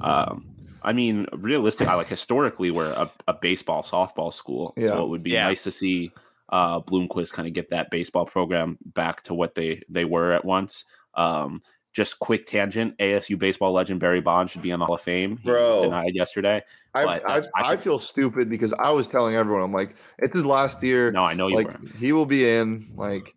Um, 0.00 0.46
I 0.82 0.92
mean, 0.92 1.26
realistically, 1.34 1.92
I 1.92 1.96
like 1.96 2.08
historically, 2.08 2.70
we're 2.70 2.90
a, 2.92 3.10
a 3.28 3.34
baseball 3.34 3.82
softball 3.84 4.32
school, 4.32 4.72
Yeah. 4.76 4.88
so 4.88 5.04
it 5.04 5.08
would 5.10 5.22
be 5.22 5.32
Yeah. 5.32 5.44
nice 5.44 5.62
to 5.64 5.70
see 5.70 6.10
uh, 6.48 6.80
Bloomquist 6.80 7.32
kind 7.32 7.48
of 7.48 7.54
get 7.54 7.70
that 7.70 7.88
baseball 7.90 8.26
program 8.26 8.76
back 8.84 9.22
to 9.24 9.32
what 9.32 9.54
they 9.54 9.82
they 9.88 10.04
were 10.04 10.32
at 10.32 10.44
once. 10.44 10.84
Um, 11.14 11.62
just 11.92 12.18
quick 12.18 12.46
tangent: 12.46 12.96
ASU 12.98 13.38
baseball 13.38 13.72
legend 13.72 14.00
Barry 14.00 14.20
Bonds 14.20 14.52
should 14.52 14.62
be 14.62 14.70
in 14.70 14.80
the 14.80 14.86
Hall 14.86 14.94
of 14.96 15.00
Fame. 15.02 15.36
He 15.38 15.48
Bro. 15.50 15.82
denied 15.84 16.14
yesterday. 16.14 16.62
I, 16.94 17.04
But 17.04 17.08
I, 17.24 17.34
that's- 17.34 17.48
I 17.54 17.72
I 17.72 17.76
feel 17.76 17.98
stupid 17.98 18.48
because 18.50 18.72
I 18.74 18.90
was 18.90 19.06
telling 19.08 19.34
everyone, 19.34 19.62
I'm 19.62 19.72
like, 19.72 19.94
it's 20.18 20.34
his 20.36 20.44
last 20.46 20.82
year. 20.82 21.10
No, 21.12 21.24
I 21.24 21.34
know 21.34 21.48
you 21.48 21.56
like 21.56 21.80
were. 21.80 21.88
he 21.98 22.12
will 22.12 22.26
be 22.26 22.48
in. 22.48 22.82
Like 22.96 23.34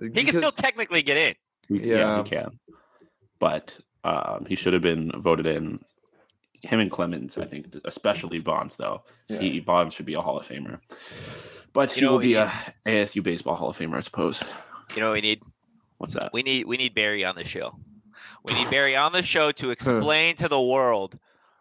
He 0.00 0.10
can 0.24 0.32
still 0.34 0.52
technically 0.52 1.02
get 1.02 1.16
in. 1.16 1.34
He- 1.68 1.88
yeah, 1.90 1.96
Yeah. 1.96 2.16
he 2.22 2.30
can. 2.30 2.58
But 3.38 3.78
um, 4.04 4.46
he 4.48 4.54
should 4.56 4.72
have 4.72 4.82
been 4.82 5.12
voted 5.16 5.46
in. 5.46 5.80
Him 6.60 6.80
and 6.80 6.90
Clemens, 6.90 7.38
I 7.38 7.44
think, 7.44 7.66
especially 7.84 8.40
Bonds, 8.40 8.74
though. 8.74 9.04
Yeah. 9.28 9.38
He 9.38 9.60
Bonds 9.60 9.94
should 9.94 10.06
be 10.06 10.14
a 10.14 10.20
Hall 10.20 10.40
of 10.40 10.48
Famer. 10.48 10.80
But 11.72 11.94
You 11.94 12.00
he 12.00 12.06
know 12.06 12.12
will 12.14 12.18
be 12.18 12.26
we 12.28 12.34
a 12.34 12.52
ASU 12.84 13.22
baseball 13.22 13.54
Hall 13.54 13.68
of 13.70 13.78
Famer, 13.78 13.96
I 13.96 14.00
suppose. 14.00 14.42
You 14.96 15.00
know 15.00 15.08
what 15.10 15.14
we 15.14 15.20
need? 15.20 15.42
What's 15.98 16.14
that? 16.14 16.30
We 16.32 16.42
need 16.42 16.66
we 16.66 16.76
need 16.76 16.94
Barry 16.96 17.24
on 17.24 17.36
the 17.36 17.44
show. 17.44 17.78
We 18.44 18.54
need 18.54 18.70
Barry 18.70 18.96
on 18.96 19.12
the 19.12 19.22
show 19.22 19.50
to 19.52 19.70
explain 19.70 20.36
to 20.36 20.48
the 20.48 20.60
world 20.60 21.18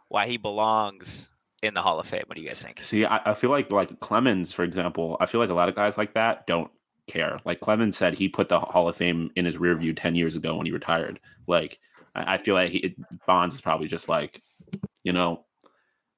why 0.09 0.27
he 0.27 0.37
belongs 0.37 1.29
in 1.61 1.73
the 1.73 1.81
Hall 1.81 1.99
of 1.99 2.07
Fame. 2.07 2.23
What 2.27 2.37
do 2.37 2.43
you 2.43 2.49
guys 2.49 2.61
think? 2.61 2.81
See, 2.81 3.05
I, 3.05 3.31
I 3.31 3.33
feel 3.33 3.49
like 3.49 3.71
like 3.71 3.99
Clemens, 3.99 4.53
for 4.53 4.63
example, 4.63 5.17
I 5.19 5.25
feel 5.25 5.41
like 5.41 5.49
a 5.49 5.55
lot 5.55 5.69
of 5.69 5.75
guys 5.75 5.97
like 5.97 6.13
that 6.13 6.47
don't 6.47 6.71
care. 7.07 7.39
Like 7.45 7.59
Clemens 7.59 7.97
said, 7.97 8.17
he 8.17 8.29
put 8.29 8.49
the 8.49 8.59
Hall 8.59 8.87
of 8.87 8.95
Fame 8.95 9.31
in 9.35 9.45
his 9.45 9.57
rear 9.57 9.75
view 9.75 9.93
ten 9.93 10.15
years 10.15 10.35
ago 10.35 10.55
when 10.55 10.65
he 10.65 10.71
retired. 10.71 11.19
Like 11.47 11.79
I, 12.15 12.35
I 12.35 12.37
feel 12.37 12.55
like 12.55 12.71
he, 12.71 12.95
Bonds 13.25 13.55
is 13.55 13.61
probably 13.61 13.87
just 13.87 14.07
like, 14.09 14.41
you 15.03 15.13
know, 15.13 15.45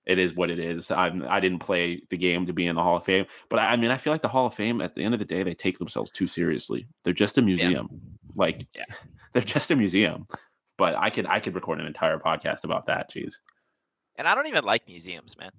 it 0.06 0.18
is 0.18 0.34
what 0.36 0.50
it 0.50 0.60
is. 0.60 0.92
I'm 0.92 1.24
I 1.30 1.40
didn't 1.40 1.60
play 1.60 2.02
the 2.10 2.18
game 2.18 2.46
to 2.48 2.54
be 2.54 2.68
in 2.68 2.76
the 2.76 2.84
Hall 2.84 2.98
of 2.98 3.06
Fame, 3.06 3.26
but 3.48 3.60
I, 3.60 3.74
I 3.74 3.76
mean, 3.78 3.92
I 3.92 3.98
feel 3.98 4.12
like 4.12 4.24
the 4.24 4.28
Hall 4.28 4.48
of 4.48 4.54
Fame 4.56 4.82
at 4.82 4.96
the 4.96 5.04
end 5.04 5.14
of 5.14 5.20
the 5.20 5.26
day, 5.26 5.44
they 5.44 5.54
take 5.54 5.78
themselves 5.78 6.12
too 6.12 6.28
seriously. 6.28 6.88
They're 7.04 7.14
just 7.14 7.38
a 7.38 7.42
museum. 7.42 7.90
Like, 8.36 8.66
Yeah. 8.76 8.86
They're 9.34 9.42
just 9.42 9.72
a 9.72 9.76
museum. 9.76 10.28
But 10.78 10.96
I 10.96 11.10
could 11.10 11.26
I 11.26 11.40
could 11.40 11.56
record 11.56 11.80
an 11.80 11.86
entire 11.86 12.18
podcast 12.20 12.64
about 12.64 12.86
that. 12.86 13.12
Jeez. 13.12 13.34
And 14.16 14.28
I 14.28 14.36
don't 14.36 14.48
even 14.48 14.64
like 14.64 14.88
museums, 14.88 15.38
man. 15.38 15.52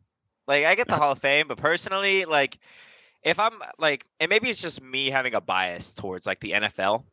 Like 0.46 0.64
I 0.64 0.74
get 0.74 0.88
the 0.88 0.96
Hall 0.96 1.12
of 1.12 1.18
Fame, 1.18 1.46
but 1.48 1.58
personally, 1.58 2.24
like 2.24 2.58
if 3.22 3.38
I'm 3.38 3.52
like, 3.78 4.06
and 4.18 4.30
maybe 4.30 4.48
it's 4.48 4.62
just 4.62 4.82
me 4.82 5.10
having 5.10 5.34
a 5.34 5.40
bias 5.40 5.94
towards 5.94 6.26
like 6.26 6.40
the 6.40 6.52
NFL, 6.52 7.04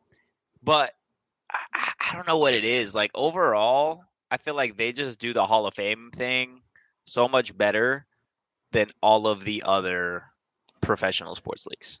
but 0.62 0.92
I, 1.50 1.92
I- 2.00 2.14
don't 2.14 2.26
know 2.26 2.38
what 2.38 2.54
it 2.54 2.64
is. 2.64 2.94
Like 2.94 3.10
overall, 3.14 4.02
I 4.30 4.38
feel 4.38 4.54
like 4.54 4.76
they 4.78 4.92
just 4.92 5.18
do 5.20 5.32
the 5.34 5.44
Hall 5.44 5.66
of 5.66 5.74
Fame 5.74 6.10
thing 6.14 6.62
so 7.06 7.28
much 7.28 7.56
better 7.56 8.06
than 8.72 8.88
all 9.02 9.26
of 9.26 9.44
the 9.44 9.62
other 9.66 10.24
professional 10.80 11.34
sports 11.34 11.66
leagues. 11.66 12.00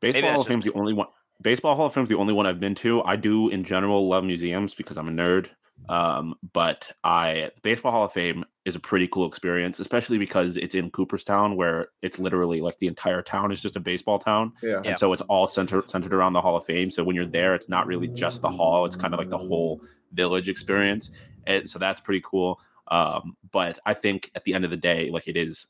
Baseball 0.00 0.32
Hall 0.32 0.40
of 0.42 0.46
Fame's 0.46 0.64
the 0.64 0.72
only 0.74 0.92
one. 0.92 1.08
Baseball 1.40 1.74
Hall 1.76 1.86
of 1.86 1.94
Fame 1.94 2.04
is 2.04 2.08
the 2.10 2.16
only 2.16 2.34
one 2.34 2.46
I've 2.46 2.60
been 2.60 2.74
to. 2.76 3.02
I 3.02 3.16
do, 3.16 3.48
in 3.48 3.64
general, 3.64 4.08
love 4.08 4.24
museums 4.24 4.74
because 4.74 4.98
I'm 4.98 5.08
a 5.08 5.12
nerd. 5.12 5.48
Um, 5.88 6.34
but 6.52 6.90
I 7.04 7.50
Baseball 7.62 7.90
Hall 7.90 8.04
of 8.04 8.12
Fame 8.12 8.44
is 8.66 8.76
a 8.76 8.80
pretty 8.80 9.08
cool 9.08 9.26
experience, 9.26 9.80
especially 9.80 10.18
because 10.18 10.58
it's 10.58 10.74
in 10.74 10.90
Cooperstown, 10.90 11.56
where 11.56 11.88
it's 12.02 12.18
literally 12.18 12.60
like 12.60 12.78
the 12.78 12.86
entire 12.86 13.22
town 13.22 13.50
is 13.50 13.62
just 13.62 13.76
a 13.76 13.80
baseball 13.80 14.18
town, 14.18 14.52
Yeah. 14.62 14.80
Yeah. 14.84 14.90
and 14.90 14.98
so 14.98 15.12
it's 15.14 15.22
all 15.22 15.48
centered 15.48 15.90
centered 15.90 16.12
around 16.12 16.34
the 16.34 16.40
Hall 16.42 16.56
of 16.56 16.66
Fame. 16.66 16.90
So 16.90 17.02
when 17.02 17.16
you're 17.16 17.24
there, 17.26 17.54
it's 17.54 17.68
not 17.68 17.86
really 17.86 18.08
just 18.08 18.42
the 18.42 18.50
hall; 18.50 18.84
it's 18.84 18.94
kind 18.94 19.14
of 19.14 19.18
like 19.18 19.30
the 19.30 19.38
whole 19.38 19.80
village 20.12 20.48
experience, 20.50 21.10
and 21.46 21.68
so 21.68 21.78
that's 21.78 22.00
pretty 22.00 22.20
cool. 22.24 22.60
Um, 22.88 23.36
but 23.50 23.78
I 23.86 23.94
think 23.94 24.30
at 24.34 24.44
the 24.44 24.52
end 24.52 24.64
of 24.64 24.70
the 24.70 24.76
day, 24.76 25.08
like 25.10 25.28
it 25.28 25.36
is 25.36 25.66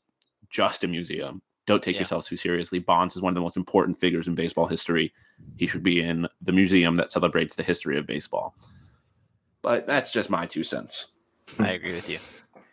just 0.49 0.83
a 0.83 0.87
museum. 0.87 1.41
Don't 1.71 1.81
take 1.81 1.95
Yeah. 1.95 2.01
yourselves 2.01 2.27
too 2.27 2.35
seriously. 2.35 2.79
Bonds 2.79 3.15
is 3.15 3.21
one 3.21 3.31
of 3.31 3.35
the 3.35 3.39
most 3.39 3.55
important 3.55 3.97
figures 3.97 4.27
in 4.27 4.35
baseball 4.35 4.67
history. 4.67 5.13
He 5.55 5.67
should 5.67 5.83
be 5.83 6.01
in 6.01 6.27
the 6.41 6.51
museum 6.51 6.95
that 6.97 7.09
celebrates 7.09 7.55
the 7.55 7.63
history 7.63 7.97
of 7.97 8.05
baseball. 8.05 8.53
But 9.61 9.85
that's 9.85 10.11
just 10.11 10.29
my 10.29 10.45
two 10.45 10.65
cents. 10.65 11.13
I 11.59 11.69
agree 11.69 11.93
with 11.93 12.09
you. 12.09 12.19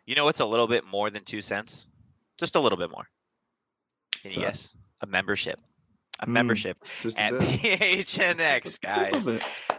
You 0.07 0.17
know 0.17 0.25
what's 0.25 0.41
a 0.41 0.45
little 0.45 0.67
bit 0.67 0.85
more 0.85 1.11
than 1.11 1.23
two 1.23 1.41
cents? 1.41 1.87
Just 2.41 2.57
a 2.57 2.61
little 2.61 2.77
bit 2.77 2.91
more. 2.91 3.09
Can 4.21 4.33
you 4.33 4.35
Sure. 4.35 4.43
guess? 4.47 4.77
A 5.03 5.07
membership. 5.07 5.61
A 6.21 6.27
Mm, 6.27 6.31
membership 6.33 6.79
at. 7.17 7.33
PHNX, 7.35 8.81
guys. 8.81 9.27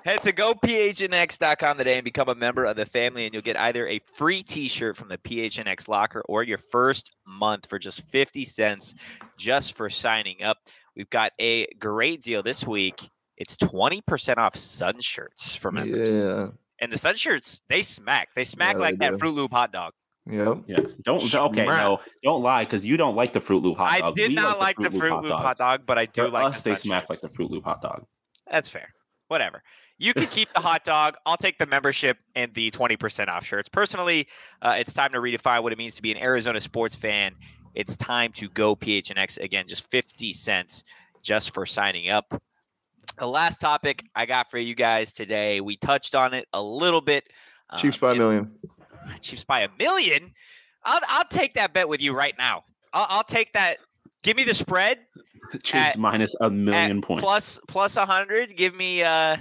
Head 0.05 0.23
to 0.23 0.31
gophnx.com 0.33 1.77
today 1.77 1.95
and 1.97 2.03
become 2.03 2.29
a 2.29 2.35
member 2.35 2.65
of 2.65 2.75
the 2.75 2.85
family, 2.85 3.25
and 3.25 3.33
you'll 3.33 3.41
get 3.43 3.59
either 3.59 3.87
a 3.87 3.99
free 4.15 4.41
T-shirt 4.43 4.95
from 4.95 5.09
the 5.09 5.17
PHNX 5.17 5.87
locker 5.87 6.23
or 6.29 6.43
your 6.43 6.57
first 6.57 7.11
month 7.27 7.67
for 7.67 7.79
just 7.79 8.01
50 8.03 8.45
cents 8.45 8.95
just 9.37 9.75
for 9.75 9.89
signing 9.89 10.43
up. 10.43 10.57
We've 10.95 11.09
got 11.09 11.31
a 11.39 11.65
great 11.79 12.21
deal 12.21 12.41
this 12.43 12.65
week. 12.65 13.09
It's 13.37 13.55
20% 13.57 14.37
off 14.37 14.55
sun 14.55 14.99
shirts 14.99 15.55
for 15.55 15.71
members. 15.71 16.25
Yeah. 16.25 16.47
And 16.81 16.91
the 16.91 16.97
sun 16.97 17.15
shirts, 17.15 17.61
they 17.69 17.81
smack. 17.81 18.29
They 18.35 18.43
smack 18.43 18.75
Yeah, 18.75 18.81
like 18.81 18.99
they 18.99 19.05
that 19.07 19.13
do. 19.13 19.17
Fruit 19.19 19.33
Loop 19.33 19.51
hot 19.51 19.71
dog. 19.71 19.93
Yep. 20.27 20.57
Yes. 20.67 20.95
Don't 20.95 21.33
okay, 21.33 21.65
no, 21.65 21.99
don't 22.23 22.43
lie 22.43 22.63
because 22.63 22.85
you 22.85 22.97
don't 22.97 23.15
like 23.15 23.33
the 23.33 23.39
Fruit 23.39 23.63
Loop 23.63 23.77
hot 23.77 23.99
dog. 23.99 24.11
I 24.11 24.15
did 24.15 24.29
We 24.29 24.35
not 24.35 24.59
like 24.59 24.77
the 24.77 24.91
Fruit 24.91 25.21
Loop 25.21 25.33
hot 25.33 25.57
dog, 25.57 25.85
but 25.85 25.97
I 25.97 26.05
do 26.05 26.25
For 26.25 26.29
like 26.29 26.45
us, 26.45 26.63
the 26.63 26.71
they 26.71 26.75
smack 26.75 27.09
like 27.09 27.19
the 27.19 27.29
Fruit 27.29 27.49
Loop 27.49 27.63
hot 27.63 27.81
dog. 27.81 28.05
That's 28.49 28.69
fair. 28.69 28.93
Whatever. 29.27 29.63
You 29.97 30.13
can 30.13 30.27
keep 30.27 30.51
the 30.53 30.61
hot 30.61 30.83
dog. 30.85 31.15
I'll 31.25 31.37
take 31.37 31.57
the 31.57 31.65
membership 31.65 32.17
and 32.35 32.53
the 32.53 32.71
20% 32.71 33.27
off 33.27 33.45
shirts. 33.45 33.67
Personally, 33.67 34.27
uh, 34.61 34.75
it's 34.79 34.93
time 34.93 35.11
to 35.11 35.19
redefine 35.19 35.61
what 35.61 35.73
it 35.73 35.77
means 35.77 35.95
to 35.95 36.01
be 36.01 36.11
an 36.11 36.17
Arizona 36.17 36.61
sports 36.61 36.95
fan. 36.95 37.35
It's 37.75 37.97
time 37.97 38.31
to 38.33 38.47
go 38.49 38.75
PHNX 38.75 39.39
again, 39.39 39.65
just 39.67 39.89
50 39.91 40.31
cents 40.33 40.83
just 41.21 41.53
for 41.53 41.65
signing 41.65 42.09
up. 42.09 42.41
The 43.17 43.27
last 43.27 43.59
topic 43.59 44.05
I 44.15 44.25
got 44.25 44.49
for 44.49 44.57
you 44.57 44.73
guys 44.73 45.11
today, 45.11 45.59
we 45.59 45.75
touched 45.75 46.15
on 46.15 46.33
it 46.33 46.47
a 46.53 46.61
little 46.61 47.01
bit. 47.01 47.25
Chiefs 47.77 48.01
um, 48.01 48.09
by 48.09 48.11
a 48.13 48.15
million. 48.15 48.51
Chiefs 49.21 49.43
by 49.43 49.61
a 49.61 49.69
million. 49.77 50.31
I'll, 50.85 51.01
I'll 51.09 51.25
take 51.25 51.53
that 51.55 51.73
bet 51.73 51.87
with 51.87 52.01
you 52.01 52.13
right 52.13 52.35
now. 52.37 52.63
I'll, 52.93 53.07
I'll 53.09 53.23
take 53.23 53.53
that. 53.53 53.77
Give 54.23 54.35
me 54.35 54.43
the 54.43 54.53
spread 54.53 54.99
Chiefs 55.63 55.73
At- 55.73 55.97
minus 55.97 56.35
a 56.41 56.49
million 56.49 57.01
points. 57.01 57.23
Plus 57.23 57.59
plus 57.67 57.95
a 57.97 58.05
plus 58.05 58.05
plus 58.05 58.07
100. 58.07 58.55
Give 58.55 58.75
me 58.75 59.03
uh 59.03 59.37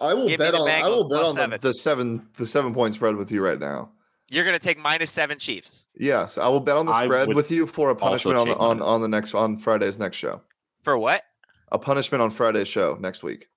I 0.00 0.14
will 0.14 0.28
give 0.28 0.40
me 0.40 0.46
bet 0.46 0.52
the 0.52 0.58
on. 0.58 0.68
I 0.68 0.88
will 0.88 1.08
bet 1.08 1.20
on 1.20 1.34
the, 1.34 1.40
seven. 1.40 1.58
the 1.60 1.74
seven 1.74 2.28
the 2.36 2.46
seven 2.46 2.74
point 2.74 2.94
spread 2.94 3.16
with 3.16 3.30
you 3.30 3.42
right 3.42 3.58
now. 3.58 3.90
You're 4.30 4.44
gonna 4.44 4.58
take 4.58 4.78
minus 4.78 5.10
seven 5.10 5.38
Chiefs 5.38 5.86
Yes, 5.96 6.38
I 6.38 6.48
will 6.48 6.60
bet 6.60 6.76
on 6.76 6.86
the 6.86 7.04
spread 7.04 7.34
with 7.34 7.50
you 7.50 7.66
for 7.66 7.90
a 7.90 7.96
punishment 7.96 8.38
on 8.38 8.48
the, 8.48 8.56
on 8.56 8.82
on 8.82 9.00
the 9.00 9.08
next 9.08 9.34
on 9.34 9.56
Friday's 9.56 9.98
next 9.98 10.16
show. 10.16 10.40
for 10.82 10.98
what? 10.98 11.22
A 11.72 11.78
punishment 11.78 12.22
on 12.22 12.30
Friday's 12.30 12.68
show 12.68 12.96
next 13.00 13.22
week. 13.22 13.48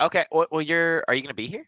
Okay. 0.00 0.24
Well, 0.30 0.46
well, 0.50 0.62
you're. 0.62 1.04
Are 1.08 1.14
you 1.14 1.22
gonna 1.22 1.34
be 1.34 1.46
here? 1.46 1.66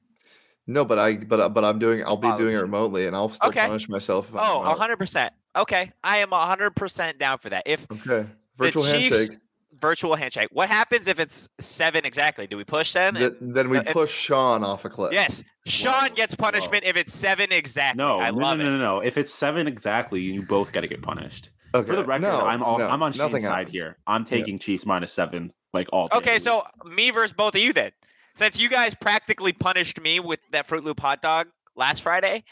No, 0.71 0.85
but 0.85 0.99
I 1.01 1.17
but 1.17 1.49
but 1.53 1.65
I'm 1.65 1.79
doing. 1.81 2.05
I'll 2.05 2.17
be 2.17 2.31
doing 2.39 2.55
it 2.57 2.61
remotely, 2.61 3.07
and 3.09 3.17
I'll 3.17 3.29
still 3.29 3.49
Okay. 3.49 3.67
punish 3.67 3.89
myself. 3.89 4.29
If 4.29 4.37
I'm 4.37 4.41
Oh, 4.41 4.61
remote. 4.63 4.79
hundred 4.79 4.99
percent. 4.99 5.33
Okay, 5.57 5.91
I 6.05 6.19
am 6.19 6.31
hundred 6.31 6.77
percent 6.77 7.19
down 7.19 7.39
for 7.39 7.51
that. 7.51 7.65
If 7.67 7.87
Okay. 7.91 8.29
Virtual 8.57 8.83
Chiefs- 8.85 9.17
handshake. 9.17 9.39
virtual 9.81 10.15
handshake, 10.15 10.49
what 10.53 10.69
happens 10.69 11.09
if 11.09 11.19
it's 11.19 11.49
seven 11.59 12.05
exactly? 12.05 12.47
Do 12.47 12.57
we 12.57 12.63
push 12.65 12.93
then? 12.93 13.15
Th- 13.15 13.33
then 13.41 13.69
we 13.69 13.79
uh, 13.79 13.93
push 13.93 14.13
Sean 14.13 14.63
off 14.63 14.85
a 14.85 14.89
cliff. 14.91 15.13
yes. 15.13 15.43
Sean 15.67 15.93
Whoa, 16.11 16.15
gets 16.15 16.35
punishment 16.37 16.85
if 16.85 16.97
it's 16.97 17.13
seven 17.13 17.51
exactly. 17.51 18.03
no, 18.05 18.21
I 18.21 18.31
no, 18.31 18.37
love 18.39 18.59
no, 18.59 18.65
no, 18.65 18.71
no, 18.71 18.79
no. 18.79 19.01
If 19.01 19.19
it's 19.19 19.33
seven 19.35 19.67
exactly, 19.67 20.21
you 20.21 20.43
both 20.43 20.73
got 20.73 20.83
to 20.83 20.87
get 20.89 21.03
punished. 21.03 21.51
Okay. 21.75 21.87
For 21.87 21.97
the 21.97 22.05
record, 22.05 22.23
no, 22.23 22.41
I'm 22.43 22.63
all, 22.63 22.79
no, 22.79 22.87
I'm 22.89 23.03
on 23.03 23.13
nothing 23.17 23.37
Shane's 23.37 23.45
side 23.45 23.57
happens. 23.67 23.73
here. 23.73 23.99
I'm 24.07 24.25
taking 24.25 24.59
Chiefs 24.61 24.87
minus 24.87 25.13
seven, 25.13 25.53
like 25.73 25.89
all. 25.93 26.07
day 26.09 26.17
Okay, 26.19 26.37
of 26.37 26.43
so 26.43 26.63
me 26.85 27.11
versus 27.11 27.33
both 27.33 27.55
of 27.57 27.61
you 27.61 27.73
then. 27.73 27.91
Since 28.35 28.61
you 28.61 28.69
guys 28.69 28.95
practically 28.95 29.53
punished 29.53 30.01
me 30.01 30.21
with 30.21 30.41
that 30.53 30.67
Fruit 30.67 30.85
Loop 30.85 31.01
hot 31.01 31.21
dog 31.23 31.49
last 31.77 32.01
Friday, 32.03 32.45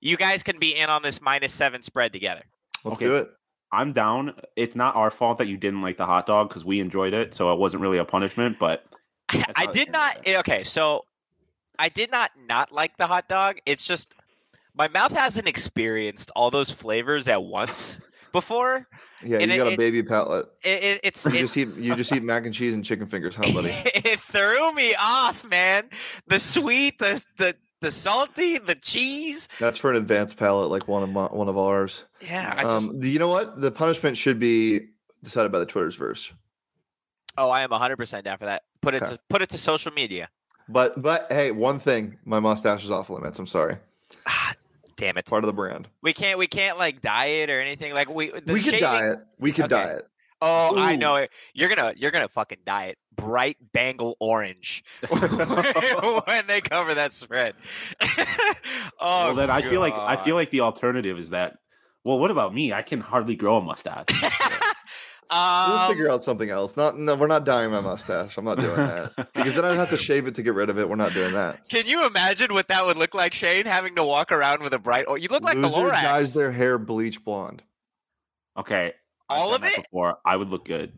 you 0.00 0.16
guys 0.16 0.42
can 0.42 0.58
be 0.58 0.74
in 0.76 0.90
on 0.90 1.02
this 1.02 1.20
minus 1.20 1.52
seven 1.52 1.82
spread 1.82 2.12
together. 2.12 2.42
Let's 2.84 2.98
Okay. 2.98 3.06
do 3.06 3.16
it. 3.16 3.28
I'm 3.72 3.92
down. 3.92 4.34
It's 4.56 4.76
not 4.76 4.94
our 4.94 5.10
fault 5.10 5.38
that 5.38 5.48
you 5.48 5.56
didn't 5.56 5.82
like 5.82 5.96
the 5.96 6.06
hot 6.06 6.26
dog 6.26 6.48
because 6.48 6.64
we 6.64 6.78
enjoyed 6.80 7.12
it, 7.14 7.34
so 7.34 7.52
it 7.52 7.58
wasn't 7.58 7.82
really 7.82 7.98
a 7.98 8.04
punishment. 8.04 8.58
But 8.58 8.84
I 9.56 9.66
did 9.66 9.90
not. 9.90 10.22
gonna 10.24 10.38
Okay, 10.38 10.62
so 10.62 11.04
I 11.78 11.88
did 11.88 12.10
not 12.10 12.30
not 12.46 12.70
like 12.70 12.96
the 12.96 13.06
hot 13.06 13.28
dog. 13.28 13.58
It's 13.66 13.86
just 13.86 14.14
my 14.76 14.86
mouth 14.88 15.16
hasn't 15.16 15.48
experienced 15.48 16.30
all 16.36 16.50
those 16.50 16.70
flavors 16.70 17.26
at 17.26 17.42
once 17.42 18.00
before. 18.34 18.86
Yeah, 19.24 19.38
And 19.38 19.48
you 19.50 19.54
it- 19.54 19.58
got 19.58 19.66
a 19.68 19.70
it- 19.70 19.78
baby 19.78 20.02
palate. 20.02 20.46
It, 20.62 20.84
it, 20.84 21.00
it's 21.04 21.24
You 21.24 21.32
it, 21.32 21.38
just 21.38 21.56
eat 21.56 21.74
you 21.76 21.96
just 21.96 22.12
eat 22.12 22.22
mac 22.22 22.44
and 22.44 22.52
cheese 22.52 22.74
and 22.74 22.84
chicken 22.84 23.06
fingers, 23.06 23.34
huh, 23.36 23.50
buddy? 23.54 23.70
it 23.72 24.20
threw 24.20 24.74
me 24.74 24.94
off, 25.00 25.42
man. 25.48 25.88
The 26.26 26.38
sweet, 26.38 26.98
the 26.98 27.24
the 27.38 27.54
the 27.80 27.90
salty, 27.90 28.58
the 28.58 28.74
cheese. 28.74 29.48
That's 29.58 29.78
for 29.78 29.90
an 29.90 29.96
advanced 29.96 30.36
palate 30.36 30.70
like 30.70 30.88
one 30.88 31.02
of 31.02 31.08
my, 31.10 31.26
one 31.26 31.48
of 31.48 31.56
ours. 31.56 32.04
Yeah, 32.20 32.52
I 32.56 32.62
just 32.64 32.90
Um, 32.90 33.00
do 33.00 33.08
you 33.08 33.18
know 33.18 33.28
what? 33.28 33.60
The 33.60 33.70
punishment 33.70 34.16
should 34.18 34.38
be 34.38 34.88
decided 35.22 35.50
by 35.52 35.58
the 35.60 35.66
Twitter's 35.66 35.94
verse. 35.96 36.30
oh, 37.38 37.50
I 37.50 37.62
am 37.62 37.70
hundred 37.70 37.96
percent 37.96 38.24
down 38.24 38.36
for 38.38 38.44
that. 38.46 38.64
Put 38.82 38.94
it 38.94 39.02
Okay. 39.02 39.12
to 39.14 39.18
put 39.30 39.40
it 39.42 39.48
to 39.50 39.58
social 39.58 39.92
media. 39.92 40.28
But 40.68 41.00
but 41.00 41.26
hey, 41.30 41.50
one 41.52 41.78
thing, 41.78 42.18
my 42.24 42.40
mustache 42.40 42.84
is 42.84 42.90
off 42.90 43.10
limits. 43.10 43.38
I'm 43.38 43.46
sorry. 43.46 43.76
Damn 44.96 45.18
it. 45.18 45.26
Part 45.26 45.44
of 45.44 45.46
the 45.46 45.52
brand. 45.52 45.88
We 46.02 46.12
can't 46.12 46.38
we 46.38 46.46
can't 46.46 46.78
like 46.78 47.00
diet 47.00 47.50
or 47.50 47.60
anything 47.60 47.94
like 47.94 48.08
we. 48.08 48.30
The 48.30 48.52
we 48.52 48.60
could 48.60 48.70
shaving- 48.70 48.80
diet. 48.80 49.18
We 49.38 49.52
could 49.52 49.72
Okay. 49.72 49.84
diet. 49.84 50.06
Oh, 50.42 50.76
I 50.76 50.96
know 50.96 51.16
it. 51.16 51.30
You're 51.54 51.68
gonna 51.70 51.94
you're 51.96 52.10
gonna 52.10 52.28
fucking 52.28 52.58
diet 52.66 52.98
bright 53.16 53.56
Bengal 53.72 54.16
orange 54.20 54.84
when 55.08 56.46
they 56.46 56.60
cover 56.60 56.94
that 56.94 57.12
spread. 57.12 57.54
oh, 59.00 59.26
well, 59.28 59.34
then 59.34 59.48
I 59.50 59.62
feel 59.62 59.80
like 59.80 59.94
I 59.94 60.16
feel 60.22 60.34
like 60.34 60.50
the 60.50 60.60
alternative 60.60 61.18
is 61.18 61.30
that. 61.30 61.56
Well, 62.04 62.18
what 62.18 62.30
about 62.30 62.52
me? 62.54 62.72
I 62.74 62.82
can 62.82 63.00
hardly 63.00 63.36
grow 63.36 63.56
a 63.56 63.62
mustache. 63.62 64.04
We'll 65.34 65.78
um, 65.78 65.90
figure 65.90 66.10
out 66.10 66.22
something 66.22 66.50
else. 66.50 66.76
Not 66.76 66.98
no, 66.98 67.16
we're 67.16 67.26
not 67.26 67.44
dyeing 67.44 67.70
my 67.72 67.80
mustache. 67.80 68.36
I'm 68.38 68.44
not 68.44 68.58
doing 68.58 68.76
that. 68.76 69.12
because 69.34 69.54
then 69.54 69.64
I'd 69.64 69.76
have 69.76 69.90
to 69.90 69.96
shave 69.96 70.26
it 70.26 70.34
to 70.36 70.42
get 70.42 70.54
rid 70.54 70.70
of 70.70 70.78
it. 70.78 70.88
We're 70.88 70.96
not 70.96 71.12
doing 71.12 71.32
that. 71.32 71.68
Can 71.68 71.86
you 71.86 72.06
imagine 72.06 72.54
what 72.54 72.68
that 72.68 72.86
would 72.86 72.96
look 72.96 73.14
like, 73.14 73.32
Shane? 73.32 73.66
Having 73.66 73.96
to 73.96 74.04
walk 74.04 74.30
around 74.30 74.62
with 74.62 74.72
a 74.74 74.78
bright. 74.78 75.06
Oh, 75.08 75.16
you 75.16 75.28
look 75.28 75.42
like 75.42 75.56
Loser 75.56 75.68
the 75.68 75.76
Lorax. 75.76 76.02
dyes 76.02 76.34
their 76.34 76.52
hair 76.52 76.78
bleach 76.78 77.24
blonde. 77.24 77.62
okay, 78.56 78.92
All 79.28 79.54
of 79.54 79.64
it? 79.64 79.76
Before 79.76 80.18
I 80.24 80.36
would 80.36 80.50
look 80.50 80.64
good. 80.66 80.92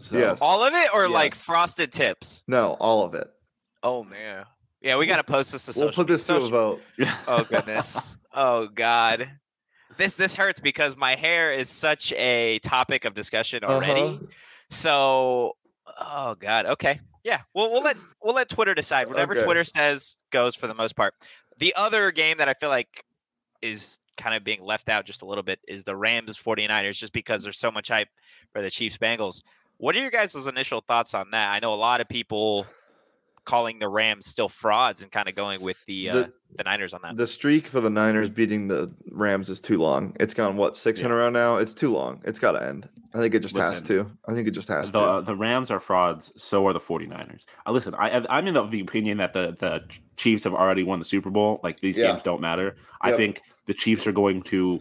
So, 0.00 0.16
Yes. 0.16 0.38
All 0.40 0.64
of 0.64 0.72
it, 0.74 0.88
or 0.94 1.08
like 1.08 1.34
frosted 1.34 1.92
tips? 1.92 2.44
No, 2.48 2.72
all 2.80 3.04
of 3.04 3.14
it. 3.14 3.28
Oh 3.82 4.04
man. 4.04 4.44
Yeah, 4.80 4.96
we 4.96 5.06
gotta 5.06 5.22
post 5.24 5.52
this 5.52 5.66
to 5.66 5.72
social. 5.72 5.86
We'll 5.88 5.94
put 5.94 6.06
this 6.08 6.26
to 6.26 6.36
a 6.36 6.40
vote. 6.40 6.82
Oh 7.28 7.44
goodness. 7.44 8.16
oh 8.32 8.68
god. 8.68 9.30
This 9.96 10.14
this 10.14 10.34
hurts 10.34 10.60
because 10.60 10.96
my 10.96 11.14
hair 11.14 11.52
is 11.52 11.68
such 11.68 12.12
a 12.12 12.58
topic 12.60 13.04
of 13.04 13.14
discussion 13.14 13.64
already. 13.64 14.00
Uh-huh. 14.02 14.18
So 14.70 15.56
oh 16.00 16.36
god. 16.38 16.66
Okay. 16.66 17.00
Yeah. 17.24 17.40
We'll 17.54 17.70
we'll 17.70 17.82
let 17.82 17.96
we'll 18.22 18.34
let 18.34 18.48
Twitter 18.48 18.74
decide. 18.74 19.08
Whatever 19.08 19.34
Okay. 19.34 19.44
Twitter 19.44 19.64
says 19.64 20.16
goes 20.30 20.54
for 20.54 20.66
the 20.66 20.74
most 20.74 20.96
part. 20.96 21.14
The 21.58 21.74
other 21.76 22.10
game 22.10 22.38
that 22.38 22.48
I 22.48 22.54
feel 22.54 22.70
like 22.70 23.04
is 23.60 24.00
kind 24.16 24.34
of 24.34 24.44
being 24.44 24.62
left 24.62 24.88
out 24.88 25.04
just 25.04 25.22
a 25.22 25.26
little 25.26 25.42
bit 25.42 25.60
is 25.68 25.84
the 25.84 25.96
Rams 25.96 26.36
49ers 26.36 26.98
just 26.98 27.12
because 27.12 27.42
there's 27.42 27.58
so 27.58 27.70
much 27.70 27.88
hype 27.88 28.08
for 28.52 28.60
the 28.60 28.70
Chiefs 28.70 28.98
Bengals. 28.98 29.42
What 29.78 29.96
are 29.96 30.00
your 30.00 30.10
guys' 30.10 30.46
initial 30.46 30.80
thoughts 30.80 31.14
on 31.14 31.30
that? 31.32 31.52
I 31.52 31.58
know 31.60 31.72
a 31.72 31.76
lot 31.76 32.00
of 32.00 32.08
people 32.08 32.66
calling 33.44 33.78
the 33.78 33.88
Rams 33.88 34.26
still 34.26 34.48
frauds 34.48 35.02
and 35.02 35.10
kind 35.10 35.28
of 35.28 35.34
going 35.34 35.60
with 35.60 35.84
the 35.86 36.10
uh, 36.10 36.14
The- 36.14 36.32
the 36.54 36.64
Niners 36.64 36.92
on 36.92 37.00
that. 37.02 37.16
The 37.16 37.26
streak 37.26 37.66
for 37.66 37.80
the 37.80 37.88
Niners 37.88 38.28
beating 38.28 38.68
the 38.68 38.92
Rams 39.10 39.48
is 39.48 39.58
too 39.58 39.78
long. 39.78 40.14
It's 40.20 40.34
gone 40.34 40.58
what 40.58 40.76
six 40.76 41.00
in 41.00 41.10
a 41.10 41.14
row 41.14 41.30
now. 41.30 41.56
It's 41.56 41.72
too 41.72 41.90
long. 41.90 42.20
It's 42.26 42.38
got 42.38 42.52
to 42.52 42.62
end. 42.62 42.86
I 43.14 43.18
think 43.18 43.34
it 43.34 43.38
just 43.40 43.56
has 43.56 43.80
to. 43.82 44.10
I 44.28 44.34
think 44.34 44.46
it 44.48 44.50
just 44.50 44.68
has 44.68 44.92
the 44.92 45.20
to. 45.20 45.22
the 45.24 45.34
Rams 45.34 45.70
are 45.70 45.80
frauds. 45.80 46.30
So 46.36 46.66
are 46.66 46.74
the 46.74 46.80
49ers. 46.80 47.44
Uh, 47.66 47.72
listen, 47.72 47.94
I 47.94 48.24
I'm 48.28 48.46
in 48.46 48.52
the, 48.54 48.66
the 48.66 48.80
opinion 48.80 49.16
that 49.18 49.32
the 49.32 49.56
the 49.58 49.82
Chiefs 50.18 50.44
have 50.44 50.52
already 50.52 50.82
won 50.82 50.98
the 50.98 51.04
Super 51.06 51.30
Bowl. 51.30 51.58
Like 51.62 51.80
these 51.80 51.96
Yeah. 51.96 52.08
games 52.08 52.22
don't 52.22 52.40
matter. 52.42 52.76
I 53.00 53.12
think 53.12 53.40
the 53.66 53.72
Chiefs 53.74 54.06
are 54.06 54.12
going 54.12 54.42
to 54.42 54.80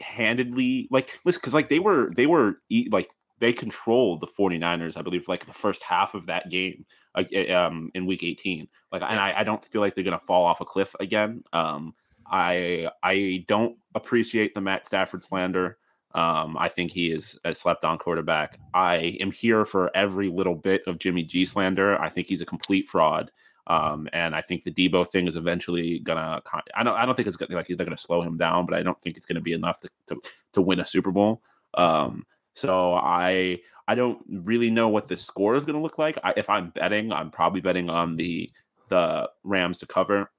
handedly 0.00 0.88
like 0.90 1.18
listen 1.24 1.38
because 1.40 1.54
like 1.54 1.68
they 1.68 1.78
were 1.78 2.10
they 2.16 2.26
were 2.26 2.60
like 2.90 3.08
they 3.42 3.52
controlled 3.52 4.20
the 4.20 4.26
49ers 4.26 4.96
i 4.96 5.02
believe 5.02 5.26
like 5.26 5.44
the 5.44 5.52
first 5.52 5.82
half 5.82 6.14
of 6.14 6.26
that 6.26 6.48
game 6.48 6.86
eh, 7.16 7.52
um 7.52 7.90
in 7.94 8.06
week 8.06 8.22
18 8.22 8.68
like 8.92 9.02
and 9.02 9.18
I, 9.18 9.40
I 9.40 9.44
don't 9.44 9.64
feel 9.64 9.80
like 9.80 9.94
they're 9.94 10.04
gonna 10.04 10.18
fall 10.18 10.44
off 10.44 10.60
a 10.60 10.64
cliff 10.64 10.94
again 11.00 11.42
um 11.52 11.92
i 12.30 12.88
i 13.02 13.44
don't 13.48 13.76
appreciate 13.96 14.54
the 14.54 14.60
matt 14.60 14.86
stafford 14.86 15.24
slander 15.24 15.78
um 16.14 16.56
i 16.56 16.68
think 16.68 16.92
he 16.92 17.10
is 17.10 17.36
a 17.44 17.52
slept 17.52 17.84
on 17.84 17.98
quarterback 17.98 18.60
i 18.74 19.16
am 19.20 19.32
here 19.32 19.64
for 19.64 19.90
every 19.94 20.28
little 20.28 20.54
bit 20.54 20.82
of 20.86 21.00
jimmy 21.00 21.24
g 21.24 21.44
slander 21.44 22.00
i 22.00 22.08
think 22.08 22.28
he's 22.28 22.42
a 22.42 22.46
complete 22.46 22.88
fraud 22.88 23.30
um, 23.68 24.08
and 24.12 24.34
I 24.34 24.42
think 24.42 24.64
the 24.64 24.72
Deebo 24.72 25.08
thing 25.08 25.28
is 25.28 25.36
eventually 25.36 26.00
gonna. 26.00 26.42
I 26.74 26.82
don't. 26.82 26.96
I 26.96 27.06
don't 27.06 27.14
think 27.14 27.28
it's 27.28 27.36
gonna 27.36 27.54
like 27.54 27.68
they're 27.68 27.86
gonna 27.86 27.96
slow 27.96 28.20
him 28.20 28.36
down, 28.36 28.66
but 28.66 28.76
I 28.76 28.82
don't 28.82 29.00
think 29.00 29.16
it's 29.16 29.24
gonna 29.24 29.40
be 29.40 29.52
enough 29.52 29.78
to 29.82 29.88
to, 30.06 30.20
to 30.54 30.60
win 30.60 30.80
a 30.80 30.84
Super 30.84 31.12
Bowl. 31.12 31.42
Um, 31.74 32.26
so 32.54 32.94
I 32.94 33.60
I 33.88 33.94
don't 33.94 34.22
really 34.28 34.70
know 34.70 34.88
what 34.88 35.08
the 35.08 35.16
score 35.16 35.56
is 35.56 35.64
gonna 35.64 35.80
look 35.82 35.98
like. 35.98 36.18
I, 36.24 36.34
if 36.36 36.48
I'm 36.48 36.70
betting, 36.70 37.12
I'm 37.12 37.30
probably 37.30 37.60
betting 37.60 37.90
on 37.90 38.16
the 38.16 38.50
the 38.88 39.28
Rams 39.44 39.78
to 39.78 39.86
cover. 39.86 40.30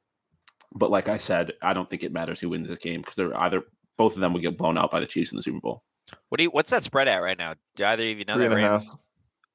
But 0.76 0.90
like 0.92 1.08
I 1.08 1.18
said, 1.18 1.54
I 1.62 1.74
don't 1.74 1.90
think 1.90 2.04
it 2.04 2.12
matters 2.14 2.40
who 2.40 2.50
wins 2.50 2.68
this 2.68 2.80
game 2.80 3.02
because 3.02 3.16
they're 3.16 3.44
either 3.44 3.64
both 3.98 4.16
of 4.16 4.22
them 4.22 4.34
will 4.34 4.40
get 4.42 4.58
blown 4.58 4.78
out 4.78 4.90
by 4.92 5.00
the 5.00 5.06
Chiefs 5.06 5.32
in 5.32 5.36
the 5.38 5.44
Super 5.44 5.60
Bowl. 5.60 5.84
What 6.30 6.38
do 6.38 6.44
you? 6.46 6.50
What's 6.50 6.70
that 6.72 6.84
spread 6.84 7.08
at 7.08 7.18
right 7.20 7.38
now? 7.38 7.54
Do 7.76 7.86
either 7.86 8.04
of 8.10 8.18
you 8.18 8.26
know 8.26 8.36
Three 8.36 8.44
that? 8.48 8.52
and 8.54 8.62
Rams? 8.64 8.86
half. 8.88 8.96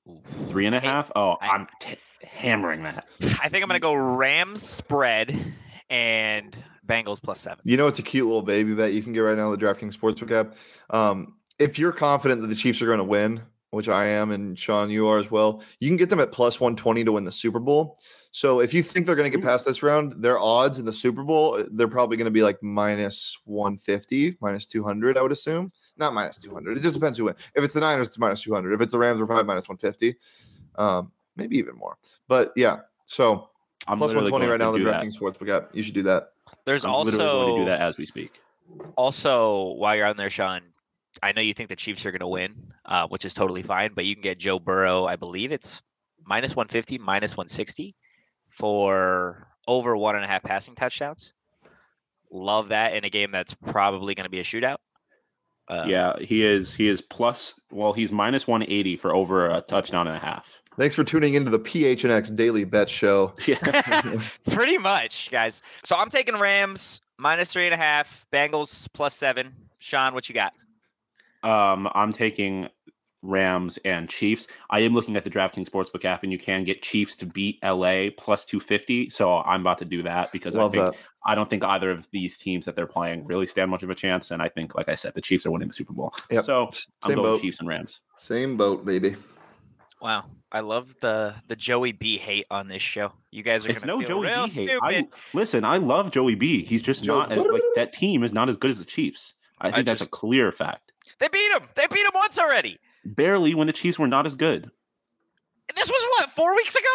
Ooh. 0.08 0.20
Three 0.48 0.66
and 0.66 0.74
a 0.74 0.80
Hey, 0.80 0.86
half. 0.86 1.10
Oh, 1.16 1.36
I- 1.40 1.48
I'm 1.48 1.66
t- 1.80 1.96
hammering 2.22 2.82
that. 2.84 3.06
I 3.42 3.48
think 3.48 3.62
I'm 3.62 3.68
gonna 3.68 3.80
go 3.80 3.94
Rams 3.94 4.62
spread 4.62 5.36
and 5.90 6.56
Bengals 6.86 7.20
plus 7.22 7.40
seven. 7.40 7.60
You 7.64 7.76
know, 7.76 7.86
it's 7.86 7.98
a 7.98 8.02
cute 8.02 8.26
little 8.26 8.42
baby 8.42 8.74
bet 8.74 8.92
you 8.92 9.02
can 9.02 9.12
get 9.12 9.20
right 9.20 9.36
now 9.36 9.52
in 9.52 9.58
the 9.58 9.64
DraftKings 9.64 9.96
Sportsbook 9.96 10.30
app. 10.30 10.54
Um, 10.90 11.34
if 11.58 11.78
you're 11.78 11.92
confident 11.92 12.40
that 12.42 12.48
the 12.48 12.54
Chiefs 12.54 12.80
are 12.82 12.86
going 12.86 12.98
to 12.98 13.04
win, 13.04 13.42
which 13.70 13.88
I 13.88 14.06
am, 14.06 14.30
and 14.30 14.58
Sean, 14.58 14.90
you 14.90 15.06
are 15.08 15.18
as 15.18 15.30
well, 15.30 15.62
you 15.80 15.88
can 15.88 15.96
get 15.96 16.08
them 16.08 16.20
at 16.20 16.32
plus 16.32 16.60
120 16.60 17.04
to 17.04 17.12
win 17.12 17.24
the 17.24 17.32
Super 17.32 17.58
Bowl. 17.58 17.98
So 18.30 18.60
if 18.60 18.72
you 18.72 18.82
think 18.82 19.06
they're 19.06 19.16
going 19.16 19.30
to 19.30 19.36
get 19.36 19.44
past 19.44 19.66
this 19.66 19.82
round, 19.82 20.14
their 20.22 20.38
odds 20.38 20.78
in 20.78 20.84
the 20.84 20.92
Super 20.92 21.22
Bowl, 21.22 21.54
uh, 21.54 21.64
they're 21.72 21.88
probably 21.88 22.16
going 22.16 22.26
to 22.26 22.30
be 22.30 22.42
like 22.42 22.62
minus 22.62 23.36
150, 23.44 24.36
minus 24.40 24.66
200, 24.66 25.18
I 25.18 25.22
would 25.22 25.32
assume. 25.32 25.72
Not 25.96 26.14
minus 26.14 26.36
200. 26.38 26.76
It 26.76 26.80
just 26.80 26.94
depends 26.94 27.18
who 27.18 27.24
wins. 27.24 27.38
If 27.54 27.64
it's 27.64 27.74
the 27.74 27.80
Niners, 27.80 28.08
it's 28.08 28.18
minus 28.18 28.42
200. 28.42 28.72
If 28.72 28.80
it's 28.80 28.92
the 28.92 28.98
Rams, 28.98 29.18
they're 29.18 29.26
probably 29.26 29.44
minus 29.44 29.68
150, 29.68 30.18
um, 30.76 31.10
maybe 31.36 31.56
even 31.58 31.74
more. 31.76 31.96
But 32.26 32.52
yeah, 32.56 32.80
so 33.06 33.50
I'm 33.86 33.98
120 33.98 34.46
right 34.46 34.58
now 34.58 34.68
in 34.68 34.72
the 34.74 34.78
do 34.78 34.84
that. 34.84 35.02
DraftKings 35.02 35.18
Sportsbook 35.18 35.50
app. 35.50 35.74
You 35.74 35.82
should 35.82 35.94
do 35.94 36.02
that. 36.04 36.32
There's 36.64 36.84
I'm 36.84 36.92
literally 36.92 37.16
going 37.16 37.18
to 37.18 37.34
also 37.34 37.58
do 37.58 37.64
that 37.66 37.80
as 37.80 37.98
we 37.98 38.06
speak. 38.06 38.40
also 38.96 39.72
while 39.74 39.96
you're 39.96 40.06
on 40.06 40.16
there, 40.16 40.30
Sean. 40.30 40.60
I 41.22 41.32
know 41.32 41.42
you 41.42 41.54
think 41.54 41.68
the 41.68 41.76
Chiefs 41.76 42.04
are 42.06 42.12
gonna 42.12 42.28
win, 42.28 42.54
uh, 42.84 43.06
which 43.08 43.24
is 43.24 43.34
totally 43.34 43.62
fine, 43.62 43.92
but 43.94 44.04
you 44.04 44.14
can 44.14 44.22
get 44.22 44.38
Joe 44.38 44.58
Burrow. 44.58 45.06
I 45.06 45.16
believe 45.16 45.52
it's 45.52 45.82
minus 46.24 46.54
150, 46.54 46.98
minus 46.98 47.36
160 47.36 47.94
for 48.48 49.48
over 49.66 49.96
one 49.96 50.16
and 50.16 50.24
a 50.24 50.28
half 50.28 50.42
passing 50.42 50.74
touchdowns. 50.74 51.34
Love 52.30 52.68
that 52.68 52.94
in 52.94 53.04
a 53.04 53.10
game 53.10 53.30
that's 53.30 53.54
probably 53.54 54.14
going 54.14 54.24
to 54.24 54.30
be 54.30 54.40
a 54.40 54.44
shootout. 54.44 54.76
Uh, 55.68 55.84
yeah, 55.86 56.18
he 56.20 56.44
is. 56.44 56.74
He 56.74 56.88
is 56.88 57.02
plus. 57.02 57.54
Well, 57.70 57.92
he's 57.92 58.10
minus 58.10 58.46
180 58.46 58.96
for 58.96 59.14
over 59.14 59.50
a 59.50 59.60
touchdown 59.62 60.06
and 60.06 60.16
a 60.16 60.20
half. 60.20 60.62
Thanks 60.76 60.94
for 60.94 61.04
tuning 61.04 61.34
into 61.34 61.50
the 61.50 61.58
PHNX 61.58 62.34
Daily 62.36 62.64
Bet 62.64 62.88
Show. 62.88 63.34
Yeah. 63.46 64.20
Pretty 64.50 64.78
much, 64.78 65.30
guys. 65.30 65.62
So 65.84 65.96
I'm 65.96 66.08
taking 66.08 66.38
Rams 66.38 67.00
minus 67.18 67.52
three 67.52 67.66
and 67.66 67.74
a 67.74 67.78
half, 67.78 68.26
Bengals 68.32 68.88
plus 68.92 69.14
seven. 69.14 69.54
Sean, 69.78 70.14
what 70.14 70.28
you 70.28 70.34
got? 70.34 70.52
Um, 71.48 71.88
I'm 71.94 72.12
taking 72.12 72.68
Rams 73.22 73.78
and 73.84 74.08
Chiefs. 74.08 74.46
I 74.70 74.80
am 74.80 74.94
looking 74.94 75.16
at 75.16 75.24
the 75.24 75.30
DraftKings 75.30 75.68
Sportsbook 75.68 76.04
app, 76.04 76.22
and 76.22 76.30
you 76.30 76.38
can 76.38 76.62
get 76.62 76.82
Chiefs 76.82 77.16
to 77.16 77.26
beat 77.26 77.58
LA 77.64 78.10
plus 78.16 78.44
250. 78.44 79.10
So 79.10 79.38
I'm 79.38 79.62
about 79.62 79.78
to 79.78 79.84
do 79.84 80.02
that 80.02 80.30
because 80.30 80.54
Love 80.54 80.72
I 80.74 80.78
think 80.78 80.94
that. 80.94 81.00
I 81.26 81.34
don't 81.34 81.48
think 81.50 81.64
either 81.64 81.90
of 81.90 82.08
these 82.12 82.38
teams 82.38 82.64
that 82.66 82.76
they're 82.76 82.86
playing 82.86 83.24
really 83.26 83.46
stand 83.46 83.70
much 83.70 83.82
of 83.82 83.90
a 83.90 83.94
chance. 83.94 84.30
And 84.30 84.40
I 84.40 84.48
think, 84.48 84.74
like 84.74 84.88
I 84.88 84.94
said, 84.94 85.14
the 85.14 85.20
Chiefs 85.20 85.46
are 85.46 85.50
winning 85.50 85.68
the 85.68 85.74
Super 85.74 85.92
Bowl. 85.92 86.12
Yep. 86.30 86.44
So 86.44 86.66
I'm 86.66 86.72
Same 87.10 87.16
going 87.16 87.28
boat. 87.34 87.40
Chiefs 87.40 87.58
and 87.60 87.68
Rams. 87.68 88.00
Same 88.16 88.56
boat, 88.56 88.84
baby. 88.84 89.16
Wow, 90.00 90.26
I 90.52 90.60
love 90.60 90.94
the 91.00 91.34
the 91.48 91.56
Joey 91.56 91.90
B 91.90 92.18
hate 92.18 92.46
on 92.52 92.68
this 92.68 92.82
show. 92.82 93.12
You 93.32 93.42
guys 93.42 93.66
are 93.66 93.70
It's 93.70 93.80
gonna 93.80 93.94
no 93.94 93.98
feel 93.98 94.08
Joey 94.22 94.26
real 94.28 94.44
B 94.44 94.50
hate. 94.52 94.68
stupid. 94.68 94.78
I, 94.84 95.08
listen, 95.34 95.64
I 95.64 95.78
love 95.78 96.12
Joey 96.12 96.36
B. 96.36 96.62
He's 96.62 96.82
just 96.82 97.02
Joe- 97.02 97.18
not 97.18 97.32
as, 97.32 97.38
like 97.44 97.62
that 97.74 97.92
team 97.94 98.22
is 98.22 98.32
not 98.32 98.48
as 98.48 98.56
good 98.56 98.70
as 98.70 98.78
the 98.78 98.84
Chiefs. 98.84 99.34
I 99.60 99.72
think 99.72 99.86
that's 99.86 99.98
just- 99.98 100.08
a 100.08 100.10
clear 100.12 100.52
fact. 100.52 100.92
They 101.18 101.28
beat 101.28 101.52
him. 101.52 101.62
They 101.74 101.86
beat 101.86 102.04
him 102.04 102.12
once 102.14 102.38
already. 102.38 102.78
Barely 103.04 103.54
when 103.54 103.66
the 103.66 103.72
Chiefs 103.72 103.98
were 103.98 104.08
not 104.08 104.26
as 104.26 104.34
good. 104.34 104.70
This 105.74 105.88
was 105.88 106.06
what 106.18 106.30
four 106.30 106.54
weeks 106.56 106.74
ago. 106.74 106.86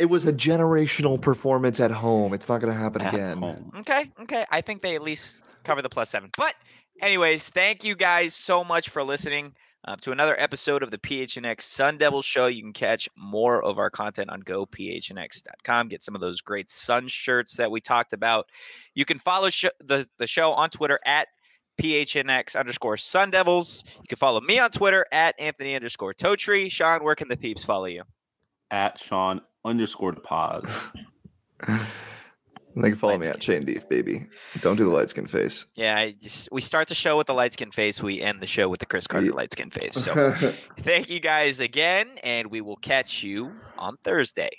It 0.00 0.06
was 0.06 0.26
a 0.26 0.32
generational 0.32 1.20
performance 1.20 1.78
at 1.78 1.92
home. 1.92 2.34
It's 2.34 2.48
not 2.48 2.60
going 2.60 2.72
to 2.72 2.78
happen 2.78 3.02
At 3.02 3.14
again. 3.14 3.38
home. 3.38 3.72
Okay, 3.78 4.10
okay. 4.22 4.44
I 4.50 4.60
think 4.60 4.82
they 4.82 4.96
at 4.96 5.02
least 5.02 5.44
cover 5.62 5.82
the 5.82 5.88
plus 5.88 6.10
seven. 6.10 6.30
But, 6.36 6.54
anyways, 7.00 7.48
thank 7.50 7.84
you 7.84 7.94
guys 7.94 8.34
so 8.34 8.64
much 8.64 8.88
for 8.88 9.04
listening 9.04 9.54
uh, 9.84 9.94
to 10.00 10.10
another 10.10 10.34
episode 10.40 10.82
of 10.82 10.90
the 10.90 10.98
PHNX 10.98 11.60
Sun 11.62 11.98
Devil 11.98 12.22
Show. 12.22 12.46
You 12.48 12.60
can 12.62 12.72
catch 12.72 13.08
more 13.16 13.62
of 13.64 13.78
our 13.78 13.88
content 13.88 14.30
on 14.30 14.42
gophnx.com. 14.42 15.88
Get 15.88 16.02
some 16.02 16.16
of 16.16 16.20
those 16.20 16.40
great 16.40 16.68
Sun 16.68 17.06
shirts 17.06 17.56
that 17.56 17.70
we 17.70 17.80
talked 17.80 18.12
about. 18.12 18.46
You 18.94 19.04
can 19.04 19.18
follow 19.18 19.48
sh- 19.50 19.66
the 19.78 20.08
the 20.18 20.26
show 20.26 20.52
on 20.52 20.70
Twitter 20.70 20.98
at 21.04 21.28
PHNX 21.80 22.58
underscore 22.58 22.96
Sun 22.96 23.30
Devils. 23.30 23.84
You 23.96 24.04
can 24.08 24.16
follow 24.16 24.40
me 24.40 24.58
on 24.58 24.70
Twitter 24.70 25.04
at 25.12 25.34
Anthony 25.38 25.74
underscore 25.74 26.14
Totri. 26.14 26.70
Sean, 26.70 27.02
where 27.04 27.14
can 27.14 27.28
the 27.28 27.36
peeps 27.36 27.64
follow 27.64 27.86
you? 27.86 28.02
At 28.70 28.98
Sean 28.98 29.40
underscore 29.64 30.12
pause. 30.14 30.90
They 32.76 32.88
can 32.90 32.98
follow 32.98 33.12
Light 33.12 33.20
me 33.20 33.26
at 33.28 33.36
skin. 33.36 33.60
Shane 33.60 33.66
Deef, 33.66 33.88
baby. 33.88 34.26
Don't 34.60 34.74
do 34.74 34.84
the 34.84 34.90
light 34.90 35.08
skin 35.08 35.26
face. 35.28 35.66
Yeah, 35.76 35.96
I 35.96 36.10
just, 36.20 36.48
we 36.50 36.60
start 36.60 36.88
the 36.88 36.94
show 36.94 37.16
with 37.16 37.28
the 37.28 37.32
light 37.32 37.52
skin 37.52 37.70
face. 37.70 38.02
We 38.02 38.20
end 38.20 38.40
the 38.40 38.48
show 38.48 38.68
with 38.68 38.80
the 38.80 38.86
Cris 38.86 39.06
Carter 39.06 39.26
Ye- 39.26 39.32
light 39.32 39.52
skin 39.52 39.70
face. 39.70 39.94
So 40.14 40.32
thank 40.80 41.08
you 41.08 41.20
guys 41.20 41.60
again, 41.60 42.08
and 42.24 42.50
we 42.50 42.60
will 42.60 42.76
catch 42.76 43.22
you 43.22 43.52
on 43.78 43.96
Thursday. 43.98 44.50